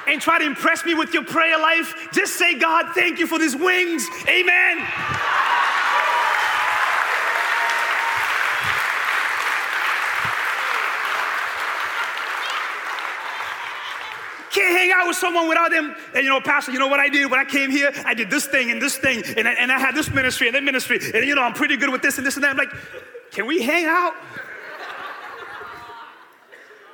and 0.07 0.21
try 0.21 0.39
to 0.39 0.45
impress 0.45 0.85
me 0.85 0.95
with 0.95 1.15
your 1.15 1.25
prayer 1.25 1.59
life. 1.59 2.09
Just 2.13 2.35
say, 2.37 2.59
God, 2.59 2.95
thank 2.95 3.19
you 3.19 3.27
for 3.27 3.39
these 3.39 3.57
wings. 3.57 4.07
Amen. 4.29 4.87
can't 14.53 14.79
hang 14.79 14.93
out 14.93 15.09
with 15.09 15.17
someone 15.17 15.49
without 15.49 15.71
them. 15.71 15.95
And 16.15 16.25
you 16.25 16.31
know, 16.31 16.41
Pastor, 16.41 16.73
you 16.73 16.79
know 16.79 16.89
what 16.89 17.01
I 17.01 17.09
did 17.09 17.31
when 17.31 17.41
I 17.41 17.45
came 17.45 17.71
here? 17.71 17.91
I 18.05 18.15
did 18.15 18.31
this 18.31 18.47
thing 18.47 18.71
and 18.71 18.81
this 18.81 18.97
thing, 18.99 19.23
and 19.37 19.49
I, 19.49 19.53
and 19.53 19.73
I 19.73 19.79
had 19.79 19.95
this 19.95 20.11
ministry 20.11 20.47
and 20.47 20.55
that 20.55 20.63
ministry, 20.63 21.01
and 21.15 21.25
you 21.25 21.35
know, 21.35 21.43
I'm 21.43 21.55
pretty 21.55 21.77
good 21.77 21.91
with 21.91 22.03
this 22.03 22.19
and 22.19 22.27
this 22.27 22.37
and 22.37 22.45
that. 22.45 22.51
I'm 22.51 22.57
like, 22.57 22.73
can 23.31 23.47
we 23.47 23.63
hang 23.63 23.87
out? 23.87 24.13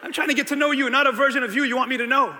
I'm 0.03 0.13
trying 0.13 0.29
to 0.29 0.35
get 0.35 0.47
to 0.49 0.57
know 0.57 0.71
you, 0.71 0.89
not 0.89 1.07
a 1.07 1.13
version 1.13 1.43
of 1.43 1.55
you 1.55 1.65
you 1.65 1.77
want 1.77 1.91
me 1.91 1.97
to 1.97 2.07
know. 2.07 2.35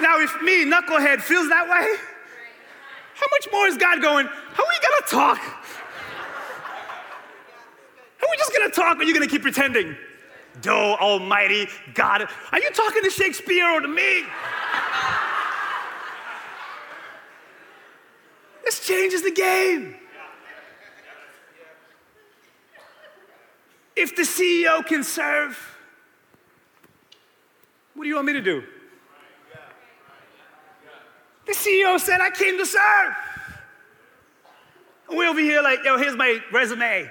Now, 0.00 0.20
if 0.20 0.42
me, 0.42 0.64
knucklehead, 0.64 1.20
feels 1.20 1.48
that 1.48 1.68
way, 1.68 1.96
how 3.14 3.26
much 3.30 3.48
more 3.52 3.66
is 3.66 3.76
God 3.76 4.02
going, 4.02 4.26
how 4.26 4.64
are 4.64 4.68
we 4.68 4.78
gonna 4.82 5.06
talk? 5.06 5.38
Are 8.20 8.28
we 8.30 8.36
just 8.36 8.52
gonna 8.52 8.70
talk 8.70 8.98
or 8.98 9.04
you 9.04 9.14
gonna 9.14 9.26
keep 9.26 9.42
pretending? 9.42 9.96
Do 10.60 10.70
Almighty 10.70 11.68
God. 11.94 12.28
Are 12.52 12.60
you 12.60 12.70
talking 12.70 13.02
to 13.02 13.10
Shakespeare 13.10 13.68
or 13.68 13.80
to 13.80 13.88
me? 13.88 14.24
This 18.64 18.84
changes 18.86 19.22
the 19.22 19.30
game. 19.30 19.96
If 23.96 24.16
the 24.16 24.22
CEO 24.22 24.84
can 24.84 25.04
serve, 25.04 25.56
what 27.94 28.04
do 28.04 28.08
you 28.08 28.16
want 28.16 28.26
me 28.26 28.32
to 28.32 28.42
do? 28.42 28.64
The 31.46 31.52
CEO 31.52 31.98
said, 32.00 32.20
I 32.20 32.30
came 32.30 32.56
to 32.58 32.66
serve. 32.66 33.14
And 35.08 35.18
we 35.18 35.26
over 35.26 35.40
here 35.40 35.62
like, 35.62 35.80
yo, 35.84 35.98
here's 35.98 36.16
my 36.16 36.40
resume. 36.52 37.10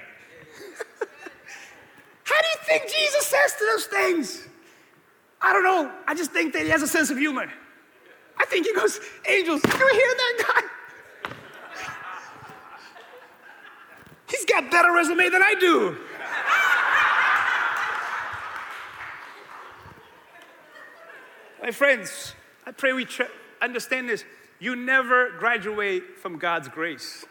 How 2.24 2.40
do 2.40 2.46
you 2.48 2.58
think 2.66 2.90
Jesus 2.90 3.26
says 3.26 3.54
to 3.54 3.64
those 3.72 3.86
things? 3.86 4.48
I 5.40 5.52
don't 5.52 5.62
know. 5.62 5.92
I 6.06 6.14
just 6.14 6.32
think 6.32 6.52
that 6.54 6.62
he 6.62 6.70
has 6.70 6.82
a 6.82 6.88
sense 6.88 7.10
of 7.10 7.18
humor. 7.18 7.48
I 8.36 8.46
think 8.46 8.66
he 8.66 8.74
goes, 8.74 8.98
angels, 9.28 9.60
you 9.64 9.70
hear 9.70 9.80
that 9.80 10.44
guy? 10.48 10.62
He's 14.30 14.44
got 14.46 14.70
better 14.70 14.90
resume 14.92 15.28
than 15.28 15.42
I 15.42 15.54
do. 15.54 15.96
My 21.62 21.70
friends, 21.70 22.34
I 22.66 22.72
pray 22.72 22.92
we 22.92 23.04
tra- 23.04 23.30
understand 23.64 24.08
this. 24.08 24.24
You 24.58 24.76
never 24.76 25.30
graduate 25.38 26.18
from 26.18 26.38
God's 26.38 26.68
grace. 26.68 27.24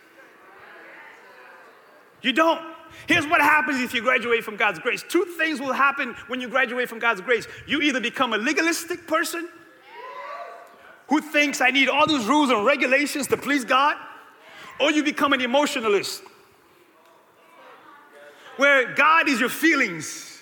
You 2.21 2.33
don't. 2.33 2.61
Here's 3.07 3.27
what 3.27 3.41
happens 3.41 3.81
if 3.81 3.93
you 3.93 4.01
graduate 4.01 4.43
from 4.43 4.55
God's 4.55 4.79
grace. 4.79 5.03
Two 5.07 5.25
things 5.37 5.59
will 5.59 5.73
happen 5.73 6.15
when 6.27 6.39
you 6.39 6.47
graduate 6.47 6.87
from 6.89 6.99
God's 6.99 7.21
grace. 7.21 7.47
You 7.67 7.81
either 7.81 7.99
become 7.99 8.33
a 8.33 8.37
legalistic 8.37 9.07
person 9.07 9.47
who 11.09 11.21
thinks 11.21 11.59
I 11.59 11.71
need 11.71 11.89
all 11.89 12.07
these 12.07 12.25
rules 12.25 12.49
and 12.49 12.65
regulations 12.65 13.27
to 13.27 13.37
please 13.37 13.65
God, 13.65 13.97
or 14.79 14.91
you 14.91 15.03
become 15.03 15.33
an 15.33 15.41
emotionalist 15.41 16.23
where 18.57 18.93
God 18.93 19.27
is 19.27 19.39
your 19.39 19.49
feelings. 19.49 20.32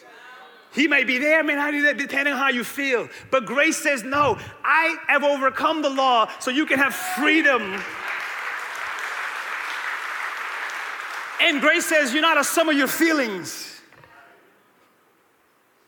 He 0.74 0.88
may 0.88 1.04
be 1.04 1.18
there, 1.18 1.44
may 1.44 1.56
not 1.56 1.72
be 1.72 1.82
there, 1.82 1.94
depending 1.94 2.34
on 2.34 2.40
how 2.40 2.50
you 2.50 2.64
feel. 2.64 3.10
But 3.30 3.46
grace 3.46 3.78
says, 3.78 4.04
no, 4.04 4.38
I 4.64 4.96
have 5.08 5.24
overcome 5.24 5.82
the 5.82 5.90
law 5.90 6.32
so 6.40 6.50
you 6.50 6.66
can 6.66 6.80
have 6.80 6.96
freedom. 6.96 7.82
And 11.42 11.60
grace 11.60 11.86
says, 11.86 12.14
you're 12.14 12.22
not 12.22 12.40
a 12.40 12.44
sum 12.44 12.70
of 12.70 12.78
your 12.78 12.88
feelings. 12.88 13.82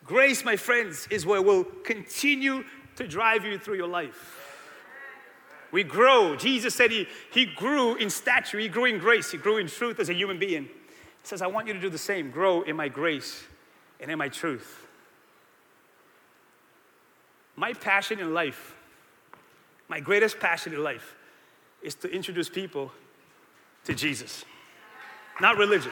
Grace, 0.03 0.43
my 0.43 0.57
friends, 0.57 1.07
is 1.09 1.25
what 1.25 1.45
will 1.45 1.63
continue 1.63 2.65
to 2.97 3.07
drive 3.07 3.45
you 3.45 3.57
through 3.57 3.77
your 3.77 3.87
life. 3.87 4.41
We 5.71 5.83
grow. 5.83 6.35
Jesus 6.35 6.75
said 6.75 6.91
he, 6.91 7.07
he 7.31 7.45
grew 7.45 7.95
in 7.95 8.09
stature, 8.09 8.59
he 8.59 8.67
grew 8.67 8.85
in 8.85 8.99
grace, 8.99 9.31
he 9.31 9.37
grew 9.37 9.57
in 9.57 9.67
truth 9.67 9.99
as 9.99 10.09
a 10.09 10.13
human 10.13 10.37
being. 10.37 10.65
He 10.65 10.69
says, 11.23 11.41
I 11.41 11.47
want 11.47 11.67
you 11.67 11.73
to 11.73 11.79
do 11.79 11.89
the 11.89 11.97
same 11.97 12.31
grow 12.31 12.63
in 12.63 12.75
my 12.75 12.89
grace 12.89 13.45
and 14.03 14.11
in 14.11 14.17
my 14.17 14.27
truth. 14.27 14.85
My 17.55 17.71
passion 17.71 18.19
in 18.19 18.33
life, 18.33 18.75
my 19.87 20.01
greatest 20.01 20.39
passion 20.39 20.73
in 20.73 20.83
life, 20.83 21.15
is 21.81 21.95
to 21.95 22.11
introduce 22.13 22.49
people 22.49 22.91
to 23.85 23.95
Jesus, 23.95 24.43
not 25.39 25.57
religion. 25.57 25.91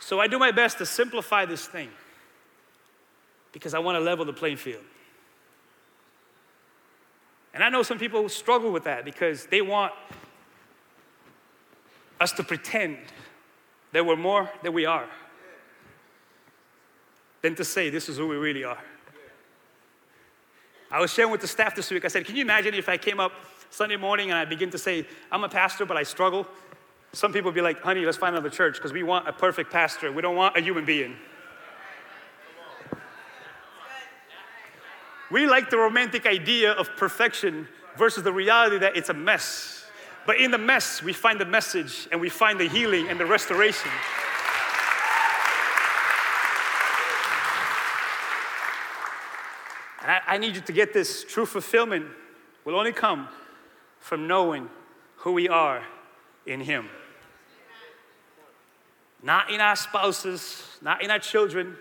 So 0.00 0.20
I 0.20 0.26
do 0.26 0.38
my 0.38 0.50
best 0.50 0.76
to 0.78 0.86
simplify 0.86 1.46
this 1.46 1.66
thing 1.66 1.88
because 3.52 3.72
I 3.72 3.78
want 3.78 3.96
to 3.96 4.00
level 4.00 4.26
the 4.26 4.34
playing 4.34 4.58
field. 4.58 4.84
And 7.54 7.64
I 7.64 7.70
know 7.70 7.82
some 7.82 7.98
people 7.98 8.28
struggle 8.28 8.70
with 8.70 8.84
that 8.84 9.06
because 9.06 9.46
they 9.46 9.62
want 9.62 9.92
us 12.22 12.32
to 12.32 12.42
pretend 12.42 12.96
that 13.92 14.06
we're 14.06 14.16
more 14.16 14.50
than 14.62 14.72
we 14.72 14.86
are 14.86 15.08
than 17.42 17.56
to 17.56 17.64
say 17.64 17.90
this 17.90 18.08
is 18.08 18.16
who 18.16 18.28
we 18.28 18.36
really 18.36 18.64
are. 18.64 18.78
I 20.90 21.00
was 21.00 21.12
sharing 21.12 21.32
with 21.32 21.40
the 21.40 21.48
staff 21.48 21.74
this 21.74 21.90
week. 21.90 22.04
I 22.04 22.08
said, 22.08 22.24
Can 22.24 22.36
you 22.36 22.42
imagine 22.42 22.74
if 22.74 22.88
I 22.88 22.96
came 22.96 23.18
up 23.18 23.32
Sunday 23.70 23.96
morning 23.96 24.30
and 24.30 24.38
I 24.38 24.44
begin 24.44 24.70
to 24.70 24.78
say, 24.78 25.06
I'm 25.30 25.42
a 25.42 25.48
pastor, 25.48 25.84
but 25.84 25.96
I 25.96 26.04
struggle? 26.04 26.46
Some 27.12 27.32
people 27.32 27.48
would 27.48 27.54
be 27.54 27.60
like, 27.60 27.80
Honey, 27.80 28.04
let's 28.04 28.18
find 28.18 28.34
another 28.34 28.50
church 28.50 28.76
because 28.76 28.92
we 28.92 29.02
want 29.02 29.28
a 29.28 29.32
perfect 29.32 29.72
pastor. 29.72 30.12
We 30.12 30.22
don't 30.22 30.36
want 30.36 30.56
a 30.56 30.60
human 30.60 30.84
being. 30.84 31.16
We 35.30 35.46
like 35.46 35.70
the 35.70 35.78
romantic 35.78 36.26
idea 36.26 36.72
of 36.72 36.94
perfection 36.96 37.66
versus 37.96 38.22
the 38.22 38.32
reality 38.32 38.78
that 38.78 38.96
it's 38.96 39.08
a 39.08 39.14
mess. 39.14 39.81
But 40.26 40.38
in 40.38 40.50
the 40.50 40.58
mess, 40.58 41.02
we 41.02 41.12
find 41.12 41.40
the 41.40 41.44
message 41.44 42.08
and 42.12 42.20
we 42.20 42.28
find 42.28 42.58
the 42.58 42.68
healing 42.68 43.08
and 43.08 43.18
the 43.18 43.26
restoration. 43.26 43.90
And 50.02 50.10
I, 50.10 50.20
I 50.26 50.38
need 50.38 50.54
you 50.54 50.60
to 50.62 50.72
get 50.72 50.92
this 50.92 51.24
true 51.24 51.46
fulfillment 51.46 52.06
will 52.64 52.76
only 52.76 52.92
come 52.92 53.28
from 53.98 54.26
knowing 54.26 54.68
who 55.16 55.32
we 55.32 55.48
are 55.48 55.82
in 56.46 56.60
Him. 56.60 56.88
Not 59.22 59.50
in 59.50 59.60
our 59.60 59.76
spouses, 59.76 60.66
not 60.82 61.02
in 61.02 61.10
our 61.10 61.20
children. 61.20 61.76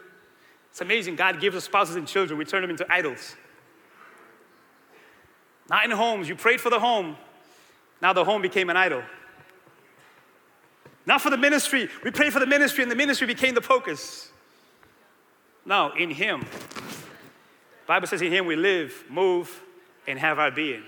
It's 0.69 0.81
amazing. 0.81 1.15
God 1.15 1.41
gives 1.41 1.55
us 1.55 1.65
spouses 1.65 1.95
and 1.95 2.07
children, 2.07 2.37
we 2.37 2.45
turn 2.45 2.61
them 2.61 2.69
into 2.69 2.85
idols. 2.91 3.35
Not 5.69 5.85
in 5.85 5.91
homes. 5.91 6.29
You 6.29 6.35
prayed 6.35 6.61
for 6.61 6.69
the 6.69 6.79
home. 6.79 7.17
Now 8.01 8.13
the 8.13 8.25
home 8.25 8.41
became 8.41 8.69
an 8.69 8.77
idol. 8.77 9.03
Not 11.05 11.21
for 11.21 11.29
the 11.29 11.37
ministry. 11.37 11.89
We 12.03 12.11
prayed 12.11 12.33
for 12.33 12.39
the 12.39 12.45
ministry 12.45 12.83
and 12.83 12.91
the 12.91 12.95
ministry 12.95 13.27
became 13.27 13.55
the 13.55 13.61
focus. 13.61 14.29
No, 15.65 15.91
in 15.97 16.09
Him. 16.09 16.45
Bible 17.87 18.07
says 18.07 18.21
in 18.21 18.31
Him 18.31 18.45
we 18.45 18.55
live, 18.55 19.03
move, 19.09 19.61
and 20.07 20.17
have 20.17 20.39
our 20.39 20.51
being. 20.51 20.83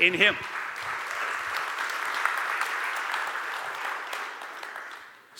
In 0.00 0.14
Him. 0.14 0.36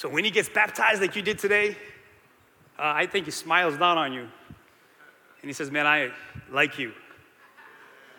So 0.04 0.08
when 0.08 0.24
he 0.24 0.30
gets 0.30 0.48
baptized 0.48 1.00
like 1.00 1.16
you 1.16 1.22
did 1.22 1.38
today, 1.38 1.76
uh, 2.78 2.92
I 2.94 3.06
think 3.06 3.24
he 3.24 3.30
smiles 3.30 3.78
down 3.78 3.96
on 3.96 4.12
you. 4.12 4.20
And 4.20 5.48
he 5.48 5.52
says, 5.52 5.70
Man, 5.70 5.86
I 5.86 6.10
like 6.50 6.78
you. 6.78 6.92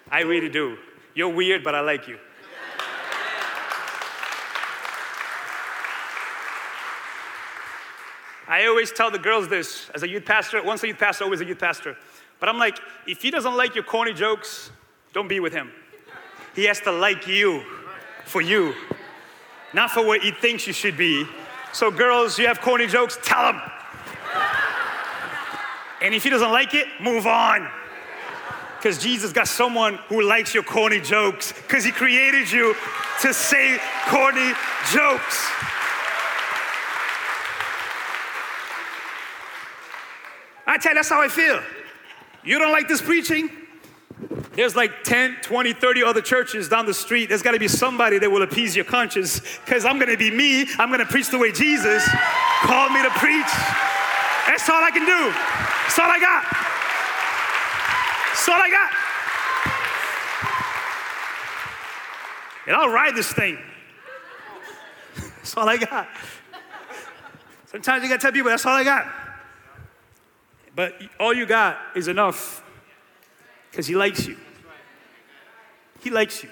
I 0.09 0.21
really 0.21 0.49
do. 0.49 0.77
You're 1.13 1.29
weird, 1.29 1.63
but 1.63 1.75
I 1.75 1.81
like 1.81 2.07
you. 2.07 2.17
I 8.55 8.67
always 8.67 8.89
tell 8.89 9.11
the 9.11 9.19
girls 9.19 9.49
this 9.49 9.89
as 9.93 10.03
a 10.03 10.07
youth 10.07 10.23
pastor, 10.23 10.63
once 10.63 10.81
a 10.81 10.87
youth 10.87 10.97
pastor, 10.97 11.25
always 11.25 11.41
a 11.41 11.45
youth 11.45 11.59
pastor. 11.59 11.97
But 12.39 12.47
I'm 12.47 12.57
like, 12.57 12.79
if 13.05 13.21
he 13.21 13.29
doesn't 13.29 13.57
like 13.57 13.75
your 13.75 13.83
corny 13.83 14.13
jokes, 14.13 14.71
don't 15.11 15.27
be 15.27 15.41
with 15.41 15.51
him. 15.51 15.73
He 16.55 16.63
has 16.63 16.79
to 16.81 16.91
like 16.93 17.27
you 17.27 17.65
for 18.23 18.39
you, 18.39 18.73
not 19.73 19.91
for 19.91 20.05
what 20.05 20.21
he 20.21 20.31
thinks 20.31 20.67
you 20.67 20.71
should 20.71 20.95
be. 20.95 21.27
So, 21.73 21.91
girls, 21.91 22.39
you 22.39 22.47
have 22.47 22.61
corny 22.61 22.87
jokes, 22.87 23.19
tell 23.21 23.51
him. 23.51 23.61
And 26.01 26.15
if 26.15 26.23
he 26.23 26.29
doesn't 26.29 26.53
like 26.53 26.73
it, 26.73 26.87
move 27.01 27.27
on 27.27 27.69
because 28.77 28.97
Jesus 28.97 29.33
got 29.33 29.49
someone 29.49 29.95
who 30.07 30.21
likes 30.21 30.53
your 30.53 30.63
corny 30.63 31.01
jokes 31.01 31.51
because 31.51 31.83
he 31.83 31.91
created 31.91 32.49
you 32.49 32.73
to 33.21 33.33
say 33.33 33.79
corny 34.07 34.53
jokes. 34.93 35.45
I 40.76 40.78
tell 40.78 40.91
you, 40.91 40.95
that's 40.95 41.07
how 41.07 41.21
I 41.21 41.30
feel. 41.30 41.61
You 42.43 42.59
don't 42.59 42.73
like 42.73 42.89
this 42.89 43.01
preaching? 43.01 43.49
There's 44.55 44.76
like 44.76 45.05
10, 45.05 45.38
20, 45.41 45.71
30 45.71 46.03
other 46.03 46.21
churches 46.21 46.67
down 46.67 46.86
the 46.86 46.93
street. 46.93 47.30
There's 47.30 47.41
got 47.41 47.51
to 47.51 47.59
be 47.59 47.69
somebody 47.69 48.19
that 48.19 48.30
will 48.30 48.41
appease 48.41 48.76
your 48.76 48.84
conscience 48.84 49.39
because 49.63 49.86
I'm 49.86 49.99
going 49.99 50.11
to 50.11 50.17
be 50.17 50.30
me. 50.30 50.67
I'm 50.78 50.89
going 50.89 50.99
to 50.99 51.05
preach 51.05 51.30
the 51.30 51.38
way 51.38 51.53
Jesus 51.53 52.05
called 52.63 52.91
me 52.91 53.01
to 53.03 53.09
preach. 53.11 53.47
That's 54.47 54.69
all 54.69 54.84
I 54.84 54.91
can 54.91 55.05
do. 55.05 55.32
That's 55.84 55.97
all 55.97 56.11
I 56.11 56.19
got. 56.19 56.43
That's 58.34 58.49
all 58.49 58.61
I 58.61 58.69
got. 58.69 58.91
And 62.67 62.76
I'll 62.76 62.89
ride 62.89 63.15
this 63.15 63.32
thing. 63.32 63.57
That's 65.38 65.55
all 65.55 65.69
I 65.69 65.78
got. 65.78 66.09
Sometimes 67.67 68.03
you 68.03 68.09
gotta 68.09 68.21
tell 68.21 68.34
people 68.34 68.49
that's 68.49 68.65
all 68.65 68.76
I 68.76 68.84
got. 68.84 69.24
But 70.76 70.93
all 71.19 71.34
you 71.34 71.45
got 71.45 71.78
is 71.95 72.07
enough 72.07 72.63
because 73.71 73.88
He 73.88 73.95
likes 73.95 74.28
you. 74.28 74.38
He 76.01 76.09
likes 76.09 76.43
you. 76.43 76.49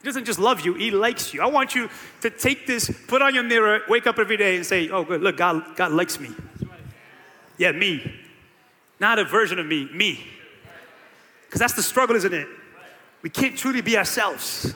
He 0.00 0.06
doesn't 0.06 0.24
just 0.24 0.38
love 0.38 0.64
you, 0.64 0.74
He 0.74 0.90
likes 0.90 1.34
you. 1.34 1.42
I 1.42 1.46
want 1.46 1.74
you 1.74 1.90
to 2.22 2.30
take 2.30 2.66
this, 2.66 2.90
put 3.08 3.20
on 3.20 3.34
your 3.34 3.42
mirror, 3.42 3.82
wake 3.88 4.06
up 4.06 4.18
every 4.18 4.36
day 4.36 4.56
and 4.56 4.64
say, 4.64 4.88
Oh, 4.88 5.04
good, 5.04 5.20
look, 5.20 5.36
God, 5.36 5.76
God 5.76 5.92
likes 5.92 6.18
me. 6.18 6.30
Yeah, 7.58 7.72
me. 7.72 8.14
Not 9.00 9.18
a 9.18 9.24
version 9.24 9.58
of 9.58 9.66
me, 9.66 9.88
me. 9.92 10.24
Because 11.46 11.58
that's 11.58 11.74
the 11.74 11.82
struggle, 11.82 12.16
isn't 12.16 12.32
it? 12.32 12.48
We 13.22 13.28
can't 13.28 13.56
truly 13.56 13.80
be 13.80 13.98
ourselves. 13.98 14.74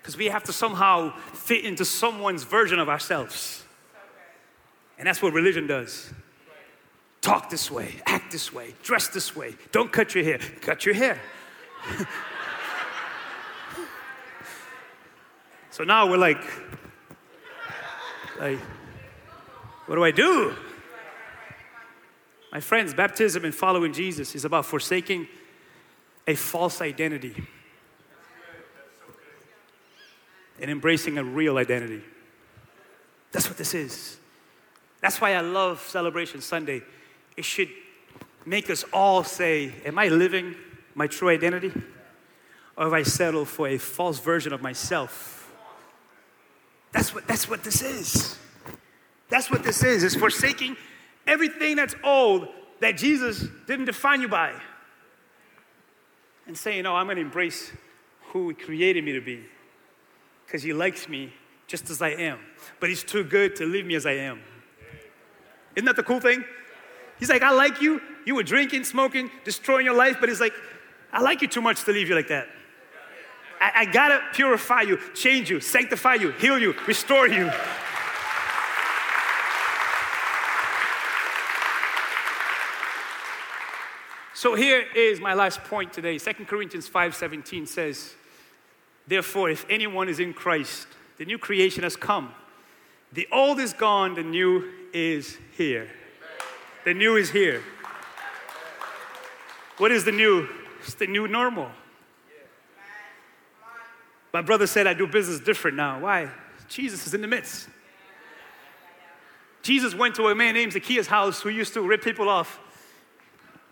Because 0.00 0.16
we 0.16 0.26
have 0.26 0.44
to 0.44 0.52
somehow 0.52 1.14
fit 1.32 1.64
into 1.64 1.84
someone's 1.84 2.44
version 2.44 2.78
of 2.78 2.88
ourselves. 2.88 3.64
And 4.98 5.06
that's 5.06 5.22
what 5.22 5.32
religion 5.32 5.66
does. 5.66 6.12
Talk 7.20 7.50
this 7.50 7.70
way, 7.70 7.96
act 8.06 8.32
this 8.32 8.52
way, 8.52 8.74
dress 8.82 9.08
this 9.08 9.36
way. 9.36 9.54
Don't 9.72 9.92
cut 9.92 10.14
your 10.14 10.24
hair. 10.24 10.38
Cut 10.62 10.86
your 10.86 10.94
hair. 10.94 11.20
so 15.70 15.84
now 15.84 16.08
we're 16.08 16.16
like, 16.16 16.42
like, 18.38 18.58
what 19.86 19.96
do 19.96 20.04
I 20.04 20.10
do? 20.10 20.54
My 22.52 22.60
friends, 22.60 22.94
baptism 22.94 23.44
and 23.44 23.54
following 23.54 23.92
Jesus 23.92 24.34
is 24.34 24.44
about 24.44 24.64
forsaking 24.66 25.28
a 26.26 26.34
false 26.34 26.80
identity 26.80 27.34
and 30.60 30.70
embracing 30.70 31.18
a 31.18 31.24
real 31.24 31.58
identity. 31.58 32.02
That's 33.32 33.48
what 33.48 33.56
this 33.56 33.74
is. 33.74 34.16
That's 35.00 35.20
why 35.20 35.34
I 35.34 35.40
love 35.40 35.80
Celebration 35.80 36.40
Sunday. 36.40 36.82
It 37.40 37.46
should 37.46 37.70
make 38.44 38.68
us 38.68 38.84
all 38.92 39.24
say, 39.24 39.72
Am 39.86 39.98
I 39.98 40.08
living 40.08 40.54
my 40.94 41.06
true 41.06 41.30
identity? 41.30 41.72
Or 42.76 42.84
have 42.84 42.92
I 42.92 43.02
settled 43.02 43.48
for 43.48 43.66
a 43.66 43.78
false 43.78 44.18
version 44.18 44.52
of 44.52 44.60
myself? 44.60 45.50
That's 46.92 47.14
what, 47.14 47.26
that's 47.26 47.48
what 47.48 47.64
this 47.64 47.80
is. 47.80 48.36
That's 49.30 49.50
what 49.50 49.64
this 49.64 49.82
is. 49.82 50.04
It's 50.04 50.16
forsaking 50.16 50.76
everything 51.26 51.76
that's 51.76 51.94
old 52.04 52.46
that 52.80 52.98
Jesus 52.98 53.46
didn't 53.66 53.86
define 53.86 54.20
you 54.20 54.28
by. 54.28 54.52
And 56.46 56.54
saying, 56.54 56.84
"Oh, 56.84 56.94
I'm 56.94 57.06
going 57.06 57.16
to 57.16 57.22
embrace 57.22 57.72
who 58.34 58.50
He 58.50 58.54
created 58.54 59.02
me 59.02 59.12
to 59.12 59.22
be 59.22 59.46
because 60.44 60.62
He 60.62 60.74
likes 60.74 61.08
me 61.08 61.32
just 61.66 61.88
as 61.88 62.02
I 62.02 62.10
am. 62.10 62.38
But 62.80 62.90
He's 62.90 63.02
too 63.02 63.24
good 63.24 63.56
to 63.56 63.64
leave 63.64 63.86
me 63.86 63.94
as 63.94 64.04
I 64.04 64.16
am. 64.28 64.42
Isn't 65.74 65.86
that 65.86 65.96
the 65.96 66.02
cool 66.02 66.20
thing? 66.20 66.44
He's 67.20 67.28
like, 67.28 67.42
I 67.42 67.52
like 67.52 67.80
you. 67.80 68.00
You 68.24 68.34
were 68.34 68.42
drinking, 68.42 68.84
smoking, 68.84 69.30
destroying 69.44 69.84
your 69.84 69.94
life, 69.94 70.16
but 70.18 70.28
He's 70.28 70.40
like, 70.40 70.54
I 71.12 71.20
like 71.20 71.42
you 71.42 71.48
too 71.48 71.60
much 71.60 71.84
to 71.84 71.92
leave 71.92 72.08
you 72.08 72.14
like 72.14 72.28
that. 72.28 72.48
I, 73.60 73.72
I 73.76 73.84
gotta 73.84 74.22
purify 74.32 74.82
you, 74.82 74.98
change 75.14 75.50
you, 75.50 75.60
sanctify 75.60 76.14
you, 76.14 76.32
heal 76.32 76.58
you, 76.58 76.74
restore 76.86 77.28
you. 77.28 77.50
So 84.34 84.54
here 84.54 84.86
is 84.96 85.20
my 85.20 85.34
last 85.34 85.62
point 85.64 85.92
today. 85.92 86.16
2 86.16 86.46
Corinthians 86.46 86.88
5:17 86.88 87.68
says, 87.68 88.14
Therefore, 89.06 89.50
if 89.50 89.66
anyone 89.68 90.08
is 90.08 90.18
in 90.18 90.32
Christ, 90.32 90.86
the 91.18 91.26
new 91.26 91.36
creation 91.36 91.82
has 91.82 91.96
come. 91.96 92.32
The 93.12 93.28
old 93.30 93.60
is 93.60 93.74
gone, 93.74 94.14
the 94.14 94.22
new 94.22 94.70
is 94.94 95.36
here. 95.58 95.90
The 96.84 96.94
new 96.94 97.16
is 97.16 97.30
here. 97.30 97.62
What 99.78 99.92
is 99.92 100.04
the 100.04 100.12
new? 100.12 100.48
It's 100.80 100.94
the 100.94 101.06
new 101.06 101.28
normal. 101.28 101.70
My 104.32 104.42
brother 104.42 104.66
said, 104.66 104.86
I 104.86 104.94
do 104.94 105.06
business 105.06 105.40
different 105.40 105.76
now. 105.76 106.00
Why? 106.00 106.30
Jesus 106.68 107.06
is 107.06 107.14
in 107.14 107.20
the 107.20 107.26
midst. 107.26 107.68
Jesus 109.62 109.94
went 109.94 110.14
to 110.14 110.28
a 110.28 110.34
man 110.34 110.54
named 110.54 110.72
Zacchaeus' 110.72 111.06
house 111.06 111.40
who 111.40 111.48
used 111.48 111.74
to 111.74 111.82
rip 111.82 112.02
people 112.02 112.28
off 112.28 112.60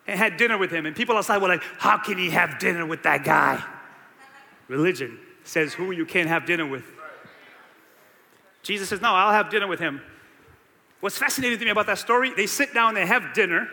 and 0.06 0.18
had 0.18 0.36
dinner 0.36 0.58
with 0.58 0.70
him. 0.70 0.84
And 0.84 0.94
people 0.94 1.16
outside 1.16 1.40
were 1.40 1.48
like, 1.48 1.62
How 1.78 1.98
can 1.98 2.18
he 2.18 2.30
have 2.30 2.58
dinner 2.58 2.84
with 2.84 3.04
that 3.04 3.24
guy? 3.24 3.62
Religion 4.68 5.18
says 5.44 5.72
who 5.72 5.92
you 5.92 6.04
can't 6.04 6.28
have 6.28 6.44
dinner 6.44 6.66
with. 6.66 6.84
Jesus 8.62 8.88
says, 8.88 9.00
No, 9.00 9.10
I'll 9.12 9.32
have 9.32 9.50
dinner 9.50 9.66
with 9.66 9.80
him. 9.80 10.00
What's 11.00 11.16
fascinating 11.16 11.58
to 11.58 11.64
me 11.64 11.70
about 11.70 11.86
that 11.86 11.98
story, 11.98 12.32
they 12.34 12.46
sit 12.46 12.74
down, 12.74 12.96
and 12.96 13.08
have 13.08 13.32
dinner. 13.34 13.68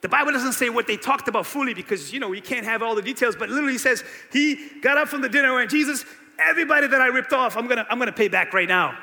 The 0.00 0.08
Bible 0.08 0.32
doesn't 0.32 0.54
say 0.54 0.70
what 0.70 0.86
they 0.86 0.96
talked 0.96 1.28
about 1.28 1.46
fully 1.46 1.74
because, 1.74 2.12
you 2.12 2.20
know, 2.20 2.28
we 2.28 2.40
can't 2.40 2.64
have 2.64 2.82
all 2.82 2.94
the 2.94 3.02
details, 3.02 3.36
but 3.36 3.50
literally 3.50 3.78
says 3.78 4.02
he 4.32 4.80
got 4.80 4.96
up 4.98 5.08
from 5.08 5.20
the 5.20 5.28
dinner 5.28 5.60
and 5.60 5.70
Jesus, 5.70 6.04
everybody 6.38 6.86
that 6.86 7.00
I 7.00 7.06
ripped 7.08 7.32
off, 7.32 7.56
I'm 7.56 7.66
gonna, 7.68 7.86
I'm 7.88 7.98
gonna 7.98 8.12
pay 8.12 8.28
back 8.28 8.54
right 8.54 8.68
now. 8.68 8.96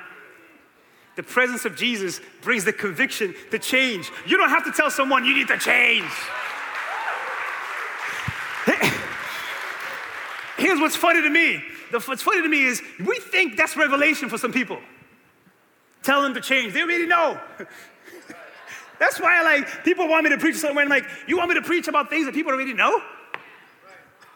The 1.15 1.23
presence 1.23 1.65
of 1.65 1.75
Jesus 1.75 2.19
brings 2.41 2.63
the 2.65 2.73
conviction 2.73 3.33
to 3.51 3.59
change. 3.59 4.11
You 4.25 4.37
don't 4.37 4.49
have 4.49 4.65
to 4.65 4.71
tell 4.71 4.91
someone 4.91 5.23
you 5.23 5.35
need 5.35 5.47
to 5.47 5.57
change. 5.57 6.11
Here's 10.57 10.79
what's 10.79 10.95
funny 10.95 11.21
to 11.21 11.29
me. 11.29 11.63
what's 11.91 12.21
funny 12.21 12.41
to 12.41 12.49
me 12.49 12.65
is 12.65 12.81
we 12.99 13.19
think 13.19 13.55
that's 13.55 13.77
revelation 13.77 14.29
for 14.29 14.37
some 14.37 14.51
people. 14.51 14.79
Tell 16.07 16.21
them 16.21 16.33
to 16.35 16.39
change. 16.39 16.71
They 16.73 16.81
already 16.83 17.05
know. 17.05 17.37
That's 18.97 19.19
why, 19.19 19.41
like, 19.41 19.83
people 19.83 20.07
want 20.07 20.23
me 20.23 20.29
to 20.29 20.37
preach 20.37 20.55
somewhere, 20.55 20.83
and 20.83 20.89
like, 20.89 21.03
you 21.27 21.35
want 21.35 21.49
me 21.49 21.55
to 21.55 21.61
preach 21.61 21.89
about 21.89 22.09
things 22.09 22.25
that 22.25 22.33
people 22.33 22.53
already 22.53 22.73
know? 22.73 23.01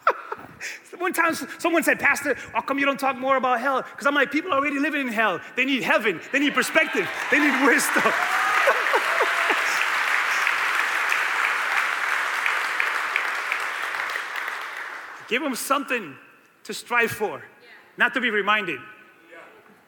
One 0.97 1.13
time, 1.13 1.34
someone 1.59 1.84
said, 1.84 1.97
Pastor, 1.97 2.36
how 2.51 2.59
come 2.59 2.78
you 2.78 2.86
don't 2.86 2.99
talk 2.99 3.15
more 3.15 3.38
about 3.38 3.61
hell? 3.61 3.84
Because 3.84 4.05
I'm 4.05 4.13
like, 4.13 4.34
people 4.34 4.51
are 4.51 4.57
already 4.57 4.80
living 4.80 5.07
in 5.07 5.13
hell. 5.13 5.39
They 5.55 5.63
need 5.63 5.82
heaven. 5.82 6.19
They 6.34 6.39
need 6.39 6.53
perspective. 6.53 7.09
They 7.32 7.39
need 7.39 7.65
wisdom. 7.65 8.03
Give 15.30 15.41
them 15.41 15.55
something 15.55 16.17
to 16.65 16.74
strive 16.74 17.11
for, 17.11 17.41
not 17.95 18.13
to 18.15 18.19
be 18.19 18.30
reminded 18.30 18.82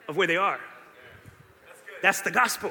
of 0.08 0.16
where 0.16 0.26
they 0.26 0.38
are. 0.38 0.58
That's 2.04 2.20
the 2.20 2.30
gospel. 2.30 2.70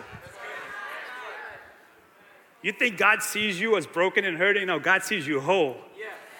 You 2.61 2.71
think 2.71 2.99
God 2.99 3.23
sees 3.23 3.59
you 3.59 3.75
as 3.77 3.87
broken 3.87 4.25
and 4.25 4.37
hurting? 4.37 4.67
No, 4.67 4.77
God 4.77 5.01
sees 5.01 5.25
you 5.25 5.39
whole, 5.39 5.75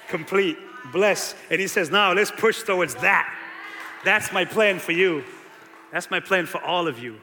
complete, 0.09 0.59
blessed. 0.91 1.35
And 1.49 1.59
He 1.59 1.65
says, 1.65 1.89
now 1.89 2.13
let's 2.13 2.29
push 2.29 2.61
towards 2.61 2.93
that. 2.97 3.35
That's 4.05 4.31
my 4.31 4.45
plan 4.45 4.77
for 4.77 4.91
you. 4.91 5.23
That's 5.91 6.11
my 6.11 6.19
plan 6.19 6.45
for 6.45 6.63
all 6.63 6.87
of 6.87 6.99
you. 6.99 7.19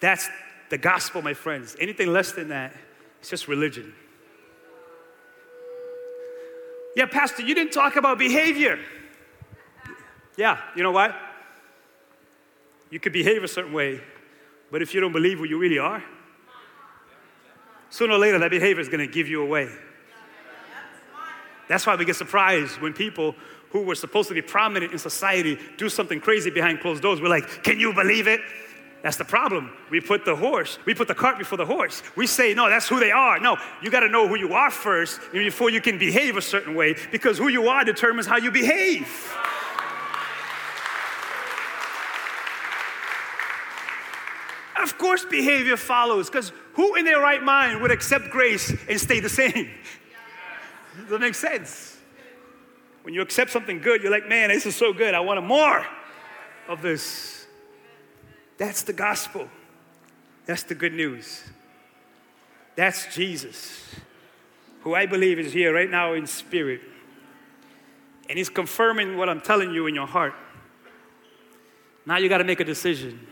That's 0.00 0.28
the 0.68 0.76
gospel, 0.76 1.22
my 1.22 1.32
friends. 1.32 1.74
Anything 1.80 2.12
less 2.12 2.32
than 2.32 2.48
that, 2.48 2.74
it's 3.20 3.30
just 3.30 3.48
religion. 3.48 3.94
Yeah, 6.94 7.06
Pastor, 7.06 7.44
you 7.44 7.54
didn't 7.54 7.72
talk 7.72 7.96
about 7.96 8.18
behavior. 8.18 8.78
Yeah, 10.36 10.60
you 10.76 10.82
know 10.82 10.92
what? 10.92 11.16
You 12.90 13.00
could 13.00 13.14
behave 13.14 13.42
a 13.42 13.48
certain 13.48 13.72
way, 13.72 14.02
but 14.74 14.82
if 14.82 14.92
you 14.92 15.00
don't 15.00 15.12
believe 15.12 15.38
who 15.38 15.44
you 15.44 15.56
really 15.56 15.78
are, 15.78 16.02
sooner 17.90 18.14
or 18.14 18.18
later 18.18 18.40
that 18.40 18.50
behavior 18.50 18.80
is 18.80 18.88
going 18.88 19.06
to 19.06 19.06
give 19.06 19.28
you 19.28 19.40
away. 19.40 19.68
That's 21.68 21.86
why 21.86 21.94
we 21.94 22.04
get 22.04 22.16
surprised 22.16 22.80
when 22.80 22.92
people 22.92 23.36
who 23.70 23.82
were 23.82 23.94
supposed 23.94 24.26
to 24.30 24.34
be 24.34 24.42
prominent 24.42 24.90
in 24.90 24.98
society 24.98 25.60
do 25.76 25.88
something 25.88 26.18
crazy 26.20 26.50
behind 26.50 26.80
closed 26.80 27.02
doors. 27.02 27.20
We're 27.20 27.28
like, 27.28 27.62
can 27.62 27.78
you 27.78 27.94
believe 27.94 28.26
it? 28.26 28.40
That's 29.04 29.16
the 29.16 29.24
problem. 29.24 29.70
We 29.90 30.00
put 30.00 30.24
the 30.24 30.34
horse, 30.34 30.80
we 30.86 30.92
put 30.92 31.06
the 31.06 31.14
cart 31.14 31.38
before 31.38 31.56
the 31.56 31.66
horse. 31.66 32.02
We 32.16 32.26
say, 32.26 32.52
no, 32.52 32.68
that's 32.68 32.88
who 32.88 32.98
they 32.98 33.12
are. 33.12 33.38
No, 33.38 33.56
you 33.80 33.92
got 33.92 34.00
to 34.00 34.08
know 34.08 34.26
who 34.26 34.36
you 34.36 34.54
are 34.54 34.72
first 34.72 35.20
before 35.30 35.70
you 35.70 35.80
can 35.80 35.98
behave 35.98 36.36
a 36.36 36.42
certain 36.42 36.74
way 36.74 36.96
because 37.12 37.38
who 37.38 37.46
you 37.46 37.68
are 37.68 37.84
determines 37.84 38.26
how 38.26 38.38
you 38.38 38.50
behave. 38.50 39.06
Of 44.82 44.98
course, 44.98 45.24
behavior 45.24 45.76
follows 45.76 46.28
because 46.28 46.52
who 46.74 46.96
in 46.96 47.04
their 47.04 47.20
right 47.20 47.42
mind 47.42 47.80
would 47.82 47.90
accept 47.90 48.30
grace 48.30 48.72
and 48.88 49.00
stay 49.00 49.20
the 49.20 49.28
same? 49.28 49.70
Does 50.96 51.06
that 51.10 51.20
make 51.20 51.34
sense? 51.34 51.96
When 53.02 53.14
you 53.14 53.20
accept 53.20 53.50
something 53.50 53.80
good, 53.80 54.02
you're 54.02 54.10
like, 54.10 54.28
man, 54.28 54.48
this 54.48 54.66
is 54.66 54.74
so 54.74 54.92
good. 54.92 55.14
I 55.14 55.20
want 55.20 55.44
more 55.44 55.86
of 56.68 56.82
this. 56.82 57.46
That's 58.56 58.82
the 58.82 58.92
gospel. 58.92 59.48
That's 60.46 60.62
the 60.62 60.74
good 60.74 60.94
news. 60.94 61.44
That's 62.76 63.14
Jesus, 63.14 63.94
who 64.80 64.94
I 64.94 65.06
believe 65.06 65.38
is 65.38 65.52
here 65.52 65.72
right 65.72 65.90
now 65.90 66.14
in 66.14 66.26
spirit. 66.26 66.80
And 68.28 68.38
he's 68.38 68.48
confirming 68.48 69.16
what 69.16 69.28
I'm 69.28 69.40
telling 69.40 69.72
you 69.72 69.86
in 69.86 69.94
your 69.94 70.06
heart. 70.06 70.34
Now 72.06 72.16
you 72.18 72.28
got 72.28 72.38
to 72.38 72.44
make 72.44 72.60
a 72.60 72.64
decision. 72.64 73.26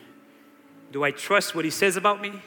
Do 0.92 1.02
I 1.02 1.10
trust 1.10 1.54
what 1.54 1.64
he 1.64 1.70
says 1.70 1.96
about 1.96 2.20
me? 2.20 2.40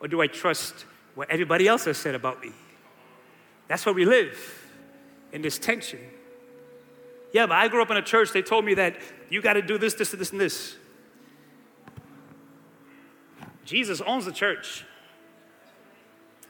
Or 0.00 0.08
do 0.08 0.22
I 0.22 0.28
trust 0.28 0.86
what 1.16 1.28
everybody 1.30 1.66
else 1.66 1.84
has 1.84 1.98
said 1.98 2.14
about 2.14 2.40
me? 2.40 2.52
That's 3.66 3.84
where 3.84 3.94
we 3.94 4.04
live 4.04 4.38
in 5.32 5.42
this 5.42 5.58
tension. 5.58 5.98
Yeah, 7.32 7.46
but 7.46 7.56
I 7.56 7.68
grew 7.68 7.82
up 7.82 7.90
in 7.90 7.96
a 7.96 8.02
church, 8.02 8.32
they 8.32 8.40
told 8.40 8.64
me 8.64 8.74
that 8.74 8.96
you 9.28 9.42
got 9.42 9.54
to 9.54 9.62
do 9.62 9.76
this, 9.76 9.94
this, 9.94 10.12
and 10.12 10.20
this, 10.20 10.30
and 10.30 10.40
this. 10.40 10.76
Jesus 13.64 14.00
owns 14.00 14.24
the 14.24 14.32
church. 14.32 14.84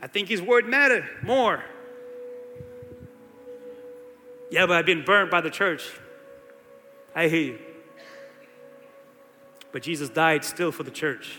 I 0.01 0.07
think 0.07 0.29
his 0.29 0.41
word 0.41 0.69
matter 0.69 1.09
more. 1.23 1.65
Yeah, 4.51 4.67
but 4.67 4.77
I've 4.77 4.87
been 4.87 5.05
burned 5.05 5.31
by 5.31 5.41
the 5.41 5.51
church. 5.51 5.91
I 7.17 7.27
hear 7.27 7.41
you. 7.41 7.59
But 9.73 9.83
Jesus 9.83 10.09
died 10.09 10.45
still 10.45 10.73
for 10.73 10.83
the 10.83 10.91
church. 10.91 11.37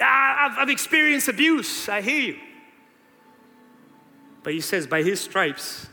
I've, 0.00 0.58
I've 0.58 0.68
experienced 0.70 1.28
abuse. 1.28 1.88
I 1.88 2.00
hear 2.00 2.20
you. 2.20 2.36
But 4.42 4.54
he 4.54 4.60
says, 4.60 4.86
by 4.86 5.02
his 5.02 5.20
stripes, 5.20 5.88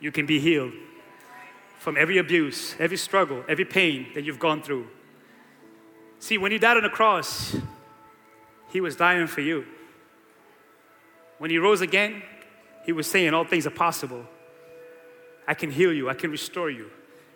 you 0.00 0.10
can 0.10 0.26
be 0.26 0.40
healed 0.40 0.72
from 1.78 1.98
every 1.98 2.16
abuse, 2.18 2.74
every 2.78 2.96
struggle, 2.96 3.44
every 3.46 3.64
pain 3.66 4.06
that 4.14 4.24
you've 4.24 4.38
gone 4.38 4.62
through. 4.62 4.86
See, 6.18 6.38
when 6.38 6.50
he 6.52 6.58
died 6.58 6.78
on 6.78 6.82
the 6.82 6.88
cross, 6.88 7.54
he 8.70 8.80
was 8.80 8.96
dying 8.96 9.26
for 9.26 9.42
you. 9.42 9.66
When 11.38 11.50
he 11.50 11.58
rose 11.58 11.82
again, 11.82 12.22
he 12.86 12.92
was 12.92 13.06
saying, 13.06 13.34
All 13.34 13.44
things 13.44 13.66
are 13.66 13.70
possible. 13.70 14.24
I 15.46 15.52
can 15.52 15.70
heal 15.70 15.92
you, 15.92 16.08
I 16.08 16.14
can 16.14 16.30
restore 16.30 16.70
you 16.70 16.90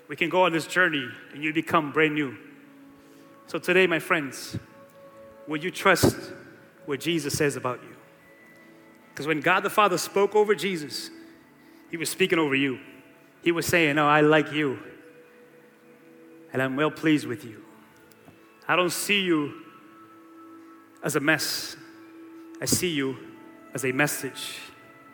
we 0.09 0.17
can 0.17 0.31
go 0.31 0.45
on 0.45 0.53
this 0.53 0.67
journey 0.67 1.07
and 1.33 1.45
you 1.45 1.53
become 1.53 1.93
brand 1.93 2.15
new. 2.15 2.37
So 3.47 3.59
today, 3.59 3.87
my 3.87 3.99
friends, 3.99 4.59
will 5.47 5.59
you 5.59 5.71
trust 5.71 6.33
what 6.87 7.01
Jesus 7.01 7.37
says 7.37 7.57
about 7.57 7.83
you? 7.83 7.95
Because 9.11 9.27
when 9.27 9.41
God 9.41 9.63
the 9.63 9.71
Father 9.71 9.99
spoke 9.99 10.35
over 10.35 10.55
Jesus, 10.55 11.11
he 11.91 11.97
was 11.97 12.09
speaking 12.09 12.39
over 12.39 12.55
you. 12.55 12.79
He 13.43 13.53
was 13.53 13.67
saying, 13.67 13.99
Oh, 13.99 14.07
I 14.07 14.21
like 14.21 14.53
you, 14.53 14.79
and 16.53 16.63
I'm 16.63 16.77
well 16.77 16.91
pleased 16.91 17.27
with 17.27 17.45
you. 17.45 17.65
I 18.67 18.77
don't 18.77 18.93
see 18.93 19.21
you 19.21 19.55
as 21.03 21.17
a 21.17 21.21
mess. 21.21 21.77
I 22.61 22.65
see 22.65 22.91
you 22.91 23.17
as 23.75 23.85
a 23.85 23.93
message 23.93 24.59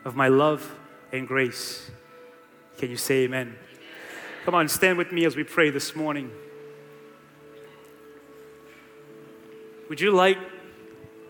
of 0.04 0.16
my 0.16 0.28
love 0.28 0.74
and 1.12 1.26
grace. 1.26 1.90
Can 2.78 2.90
you 2.90 2.96
say 2.96 3.24
amen? 3.24 3.56
Come 4.44 4.54
on, 4.54 4.68
stand 4.68 4.98
with 4.98 5.10
me 5.10 5.24
as 5.24 5.36
we 5.36 5.42
pray 5.42 5.70
this 5.70 5.96
morning. 5.96 6.30
Would 9.88 10.02
you 10.02 10.10
like 10.10 10.36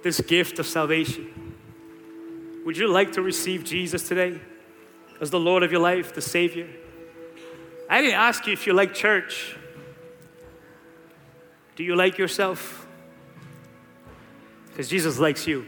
this 0.03 0.21
gift 0.21 0.59
of 0.59 0.67
salvation? 0.67 1.55
Would 2.67 2.77
you 2.77 2.89
like 2.89 3.13
to 3.13 3.23
receive 3.23 3.63
Jesus 3.63 4.09
today 4.09 4.41
as 5.21 5.31
the 5.31 5.39
Lord 5.39 5.63
of 5.63 5.71
your 5.71 5.81
life, 5.81 6.13
the 6.13 6.21
Savior? 6.21 6.69
I 7.89 8.01
didn't 8.01 8.17
ask 8.17 8.49
you 8.49 8.53
if 8.53 8.67
you 8.67 8.73
like 8.73 8.95
church. 8.95 9.57
Do 11.77 11.85
you 11.85 11.95
like 11.95 12.19
yourself? 12.19 12.85
Because 14.71 14.89
Jesus 14.89 15.21
likes 15.21 15.47
you. 15.47 15.67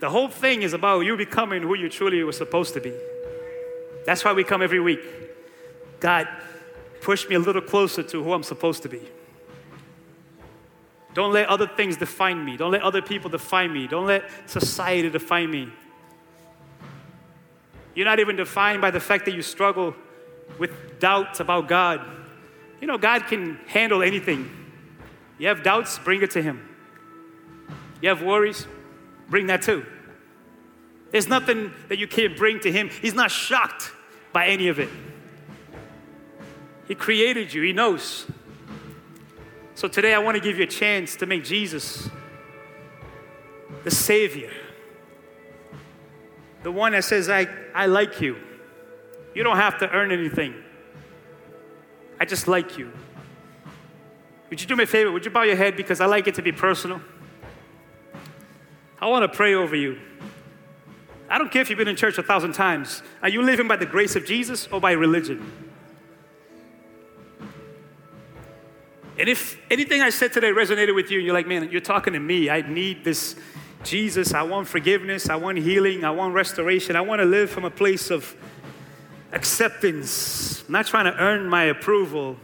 The 0.00 0.10
whole 0.10 0.28
thing 0.28 0.62
is 0.62 0.72
about 0.72 1.00
you 1.00 1.16
becoming 1.16 1.62
who 1.62 1.76
you 1.76 1.88
truly 1.88 2.24
were 2.24 2.32
supposed 2.32 2.74
to 2.74 2.80
be. 2.80 2.92
That's 4.04 4.24
why 4.24 4.32
we 4.32 4.44
come 4.44 4.62
every 4.62 4.80
week. 4.80 5.00
God, 6.00 6.28
push 7.00 7.28
me 7.28 7.36
a 7.36 7.38
little 7.38 7.62
closer 7.62 8.02
to 8.02 8.22
who 8.22 8.32
I'm 8.32 8.42
supposed 8.42 8.82
to 8.82 8.88
be. 8.88 9.00
Don't 11.14 11.32
let 11.32 11.48
other 11.48 11.66
things 11.66 11.96
define 11.96 12.44
me. 12.44 12.58
Don't 12.58 12.72
let 12.72 12.82
other 12.82 13.00
people 13.00 13.30
define 13.30 13.72
me. 13.72 13.86
Don't 13.86 14.06
let 14.06 14.28
society 14.44 15.08
define 15.08 15.50
me. 15.50 15.72
You're 17.94 18.04
not 18.04 18.20
even 18.20 18.36
defined 18.36 18.82
by 18.82 18.90
the 18.90 19.00
fact 19.00 19.24
that 19.24 19.34
you 19.34 19.40
struggle 19.40 19.96
with 20.58 21.00
doubts 21.00 21.40
about 21.40 21.68
God. 21.68 22.02
You 22.82 22.86
know, 22.86 22.98
God 22.98 23.26
can 23.26 23.58
handle 23.66 24.02
anything. 24.02 24.50
You 25.38 25.48
have 25.48 25.62
doubts, 25.62 25.98
bring 25.98 26.22
it 26.22 26.32
to 26.32 26.42
Him. 26.42 26.68
You 28.02 28.10
have 28.10 28.22
worries, 28.22 28.66
bring 29.30 29.46
that 29.46 29.62
too. 29.62 29.86
There's 31.10 31.28
nothing 31.28 31.72
that 31.88 31.98
you 31.98 32.06
can't 32.06 32.36
bring 32.36 32.60
to 32.60 32.72
Him. 32.72 32.88
He's 32.88 33.14
not 33.14 33.30
shocked 33.30 33.92
by 34.32 34.48
any 34.48 34.68
of 34.68 34.78
it. 34.78 34.88
He 36.88 36.94
created 36.94 37.52
you, 37.52 37.62
He 37.62 37.72
knows. 37.72 38.26
So 39.74 39.88
today 39.88 40.14
I 40.14 40.18
want 40.18 40.36
to 40.36 40.42
give 40.42 40.56
you 40.56 40.64
a 40.64 40.68
chance 40.68 41.16
to 41.16 41.26
make 41.26 41.44
Jesus 41.44 42.08
the 43.84 43.90
Savior, 43.90 44.50
the 46.62 46.72
one 46.72 46.92
that 46.92 47.04
says, 47.04 47.28
I, 47.28 47.46
I 47.74 47.86
like 47.86 48.20
you. 48.20 48.36
You 49.34 49.44
don't 49.44 49.58
have 49.58 49.78
to 49.78 49.90
earn 49.90 50.12
anything. 50.12 50.54
I 52.18 52.24
just 52.24 52.48
like 52.48 52.78
you. 52.78 52.90
Would 54.48 54.60
you 54.60 54.66
do 54.66 54.76
me 54.76 54.84
a 54.84 54.86
favor? 54.86 55.12
Would 55.12 55.24
you 55.24 55.30
bow 55.30 55.42
your 55.42 55.56
head 55.56 55.76
because 55.76 56.00
I 56.00 56.06
like 56.06 56.26
it 56.26 56.36
to 56.36 56.42
be 56.42 56.52
personal? 56.52 57.00
I 58.98 59.06
want 59.06 59.30
to 59.30 59.36
pray 59.36 59.54
over 59.54 59.76
you. 59.76 59.98
I 61.28 61.38
don't 61.38 61.50
care 61.50 61.62
if 61.62 61.70
you've 61.70 61.78
been 61.78 61.88
in 61.88 61.96
church 61.96 62.18
a 62.18 62.22
thousand 62.22 62.52
times. 62.52 63.02
Are 63.22 63.28
you 63.28 63.42
living 63.42 63.66
by 63.66 63.76
the 63.76 63.86
grace 63.86 64.14
of 64.16 64.24
Jesus 64.24 64.68
or 64.68 64.80
by 64.80 64.92
religion? 64.92 65.52
And 69.18 69.28
if 69.28 69.58
anything 69.70 70.02
I 70.02 70.10
said 70.10 70.32
today 70.32 70.52
resonated 70.52 70.94
with 70.94 71.10
you, 71.10 71.18
and 71.18 71.26
you're 71.26 71.34
like, 71.34 71.46
man, 71.46 71.70
you're 71.70 71.80
talking 71.80 72.12
to 72.12 72.20
me. 72.20 72.50
I 72.50 72.60
need 72.60 73.02
this 73.02 73.34
Jesus. 73.82 74.34
I 74.34 74.42
want 74.42 74.68
forgiveness. 74.68 75.30
I 75.30 75.36
want 75.36 75.58
healing. 75.58 76.04
I 76.04 76.10
want 76.10 76.34
restoration. 76.34 76.96
I 76.96 77.00
want 77.00 77.20
to 77.20 77.24
live 77.24 77.50
from 77.50 77.64
a 77.64 77.70
place 77.70 78.10
of 78.10 78.36
acceptance. 79.32 80.64
I'm 80.66 80.72
not 80.72 80.86
trying 80.86 81.06
to 81.06 81.16
earn 81.18 81.48
my 81.48 81.64
approval. 81.64 82.36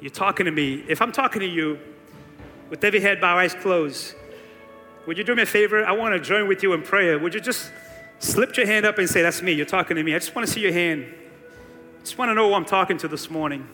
You're 0.00 0.10
talking 0.10 0.46
to 0.46 0.52
me. 0.52 0.84
If 0.88 1.02
I'm 1.02 1.10
talking 1.10 1.40
to 1.40 1.46
you 1.48 1.78
with 2.70 2.84
every 2.84 3.00
head 3.00 3.20
bowed, 3.20 3.38
eyes 3.38 3.54
closed, 3.54 4.14
would 5.06 5.16
you 5.16 5.24
do 5.24 5.34
me 5.34 5.42
a 5.42 5.46
favor? 5.46 5.84
I 5.84 5.92
want 5.92 6.14
to 6.14 6.20
join 6.20 6.48
with 6.48 6.62
you 6.62 6.72
in 6.72 6.82
prayer. 6.82 7.18
Would 7.18 7.34
you 7.34 7.40
just 7.40 7.70
slip 8.18 8.56
your 8.56 8.66
hand 8.66 8.84
up 8.84 8.98
and 8.98 9.08
say, 9.08 9.22
That's 9.22 9.42
me. 9.42 9.52
You're 9.52 9.66
talking 9.66 9.96
to 9.96 10.02
me. 10.02 10.14
I 10.14 10.18
just 10.18 10.34
want 10.34 10.46
to 10.46 10.52
see 10.52 10.60
your 10.60 10.72
hand. 10.72 11.06
I 11.08 12.00
just 12.00 12.18
want 12.18 12.30
to 12.30 12.34
know 12.34 12.48
who 12.48 12.54
I'm 12.54 12.64
talking 12.64 12.98
to 12.98 13.08
this 13.08 13.30
morning. 13.30 13.68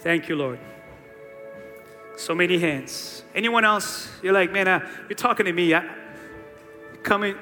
Thank 0.00 0.28
you, 0.28 0.36
Lord. 0.36 0.60
So 2.16 2.34
many 2.34 2.58
hands. 2.58 3.24
Anyone 3.34 3.64
else? 3.64 4.08
You're 4.22 4.32
like, 4.32 4.52
man, 4.52 4.68
uh, 4.68 4.88
you're 5.08 5.16
talking 5.16 5.46
to 5.46 5.52
me. 5.52 5.74
I, 5.74 5.84
come 7.02 7.24
in, 7.24 7.36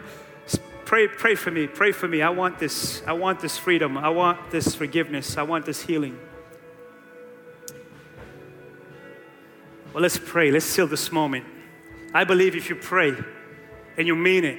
pray, 0.85 1.09
pray 1.09 1.35
for 1.35 1.51
me. 1.51 1.67
Pray 1.67 1.93
for 1.93 2.09
me. 2.09 2.23
I 2.23 2.31
want 2.31 2.59
this. 2.59 3.03
I 3.07 3.13
want 3.13 3.41
this 3.41 3.59
freedom. 3.59 3.99
I 3.99 4.09
want 4.09 4.51
this 4.51 4.75
forgiveness. 4.75 5.37
I 5.37 5.43
want 5.43 5.67
this 5.67 5.83
healing. 5.83 6.19
Well, 9.95 10.03
let's 10.03 10.19
pray. 10.19 10.51
Let's 10.51 10.67
seal 10.67 10.89
this 10.89 11.13
moment. 11.13 11.47
I 12.13 12.25
believe 12.25 12.57
if 12.57 12.69
you 12.69 12.75
pray 12.75 13.15
and 13.97 14.09
you 14.09 14.17
mean 14.17 14.45
it, 14.45 14.59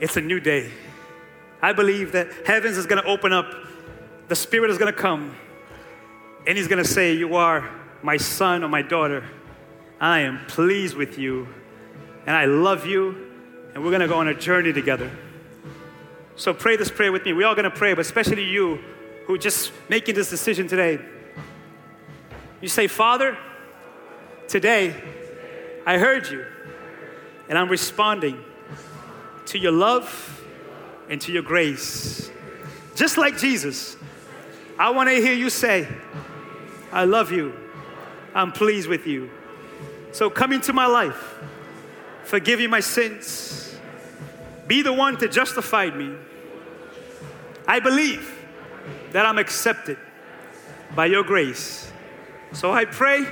it's 0.00 0.16
a 0.16 0.20
new 0.20 0.40
day. 0.40 0.72
I 1.62 1.72
believe 1.72 2.10
that 2.12 2.32
heavens 2.44 2.76
is 2.76 2.84
going 2.84 3.00
to 3.00 3.08
open 3.08 3.32
up, 3.32 3.46
the 4.26 4.34
Spirit 4.34 4.70
is 4.70 4.76
going 4.76 4.92
to 4.92 4.98
come, 4.98 5.36
and 6.48 6.58
He's 6.58 6.66
going 6.66 6.82
to 6.82 6.88
say, 6.88 7.12
You 7.12 7.36
are 7.36 7.70
my 8.02 8.16
son 8.16 8.64
or 8.64 8.68
my 8.68 8.82
daughter. 8.82 9.22
I 10.00 10.20
am 10.20 10.44
pleased 10.46 10.96
with 10.96 11.16
you, 11.16 11.46
and 12.26 12.34
I 12.34 12.46
love 12.46 12.86
you, 12.86 13.30
and 13.74 13.84
we're 13.84 13.90
going 13.90 14.00
to 14.00 14.08
go 14.08 14.18
on 14.18 14.26
a 14.26 14.34
journey 14.34 14.72
together. 14.72 15.12
So 16.34 16.52
pray 16.52 16.76
this 16.76 16.90
prayer 16.90 17.12
with 17.12 17.24
me. 17.24 17.34
We're 17.34 17.46
all 17.46 17.54
going 17.54 17.70
to 17.70 17.76
pray, 17.76 17.94
but 17.94 18.00
especially 18.00 18.46
you 18.46 18.80
who 19.26 19.38
just 19.38 19.70
making 19.88 20.16
this 20.16 20.28
decision 20.28 20.66
today. 20.66 20.98
You 22.60 22.68
say, 22.68 22.88
Father, 22.88 23.38
Today, 24.50 24.96
I 25.86 25.96
heard 25.96 26.28
you, 26.28 26.44
and 27.48 27.56
I'm 27.56 27.68
responding 27.68 28.42
to 29.46 29.58
your 29.60 29.70
love 29.70 30.44
and 31.08 31.20
to 31.20 31.30
your 31.30 31.44
grace. 31.44 32.32
Just 32.96 33.16
like 33.16 33.38
Jesus, 33.38 33.96
I 34.76 34.90
want 34.90 35.08
to 35.08 35.14
hear 35.14 35.34
you 35.34 35.50
say, 35.50 35.86
I 36.90 37.04
love 37.04 37.30
you, 37.30 37.54
I'm 38.34 38.50
pleased 38.50 38.88
with 38.88 39.06
you. 39.06 39.30
So 40.10 40.28
come 40.28 40.52
into 40.52 40.72
my 40.72 40.86
life, 40.86 41.38
forgive 42.24 42.58
me 42.58 42.66
my 42.66 42.80
sins, 42.80 43.78
be 44.66 44.82
the 44.82 44.92
one 44.92 45.16
to 45.18 45.28
justify 45.28 45.90
me. 45.90 46.12
I 47.68 47.78
believe 47.78 48.28
that 49.12 49.24
I'm 49.24 49.38
accepted 49.38 49.96
by 50.96 51.06
your 51.06 51.22
grace. 51.22 51.92
So 52.52 52.72
I 52.72 52.84
pray 52.84 53.28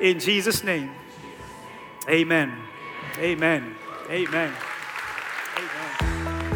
in 0.00 0.18
Jesus' 0.18 0.64
name. 0.64 0.90
Amen. 2.08 2.52
Amen. 3.18 3.74
Amen. 4.10 4.52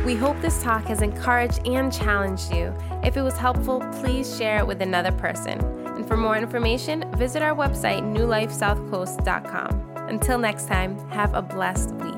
We 0.05 0.14
hope 0.14 0.41
this 0.41 0.62
talk 0.62 0.84
has 0.84 1.03
encouraged 1.03 1.66
and 1.66 1.93
challenged 1.93 2.53
you. 2.53 2.74
If 3.05 3.16
it 3.16 3.22
was 3.22 3.36
helpful, 3.36 3.80
please 4.01 4.36
share 4.36 4.59
it 4.59 4.66
with 4.66 4.80
another 4.82 5.12
person. 5.12 5.61
And 5.86 6.07
for 6.07 6.16
more 6.16 6.36
information, 6.36 7.05
visit 7.16 7.43
our 7.43 7.55
website, 7.55 8.03
newlifesouthcoast.com. 8.03 9.89
Until 10.09 10.39
next 10.39 10.66
time, 10.66 10.99
have 11.11 11.34
a 11.34 11.43
blessed 11.43 11.91
week. 11.97 12.17